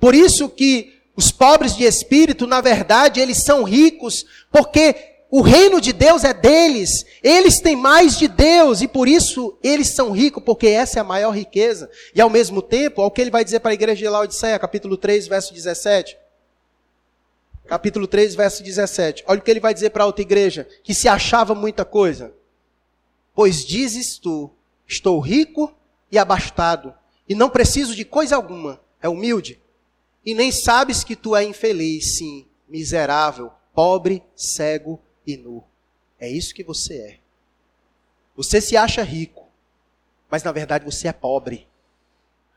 Por 0.00 0.12
isso 0.12 0.48
que 0.48 1.00
os 1.16 1.30
pobres 1.30 1.76
de 1.76 1.84
espírito, 1.84 2.48
na 2.48 2.60
verdade, 2.60 3.20
eles 3.20 3.44
são 3.44 3.62
ricos 3.62 4.26
porque 4.50 4.96
o 5.30 5.40
reino 5.40 5.80
de 5.80 5.92
Deus 5.92 6.24
é 6.24 6.34
deles. 6.34 7.06
Eles 7.22 7.60
têm 7.60 7.76
mais 7.76 8.18
de 8.18 8.26
Deus 8.26 8.82
e 8.82 8.88
por 8.88 9.06
isso 9.06 9.56
eles 9.62 9.90
são 9.90 10.10
ricos, 10.10 10.42
porque 10.42 10.66
essa 10.66 10.98
é 10.98 11.00
a 11.00 11.04
maior 11.04 11.30
riqueza. 11.30 11.88
E 12.12 12.20
ao 12.20 12.28
mesmo 12.28 12.60
tempo, 12.60 13.02
o 13.02 13.10
que 13.10 13.20
ele 13.20 13.30
vai 13.30 13.44
dizer 13.44 13.60
para 13.60 13.70
a 13.70 13.74
igreja 13.74 13.98
de 14.00 14.08
Laodiceia, 14.08 14.58
capítulo 14.58 14.96
3, 14.96 15.28
verso 15.28 15.54
17 15.54 16.16
capítulo 17.70 18.08
3, 18.08 18.34
verso 18.34 18.64
17. 18.64 19.22
Olha 19.28 19.38
o 19.38 19.42
que 19.42 19.48
ele 19.48 19.60
vai 19.60 19.72
dizer 19.72 19.90
para 19.90 20.02
a 20.02 20.06
outra 20.06 20.22
igreja, 20.22 20.66
que 20.82 20.92
se 20.92 21.06
achava 21.06 21.54
muita 21.54 21.84
coisa. 21.84 22.34
Pois 23.32 23.64
dizes 23.64 24.18
tu, 24.18 24.50
estou 24.88 25.20
rico 25.20 25.72
e 26.10 26.18
abastado, 26.18 26.92
e 27.28 27.34
não 27.34 27.48
preciso 27.48 27.94
de 27.94 28.04
coisa 28.04 28.34
alguma. 28.34 28.80
É 29.00 29.08
humilde. 29.08 29.62
E 30.26 30.34
nem 30.34 30.50
sabes 30.50 31.04
que 31.04 31.14
tu 31.14 31.36
é 31.36 31.44
infeliz, 31.44 32.16
sim, 32.16 32.44
miserável, 32.68 33.52
pobre, 33.72 34.20
cego 34.34 35.00
e 35.24 35.36
nu. 35.36 35.62
É 36.18 36.28
isso 36.28 36.52
que 36.52 36.64
você 36.64 36.94
é. 36.94 37.18
Você 38.34 38.60
se 38.60 38.76
acha 38.76 39.04
rico, 39.04 39.46
mas 40.28 40.42
na 40.42 40.50
verdade 40.50 40.84
você 40.84 41.06
é 41.06 41.12
pobre. 41.12 41.68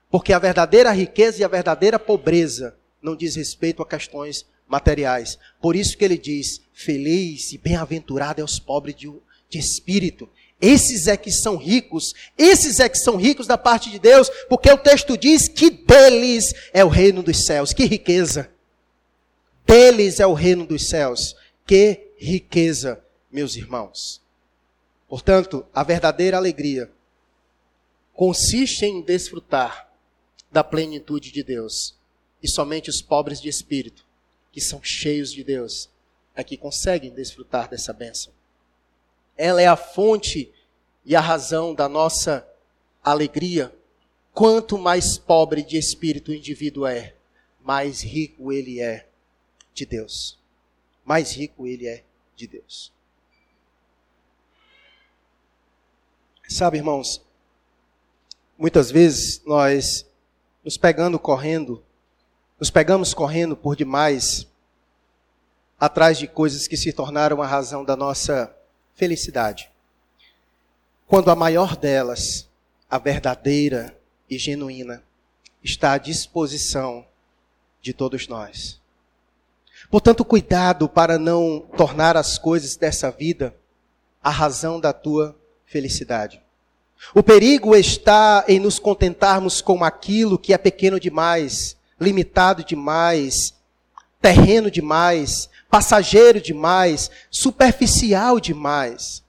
Porque 0.10 0.34
a 0.34 0.40
verdadeira 0.40 0.90
riqueza 0.90 1.40
e 1.40 1.44
a 1.44 1.48
verdadeira 1.48 2.00
pobreza 2.00 2.76
não 3.00 3.16
diz 3.16 3.36
respeito 3.36 3.84
a 3.84 3.86
questões 3.86 4.52
materiais. 4.74 5.38
Por 5.62 5.76
isso 5.76 5.96
que 5.96 6.04
ele 6.04 6.18
diz: 6.18 6.60
feliz 6.74 7.54
e 7.54 7.58
bem-aventurado 7.60 8.42
é 8.42 8.44
os 8.44 8.58
pobres 8.58 8.96
de, 8.96 9.12
de 9.48 9.60
espírito. 9.60 10.28
Esses 10.60 11.08
é 11.08 11.16
que 11.16 11.32
são 11.32 11.58
ricos, 11.58 12.14
esses 12.38 12.80
é 12.80 12.90
que 12.90 12.98
são 12.98 13.18
ricos 13.18 13.46
da 13.46 13.58
parte 13.58 13.90
de 13.90 14.00
Deus, 14.00 14.30
porque 14.50 14.72
o 14.72 14.78
texto 14.78 15.18
diz 15.18 15.48
que 15.48 15.70
deles 15.70 16.54
é 16.74 16.84
o 16.84 16.88
reino 16.88 17.22
dos 17.22 17.46
céus. 17.46 17.72
Que 17.72 17.86
riqueza! 17.86 18.50
Deles 19.66 20.20
é 20.20 20.26
o 20.26 20.34
reino 20.34 20.66
dos 20.66 20.90
céus. 20.90 21.36
Que 21.66 22.12
riqueza, 22.18 23.04
meus 23.32 23.56
irmãos. 23.56 24.22
Portanto, 25.08 25.66
a 25.74 25.84
verdadeira 25.84 26.38
alegria 26.38 26.90
consiste 28.14 28.86
em 28.86 29.02
desfrutar 29.02 29.90
da 30.52 30.64
plenitude 30.64 31.32
de 31.32 31.44
Deus. 31.44 31.96
E 32.42 32.50
somente 32.50 32.90
os 32.90 33.02
pobres 33.02 33.40
de 33.40 33.50
espírito 33.50 34.06
que 34.54 34.62
são 34.62 34.82
cheios 34.84 35.34
de 35.34 35.44
Deus, 35.44 35.90
é 36.36 36.44
que 36.44 36.56
conseguem 36.56 37.12
desfrutar 37.12 37.68
dessa 37.68 37.92
bênção. 37.92 38.32
Ela 39.36 39.62
é 39.62 39.68
a 39.68 39.76
fonte 39.76 40.54
e 41.04 41.16
a 41.16 41.20
razão 41.20 41.74
da 41.74 41.90
nossa 41.90 42.48
alegria. 43.04 43.76
Quanto 44.32 44.78
mais 44.78 45.18
pobre 45.18 45.64
de 45.64 45.76
espírito 45.78 46.32
o 46.32 46.36
indivíduo 46.36 46.86
é, 46.86 47.16
mais 47.62 48.02
rico 48.02 48.54
ele 48.54 48.80
é 48.80 49.08
de 49.74 49.88
Deus. 49.88 50.40
Mais 51.04 51.32
rico 51.32 51.66
ele 51.66 51.88
é 51.88 52.04
de 52.36 52.46
Deus. 52.46 52.94
Sabe, 56.48 56.78
irmãos, 56.78 57.26
muitas 58.56 58.92
vezes 58.92 59.42
nós 59.46 60.06
nos 60.64 60.78
pegando 60.78 61.18
correndo 61.18 61.84
nos 62.64 62.70
pegamos 62.70 63.14
correndo 63.14 63.58
por 63.58 63.76
demais 63.76 64.48
atrás 65.78 66.18
de 66.18 66.28
coisas 66.28 66.66
que 66.66 66.78
se 66.78 66.94
tornaram 66.94 67.42
a 67.42 67.46
razão 67.46 67.84
da 67.84 67.94
nossa 67.94 68.56
felicidade. 68.96 69.70
Quando 71.06 71.30
a 71.30 71.36
maior 71.36 71.76
delas, 71.76 72.48
a 72.90 72.98
verdadeira 72.98 73.94
e 74.30 74.38
genuína, 74.38 75.04
está 75.62 75.92
à 75.92 75.98
disposição 75.98 77.06
de 77.82 77.92
todos 77.92 78.30
nós. 78.30 78.80
Portanto, 79.92 80.24
cuidado 80.24 80.88
para 80.88 81.20
não 81.20 81.68
tornar 81.76 82.16
as 82.16 82.38
coisas 82.38 82.78
dessa 82.78 83.12
vida 83.12 83.54
a 84.24 84.30
razão 84.30 84.80
da 84.80 84.94
tua 84.94 85.38
felicidade. 85.66 86.42
O 87.14 87.22
perigo 87.22 87.76
está 87.76 88.46
em 88.48 88.58
nos 88.58 88.80
contentarmos 88.80 89.60
com 89.60 89.84
aquilo 89.84 90.40
que 90.40 90.54
é 90.54 90.58
pequeno 90.58 90.98
demais 90.98 91.76
limitado 92.04 92.64
demais, 92.64 93.54
terreno 94.22 94.70
demais, 94.70 95.50
passageiro 95.70 96.40
demais, 96.40 97.10
superficial 97.32 98.40
demais. 98.40 99.24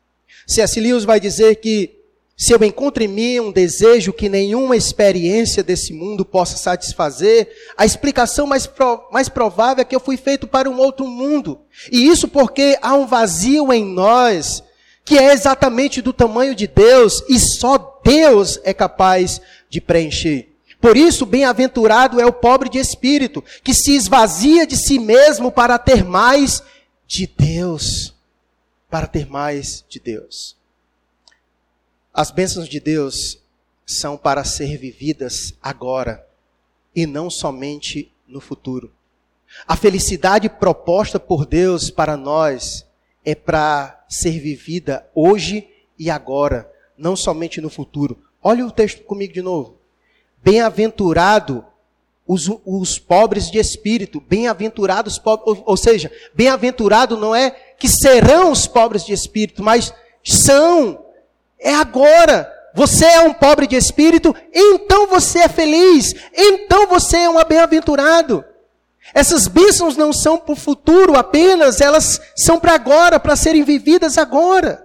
C.S. 0.46 0.78
Lewis 0.78 1.04
vai 1.04 1.18
dizer 1.18 1.56
que 1.56 2.04
se 2.36 2.52
eu 2.52 2.62
encontro 2.64 3.02
em 3.02 3.08
mim 3.08 3.40
um 3.40 3.52
desejo 3.52 4.12
que 4.12 4.28
nenhuma 4.28 4.76
experiência 4.76 5.62
desse 5.62 5.92
mundo 5.92 6.24
possa 6.24 6.56
satisfazer, 6.56 7.48
a 7.76 7.86
explicação 7.86 8.46
mais, 8.46 8.66
pro, 8.66 9.08
mais 9.12 9.28
provável 9.28 9.82
é 9.82 9.84
que 9.84 9.94
eu 9.94 10.00
fui 10.00 10.16
feito 10.16 10.46
para 10.46 10.68
um 10.68 10.78
outro 10.78 11.06
mundo. 11.06 11.60
E 11.92 12.06
isso 12.06 12.26
porque 12.26 12.76
há 12.82 12.94
um 12.94 13.06
vazio 13.06 13.72
em 13.72 13.84
nós 13.84 14.62
que 15.04 15.18
é 15.18 15.32
exatamente 15.32 16.02
do 16.02 16.12
tamanho 16.12 16.54
de 16.54 16.66
Deus 16.66 17.22
e 17.28 17.38
só 17.38 18.00
Deus 18.02 18.58
é 18.64 18.72
capaz 18.72 19.40
de 19.68 19.80
preencher. 19.80 20.53
Por 20.84 20.98
isso, 20.98 21.24
bem-aventurado 21.24 22.20
é 22.20 22.26
o 22.26 22.32
pobre 22.32 22.68
de 22.68 22.76
espírito, 22.76 23.42
que 23.62 23.72
se 23.72 23.96
esvazia 23.96 24.66
de 24.66 24.76
si 24.76 24.98
mesmo 24.98 25.50
para 25.50 25.78
ter 25.78 26.04
mais 26.04 26.62
de 27.06 27.26
Deus. 27.26 28.14
Para 28.90 29.06
ter 29.06 29.26
mais 29.26 29.82
de 29.88 29.98
Deus. 29.98 30.54
As 32.12 32.30
bênçãos 32.30 32.68
de 32.68 32.80
Deus 32.80 33.40
são 33.86 34.18
para 34.18 34.44
ser 34.44 34.76
vividas 34.76 35.54
agora 35.62 36.22
e 36.94 37.06
não 37.06 37.30
somente 37.30 38.12
no 38.28 38.38
futuro. 38.38 38.92
A 39.66 39.76
felicidade 39.76 40.50
proposta 40.50 41.18
por 41.18 41.46
Deus 41.46 41.88
para 41.88 42.14
nós 42.14 42.86
é 43.24 43.34
para 43.34 44.04
ser 44.06 44.38
vivida 44.38 45.08
hoje 45.14 45.66
e 45.98 46.10
agora, 46.10 46.70
não 46.94 47.16
somente 47.16 47.58
no 47.58 47.70
futuro. 47.70 48.22
Olha 48.42 48.66
o 48.66 48.70
texto 48.70 49.02
comigo 49.04 49.32
de 49.32 49.40
novo. 49.40 49.73
Bem-aventurado 50.44 51.64
os, 52.26 52.50
os, 52.64 52.98
pobres 52.98 53.50
de 53.50 53.58
espírito, 53.58 54.20
bem-aventurados 54.20 55.18
pobres, 55.18 55.46
ou, 55.46 55.62
ou 55.66 55.76
seja, 55.76 56.12
bem-aventurado 56.34 57.16
não 57.16 57.34
é 57.34 57.50
que 57.78 57.88
serão 57.88 58.50
os 58.52 58.66
pobres 58.66 59.04
de 59.04 59.12
espírito, 59.12 59.62
mas 59.62 59.92
são, 60.22 61.04
é 61.58 61.74
agora. 61.74 62.50
Você 62.74 63.06
é 63.06 63.20
um 63.20 63.32
pobre 63.32 63.66
de 63.66 63.76
espírito, 63.76 64.34
então 64.52 65.06
você 65.06 65.40
é 65.40 65.48
feliz, 65.48 66.14
então 66.34 66.86
você 66.88 67.18
é 67.18 67.30
um 67.30 67.42
bem-aventurado. 67.44 68.44
Essas 69.14 69.46
bênçãos 69.46 69.96
não 69.96 70.12
são 70.12 70.38
para 70.38 70.52
o 70.52 70.56
futuro 70.56 71.16
apenas, 71.16 71.80
elas 71.80 72.20
são 72.36 72.58
para 72.58 72.74
agora, 72.74 73.20
para 73.20 73.36
serem 73.36 73.62
vividas 73.62 74.18
agora. 74.18 74.84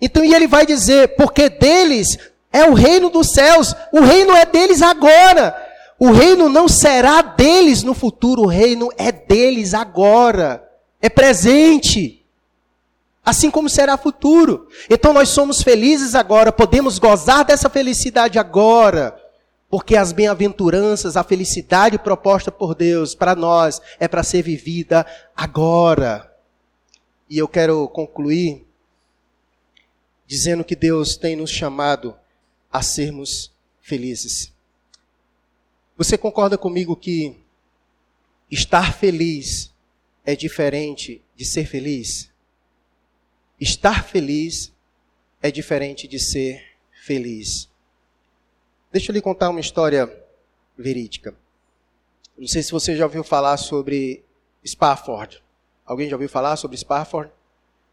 Então, 0.00 0.24
e 0.24 0.34
ele 0.34 0.46
vai 0.46 0.64
dizer, 0.66 1.14
porque 1.16 1.48
deles 1.48 2.18
é 2.52 2.64
o 2.64 2.74
reino 2.74 3.10
dos 3.10 3.32
céus. 3.32 3.74
O 3.92 4.00
reino 4.00 4.34
é 4.34 4.44
deles 4.44 4.82
agora. 4.82 5.54
O 5.98 6.10
reino 6.10 6.48
não 6.48 6.66
será 6.68 7.22
deles 7.22 7.82
no 7.82 7.94
futuro. 7.94 8.42
O 8.42 8.46
reino 8.46 8.90
é 8.96 9.12
deles 9.12 9.74
agora. 9.74 10.68
É 11.00 11.08
presente. 11.08 12.24
Assim 13.24 13.50
como 13.50 13.68
será 13.68 13.96
futuro. 13.96 14.66
Então 14.88 15.12
nós 15.12 15.28
somos 15.28 15.62
felizes 15.62 16.14
agora. 16.14 16.50
Podemos 16.50 16.98
gozar 16.98 17.44
dessa 17.44 17.70
felicidade 17.70 18.38
agora. 18.38 19.16
Porque 19.68 19.96
as 19.96 20.10
bem-aventuranças, 20.10 21.16
a 21.16 21.22
felicidade 21.22 21.96
proposta 21.96 22.50
por 22.50 22.74
Deus 22.74 23.14
para 23.14 23.36
nós 23.36 23.80
é 24.00 24.08
para 24.08 24.24
ser 24.24 24.42
vivida 24.42 25.06
agora. 25.36 26.28
E 27.28 27.38
eu 27.38 27.46
quero 27.46 27.86
concluir 27.86 28.66
dizendo 30.26 30.64
que 30.64 30.74
Deus 30.74 31.16
tem 31.16 31.36
nos 31.36 31.50
chamado 31.50 32.16
a 32.70 32.82
sermos 32.82 33.52
felizes. 33.80 34.52
Você 35.96 36.16
concorda 36.16 36.56
comigo 36.56 36.96
que 36.96 37.36
estar 38.50 38.94
feliz 38.94 39.72
é 40.24 40.36
diferente 40.36 41.22
de 41.34 41.44
ser 41.44 41.66
feliz? 41.66 42.30
Estar 43.60 44.04
feliz 44.04 44.72
é 45.42 45.50
diferente 45.50 46.06
de 46.06 46.18
ser 46.18 46.64
feliz. 47.04 47.68
Deixa 48.92 49.10
eu 49.10 49.14
lhe 49.14 49.20
contar 49.20 49.50
uma 49.50 49.60
história 49.60 50.08
verídica. 50.76 51.34
Não 52.36 52.48
sei 52.48 52.62
se 52.62 52.72
você 52.72 52.96
já 52.96 53.04
ouviu 53.04 53.22
falar 53.22 53.56
sobre 53.56 54.24
Spafford. 54.64 55.42
Alguém 55.84 56.08
já 56.08 56.16
ouviu 56.16 56.28
falar 56.28 56.56
sobre 56.56 56.76
Spafford? 56.76 57.30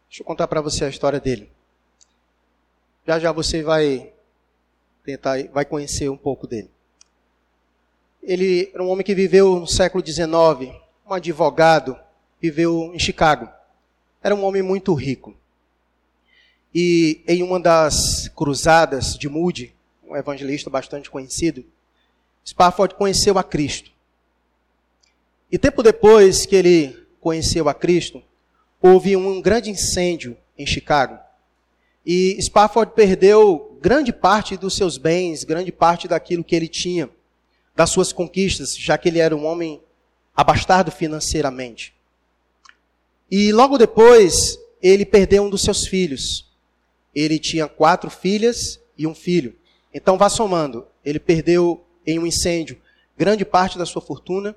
Deixa 0.07 0.21
eu 0.21 0.25
contar 0.25 0.47
para 0.47 0.61
você 0.61 0.86
a 0.86 0.89
história 0.89 1.19
dele. 1.19 1.51
Já 3.05 3.19
já 3.19 3.32
você 3.32 3.61
vai 3.61 4.13
tentar, 5.08 5.41
vai 5.53 5.64
conhecer 5.64 6.10
um 6.10 6.18
pouco 6.18 6.45
dele. 6.45 6.70
Ele 8.22 8.70
era 8.74 8.84
um 8.84 8.89
homem 8.89 9.05
que 9.05 9.16
viveu 9.16 9.58
no 9.58 9.66
século 9.66 10.05
XIX, 10.05 10.76
um 11.10 11.14
advogado, 11.14 11.97
viveu 12.41 12.91
em 12.93 12.99
Chicago. 12.99 13.49
Era 14.22 14.36
um 14.36 14.43
homem 14.43 14.62
muito 14.62 14.93
rico. 14.93 15.34
E 16.76 17.22
em 17.26 17.41
uma 17.41 17.58
das 17.58 18.28
cruzadas 18.36 19.18
de 19.18 19.30
Moody, 19.30 19.74
um 20.05 20.14
evangelista 20.14 20.70
bastante 20.70 21.10
conhecido, 21.10 21.64
Spafford 22.45 22.95
conheceu 22.95 23.38
a 23.38 23.43
Cristo. 23.45 23.89
E 25.49 25.58
tempo 25.58 25.82
depois 25.82 26.45
que 26.45 26.58
ele 26.58 27.08
conheceu 27.22 27.70
a 27.70 27.74
Cristo, 27.74 28.22
houve 28.82 29.16
um 29.16 29.41
grande 29.41 29.70
incêndio 29.70 30.36
em 30.58 30.66
Chicago. 30.66 31.18
E 32.05 32.38
Spafford 32.41 32.91
perdeu 32.93 33.66
grande 33.82 34.11
parte 34.11 34.57
dos 34.57 34.75
seus 34.75 34.97
bens, 34.97 35.43
grande 35.43 35.71
parte 35.71 36.07
daquilo 36.07 36.43
que 36.43 36.55
ele 36.55 36.67
tinha, 36.67 37.09
das 37.75 37.89
suas 37.89 38.11
conquistas, 38.11 38.75
já 38.78 38.97
que 38.97 39.07
ele 39.07 39.19
era 39.19 39.36
um 39.36 39.45
homem 39.45 39.82
abastado 40.36 40.91
financeiramente. 40.91 41.93
E 43.30 43.51
logo 43.51 43.78
depois, 43.78 44.57
ele 44.82 45.05
perdeu 45.05 45.43
um 45.43 45.49
dos 45.49 45.61
seus 45.61 45.86
filhos. 45.86 46.45
Ele 47.13 47.39
tinha 47.39 47.67
quatro 47.67 48.09
filhas 48.09 48.80
e 48.97 49.05
um 49.05 49.13
filho. 49.13 49.55
Então, 49.93 50.17
vá 50.17 50.30
somando. 50.30 50.88
Ele 51.03 51.19
perdeu 51.19 51.84
em 52.05 52.19
um 52.19 52.25
incêndio 52.25 52.80
grande 53.17 53.43
parte 53.43 53.78
da 53.78 53.86
sua 53.86 54.01
fortuna. 54.01 54.55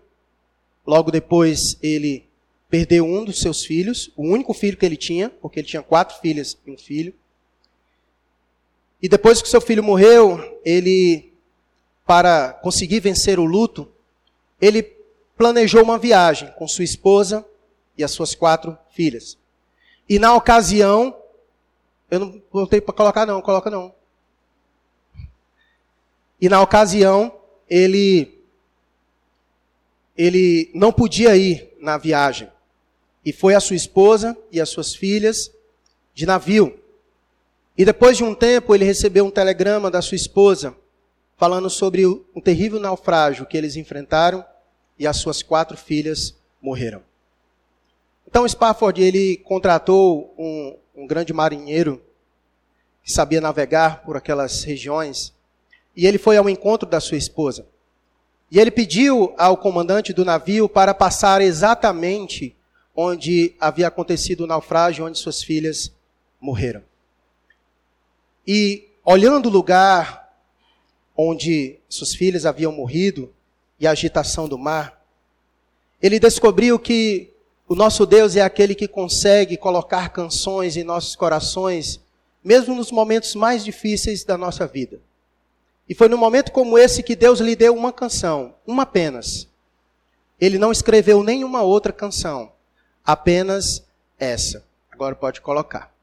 Logo 0.87 1.11
depois, 1.11 1.77
ele 1.83 2.27
perdeu 2.69 3.05
um 3.05 3.25
dos 3.25 3.41
seus 3.41 3.65
filhos, 3.65 4.13
o 4.17 4.23
único 4.23 4.55
filho 4.55 4.77
que 4.77 4.87
ele 4.87 4.97
tinha, 4.97 5.29
porque 5.29 5.59
ele 5.59 5.67
tinha 5.67 5.83
quatro 5.83 6.21
filhas 6.21 6.57
e 6.65 6.71
um 6.71 6.79
filho. 6.79 7.13
E 9.03 9.09
depois 9.09 9.41
que 9.41 9.49
seu 9.49 9.61
filho 9.61 9.83
morreu, 9.83 10.39
ele, 10.65 11.33
para 12.07 12.53
conseguir 12.55 13.01
vencer 13.01 13.39
o 13.39 13.45
luto, 13.45 13.91
ele 14.61 14.83
planejou 15.37 15.83
uma 15.83 15.99
viagem 15.99 16.53
com 16.59 16.69
sua 16.69 16.85
esposa 16.85 17.45
e 17.97 18.05
as 18.05 18.11
suas 18.11 18.35
quatro 18.35 18.77
filhas. 18.91 19.39
E 20.09 20.19
na 20.19 20.35
ocasião, 20.35 21.17
eu 22.11 22.21
não 22.21 22.43
voltei 22.53 22.81
para 22.81 22.95
colocar 22.95 23.25
não, 23.25 23.41
coloca 23.41 23.71
não. 23.71 23.95
E 26.41 26.49
na 26.49 26.61
ocasião, 26.61 27.33
ele 27.69 28.39
ele 30.17 30.71
não 30.75 30.93
podia 30.93 31.37
ir 31.37 31.75
na 31.81 31.97
viagem. 31.97 32.51
E 33.25 33.33
foi 33.33 33.55
a 33.55 33.61
sua 33.61 33.77
esposa 33.77 34.37
e 34.51 34.61
as 34.61 34.69
suas 34.69 34.95
filhas 34.95 35.51
de 36.15 36.27
navio. 36.27 36.80
E 37.77 37.85
depois 37.85 38.17
de 38.17 38.25
um 38.25 38.35
tempo, 38.35 38.75
ele 38.75 38.85
recebeu 38.85 39.25
um 39.25 39.31
telegrama 39.31 39.91
da 39.91 40.03
sua 40.03 40.17
esposa 40.17 40.77
falando 41.37 41.71
sobre 41.71 42.07
um 42.07 42.41
terrível 42.43 42.79
naufrágio 42.79 43.47
que 43.47 43.57
eles 43.57 43.75
enfrentaram 43.75 44.45
e 44.99 45.07
as 45.07 45.17
suas 45.17 45.43
quatro 45.43 45.75
filhas 45.75 46.37
morreram. 46.61 47.03
Então 48.29 48.47
Spafford 48.47 49.03
ele 49.03 49.39
contratou 49.39 50.35
um, 50.39 50.77
um 50.95 51.07
grande 51.07 51.33
marinheiro 51.33 52.03
que 53.03 53.11
sabia 53.11 53.41
navegar 53.41 54.03
por 54.03 54.19
aquelas 54.19 54.63
regiões 54.63 55.33
e 55.97 56.07
ele 56.07 56.19
foi 56.19 56.37
ao 56.37 56.49
encontro 56.49 56.87
da 56.87 57.01
sua 57.01 57.17
esposa. 57.17 57.67
E 58.51 58.59
ele 58.59 58.71
pediu 58.71 59.33
ao 59.39 59.57
comandante 59.57 60.13
do 60.13 60.25
navio 60.25 60.69
para 60.69 60.93
passar 60.93 61.41
exatamente 61.41 62.55
onde 62.95 63.55
havia 63.59 63.89
acontecido 63.89 64.43
o 64.43 64.47
naufrágio, 64.47 65.07
onde 65.07 65.19
suas 65.19 65.43
filhas 65.43 65.91
morreram. 66.39 66.83
E 68.53 68.89
olhando 69.05 69.47
o 69.47 69.53
lugar 69.53 70.29
onde 71.17 71.79
suas 71.89 72.13
filhas 72.13 72.45
haviam 72.45 72.73
morrido 72.73 73.33
e 73.79 73.87
a 73.87 73.93
agitação 73.93 74.49
do 74.49 74.59
mar, 74.59 75.07
ele 76.03 76.19
descobriu 76.19 76.77
que 76.77 77.33
o 77.69 77.77
nosso 77.77 78.05
Deus 78.05 78.35
é 78.35 78.41
aquele 78.41 78.75
que 78.75 78.89
consegue 78.89 79.57
colocar 79.57 80.09
canções 80.09 80.77
em 80.77 80.83
nossos 80.83 81.15
corações, 81.15 82.01
mesmo 82.43 82.75
nos 82.75 82.91
momentos 82.91 83.37
mais 83.37 83.65
difíceis 83.65 84.25
da 84.25 84.37
nossa 84.37 84.67
vida. 84.67 84.99
E 85.89 85.95
foi 85.95 86.09
num 86.09 86.19
momento 86.19 86.51
como 86.51 86.77
esse 86.77 87.05
que 87.05 87.15
Deus 87.15 87.39
lhe 87.39 87.55
deu 87.55 87.73
uma 87.73 87.93
canção, 87.93 88.57
uma 88.67 88.83
apenas. 88.83 89.47
Ele 90.41 90.59
não 90.59 90.73
escreveu 90.73 91.23
nenhuma 91.23 91.63
outra 91.63 91.93
canção, 91.93 92.51
apenas 93.05 93.87
essa. 94.19 94.65
Agora 94.91 95.15
pode 95.15 95.41
colocar. 95.41 95.95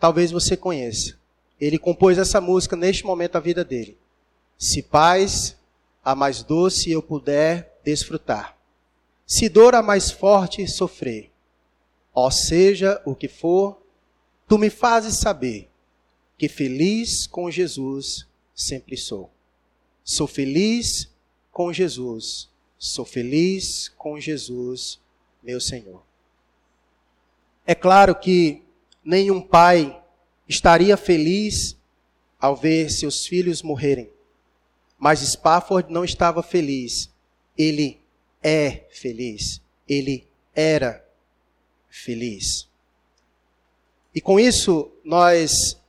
Talvez 0.00 0.30
você 0.30 0.56
conheça. 0.56 1.22
Ele 1.60 1.78
compôs 1.78 2.18
essa 2.18 2.40
música 2.40 2.76
neste 2.76 3.04
momento 3.04 3.32
da 3.32 3.40
vida 3.40 3.64
dele. 3.64 3.96
Se 4.58 4.82
paz 4.82 5.56
a 6.04 6.14
mais 6.14 6.42
doce 6.42 6.90
eu 6.90 7.02
puder 7.02 7.78
desfrutar, 7.84 8.56
se 9.26 9.48
dor 9.48 9.74
a 9.74 9.82
mais 9.82 10.10
forte 10.10 10.66
sofrer, 10.68 11.30
ó 12.14 12.30
seja 12.30 13.00
o 13.04 13.14
que 13.14 13.28
for, 13.28 13.80
tu 14.46 14.58
me 14.58 14.70
fazes 14.70 15.16
saber 15.16 15.70
que 16.36 16.48
feliz 16.48 17.26
com 17.26 17.50
Jesus 17.50 18.26
sempre 18.54 18.96
sou. 18.96 19.30
Sou 20.02 20.26
feliz 20.26 21.10
com 21.50 21.72
Jesus, 21.72 22.50
sou 22.78 23.04
feliz 23.04 23.88
com 23.96 24.20
Jesus, 24.20 25.00
meu 25.42 25.60
Senhor. 25.60 26.02
É 27.66 27.74
claro 27.74 28.14
que 28.14 28.62
nenhum 29.02 29.40
pai 29.40 30.03
estaria 30.48 30.96
feliz 30.96 31.76
ao 32.40 32.56
ver 32.56 32.90
seus 32.90 33.26
filhos 33.26 33.62
morrerem. 33.62 34.10
Mas 34.98 35.20
Spafford 35.20 35.92
não 35.92 36.04
estava 36.04 36.42
feliz. 36.42 37.10
Ele 37.56 38.00
é 38.42 38.86
feliz. 38.90 39.60
Ele 39.88 40.26
era 40.54 41.04
feliz. 41.88 42.68
E 44.14 44.20
com 44.20 44.38
isso, 44.38 44.90
nós 45.04 45.80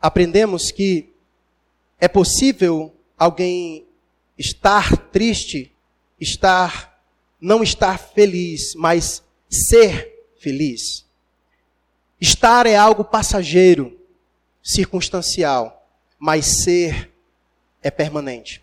aprendemos 0.00 0.70
que 0.70 1.12
é 2.00 2.08
possível 2.08 2.94
alguém 3.18 3.86
estar 4.38 4.96
triste, 4.96 5.70
estar 6.18 6.92
não 7.40 7.62
estar 7.62 7.98
feliz, 7.98 8.74
mas 8.76 9.22
ser 9.48 10.26
feliz. 10.38 11.04
Estar 12.22 12.66
é 12.66 12.76
algo 12.76 13.02
passageiro, 13.02 13.98
circunstancial, 14.62 15.84
mas 16.16 16.62
ser 16.62 17.10
é 17.82 17.90
permanente. 17.90 18.62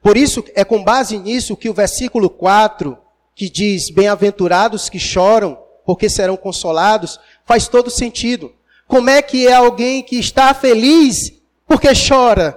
Por 0.00 0.16
isso, 0.16 0.44
é 0.54 0.62
com 0.64 0.84
base 0.84 1.18
nisso 1.18 1.56
que 1.56 1.68
o 1.68 1.74
versículo 1.74 2.30
4, 2.30 2.96
que 3.34 3.50
diz: 3.50 3.90
Bem-aventurados 3.90 4.88
que 4.88 4.96
choram, 4.96 5.58
porque 5.84 6.08
serão 6.08 6.36
consolados, 6.36 7.18
faz 7.44 7.66
todo 7.66 7.90
sentido. 7.90 8.54
Como 8.86 9.10
é 9.10 9.22
que 9.22 9.48
é 9.48 9.54
alguém 9.54 10.00
que 10.00 10.14
está 10.14 10.54
feliz 10.54 11.32
porque 11.66 11.88
chora? 12.08 12.56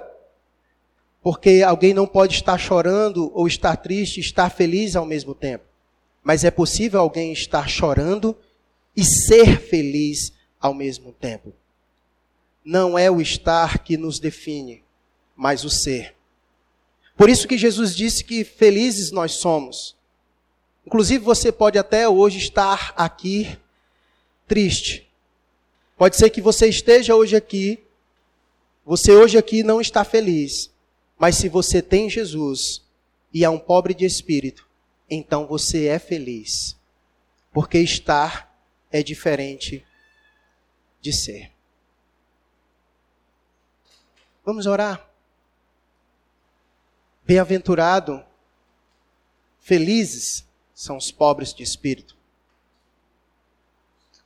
Porque 1.20 1.64
alguém 1.66 1.92
não 1.92 2.06
pode 2.06 2.36
estar 2.36 2.58
chorando 2.58 3.32
ou 3.34 3.48
estar 3.48 3.74
triste 3.76 4.20
estar 4.20 4.50
feliz 4.50 4.94
ao 4.94 5.04
mesmo 5.04 5.34
tempo. 5.34 5.64
Mas 6.22 6.44
é 6.44 6.50
possível 6.52 7.00
alguém 7.00 7.32
estar 7.32 7.68
chorando 7.68 8.36
e 8.96 9.04
ser 9.04 9.60
feliz 9.60 10.32
ao 10.60 10.74
mesmo 10.74 11.12
tempo. 11.12 11.52
Não 12.64 12.98
é 12.98 13.10
o 13.10 13.20
estar 13.20 13.78
que 13.78 13.96
nos 13.96 14.18
define, 14.18 14.84
mas 15.36 15.64
o 15.64 15.70
ser. 15.70 16.14
Por 17.16 17.28
isso 17.28 17.48
que 17.48 17.58
Jesus 17.58 17.94
disse 17.94 18.24
que 18.24 18.44
felizes 18.44 19.10
nós 19.10 19.32
somos. 19.32 19.96
Inclusive, 20.86 21.24
você 21.24 21.52
pode 21.52 21.78
até 21.78 22.08
hoje 22.08 22.38
estar 22.38 22.92
aqui 22.96 23.58
triste. 24.46 25.08
Pode 25.96 26.16
ser 26.16 26.30
que 26.30 26.40
você 26.40 26.68
esteja 26.68 27.14
hoje 27.14 27.36
aqui, 27.36 27.78
você 28.84 29.12
hoje 29.12 29.38
aqui 29.38 29.62
não 29.62 29.80
está 29.80 30.04
feliz. 30.04 30.70
Mas 31.18 31.36
se 31.36 31.48
você 31.48 31.80
tem 31.80 32.10
Jesus 32.10 32.82
e 33.32 33.44
é 33.44 33.50
um 33.50 33.58
pobre 33.58 33.94
de 33.94 34.04
espírito, 34.04 34.68
então 35.08 35.46
você 35.46 35.86
é 35.86 35.98
feliz. 35.98 36.76
Porque 37.52 37.78
estar 37.78 38.51
é 38.92 39.02
diferente 39.02 39.84
de 41.00 41.12
ser. 41.12 41.50
Vamos 44.44 44.66
orar. 44.66 45.08
Bem-aventurado, 47.24 48.24
felizes 49.58 50.46
são 50.74 50.96
os 50.96 51.10
pobres 51.10 51.54
de 51.54 51.62
espírito. 51.62 52.16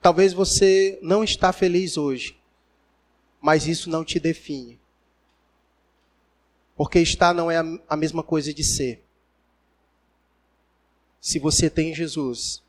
Talvez 0.00 0.32
você 0.32 0.98
não 1.02 1.22
está 1.22 1.52
feliz 1.52 1.96
hoje, 1.96 2.38
mas 3.40 3.66
isso 3.66 3.88
não 3.90 4.04
te 4.04 4.18
define. 4.18 4.80
Porque 6.76 6.98
estar 6.98 7.34
não 7.34 7.50
é 7.50 7.58
a 7.88 7.96
mesma 7.96 8.22
coisa 8.22 8.52
de 8.52 8.64
ser. 8.64 9.04
Se 11.20 11.38
você 11.38 11.68
tem 11.68 11.94
Jesus, 11.94 12.62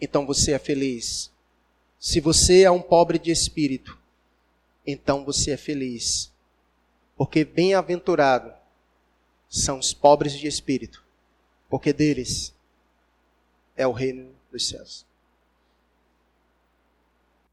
então 0.00 0.26
você 0.26 0.52
é 0.52 0.58
feliz. 0.58 1.30
Se 1.98 2.20
você 2.20 2.62
é 2.62 2.70
um 2.70 2.82
pobre 2.82 3.18
de 3.18 3.30
espírito, 3.30 3.98
então 4.86 5.24
você 5.24 5.52
é 5.52 5.56
feliz. 5.56 6.30
Porque 7.16 7.44
bem-aventurado 7.44 8.52
são 9.48 9.78
os 9.78 9.94
pobres 9.94 10.32
de 10.34 10.46
espírito, 10.46 11.02
porque 11.70 11.92
deles 11.92 12.52
é 13.76 13.86
o 13.86 13.92
reino 13.92 14.30
dos 14.52 14.68
céus. 14.68 15.05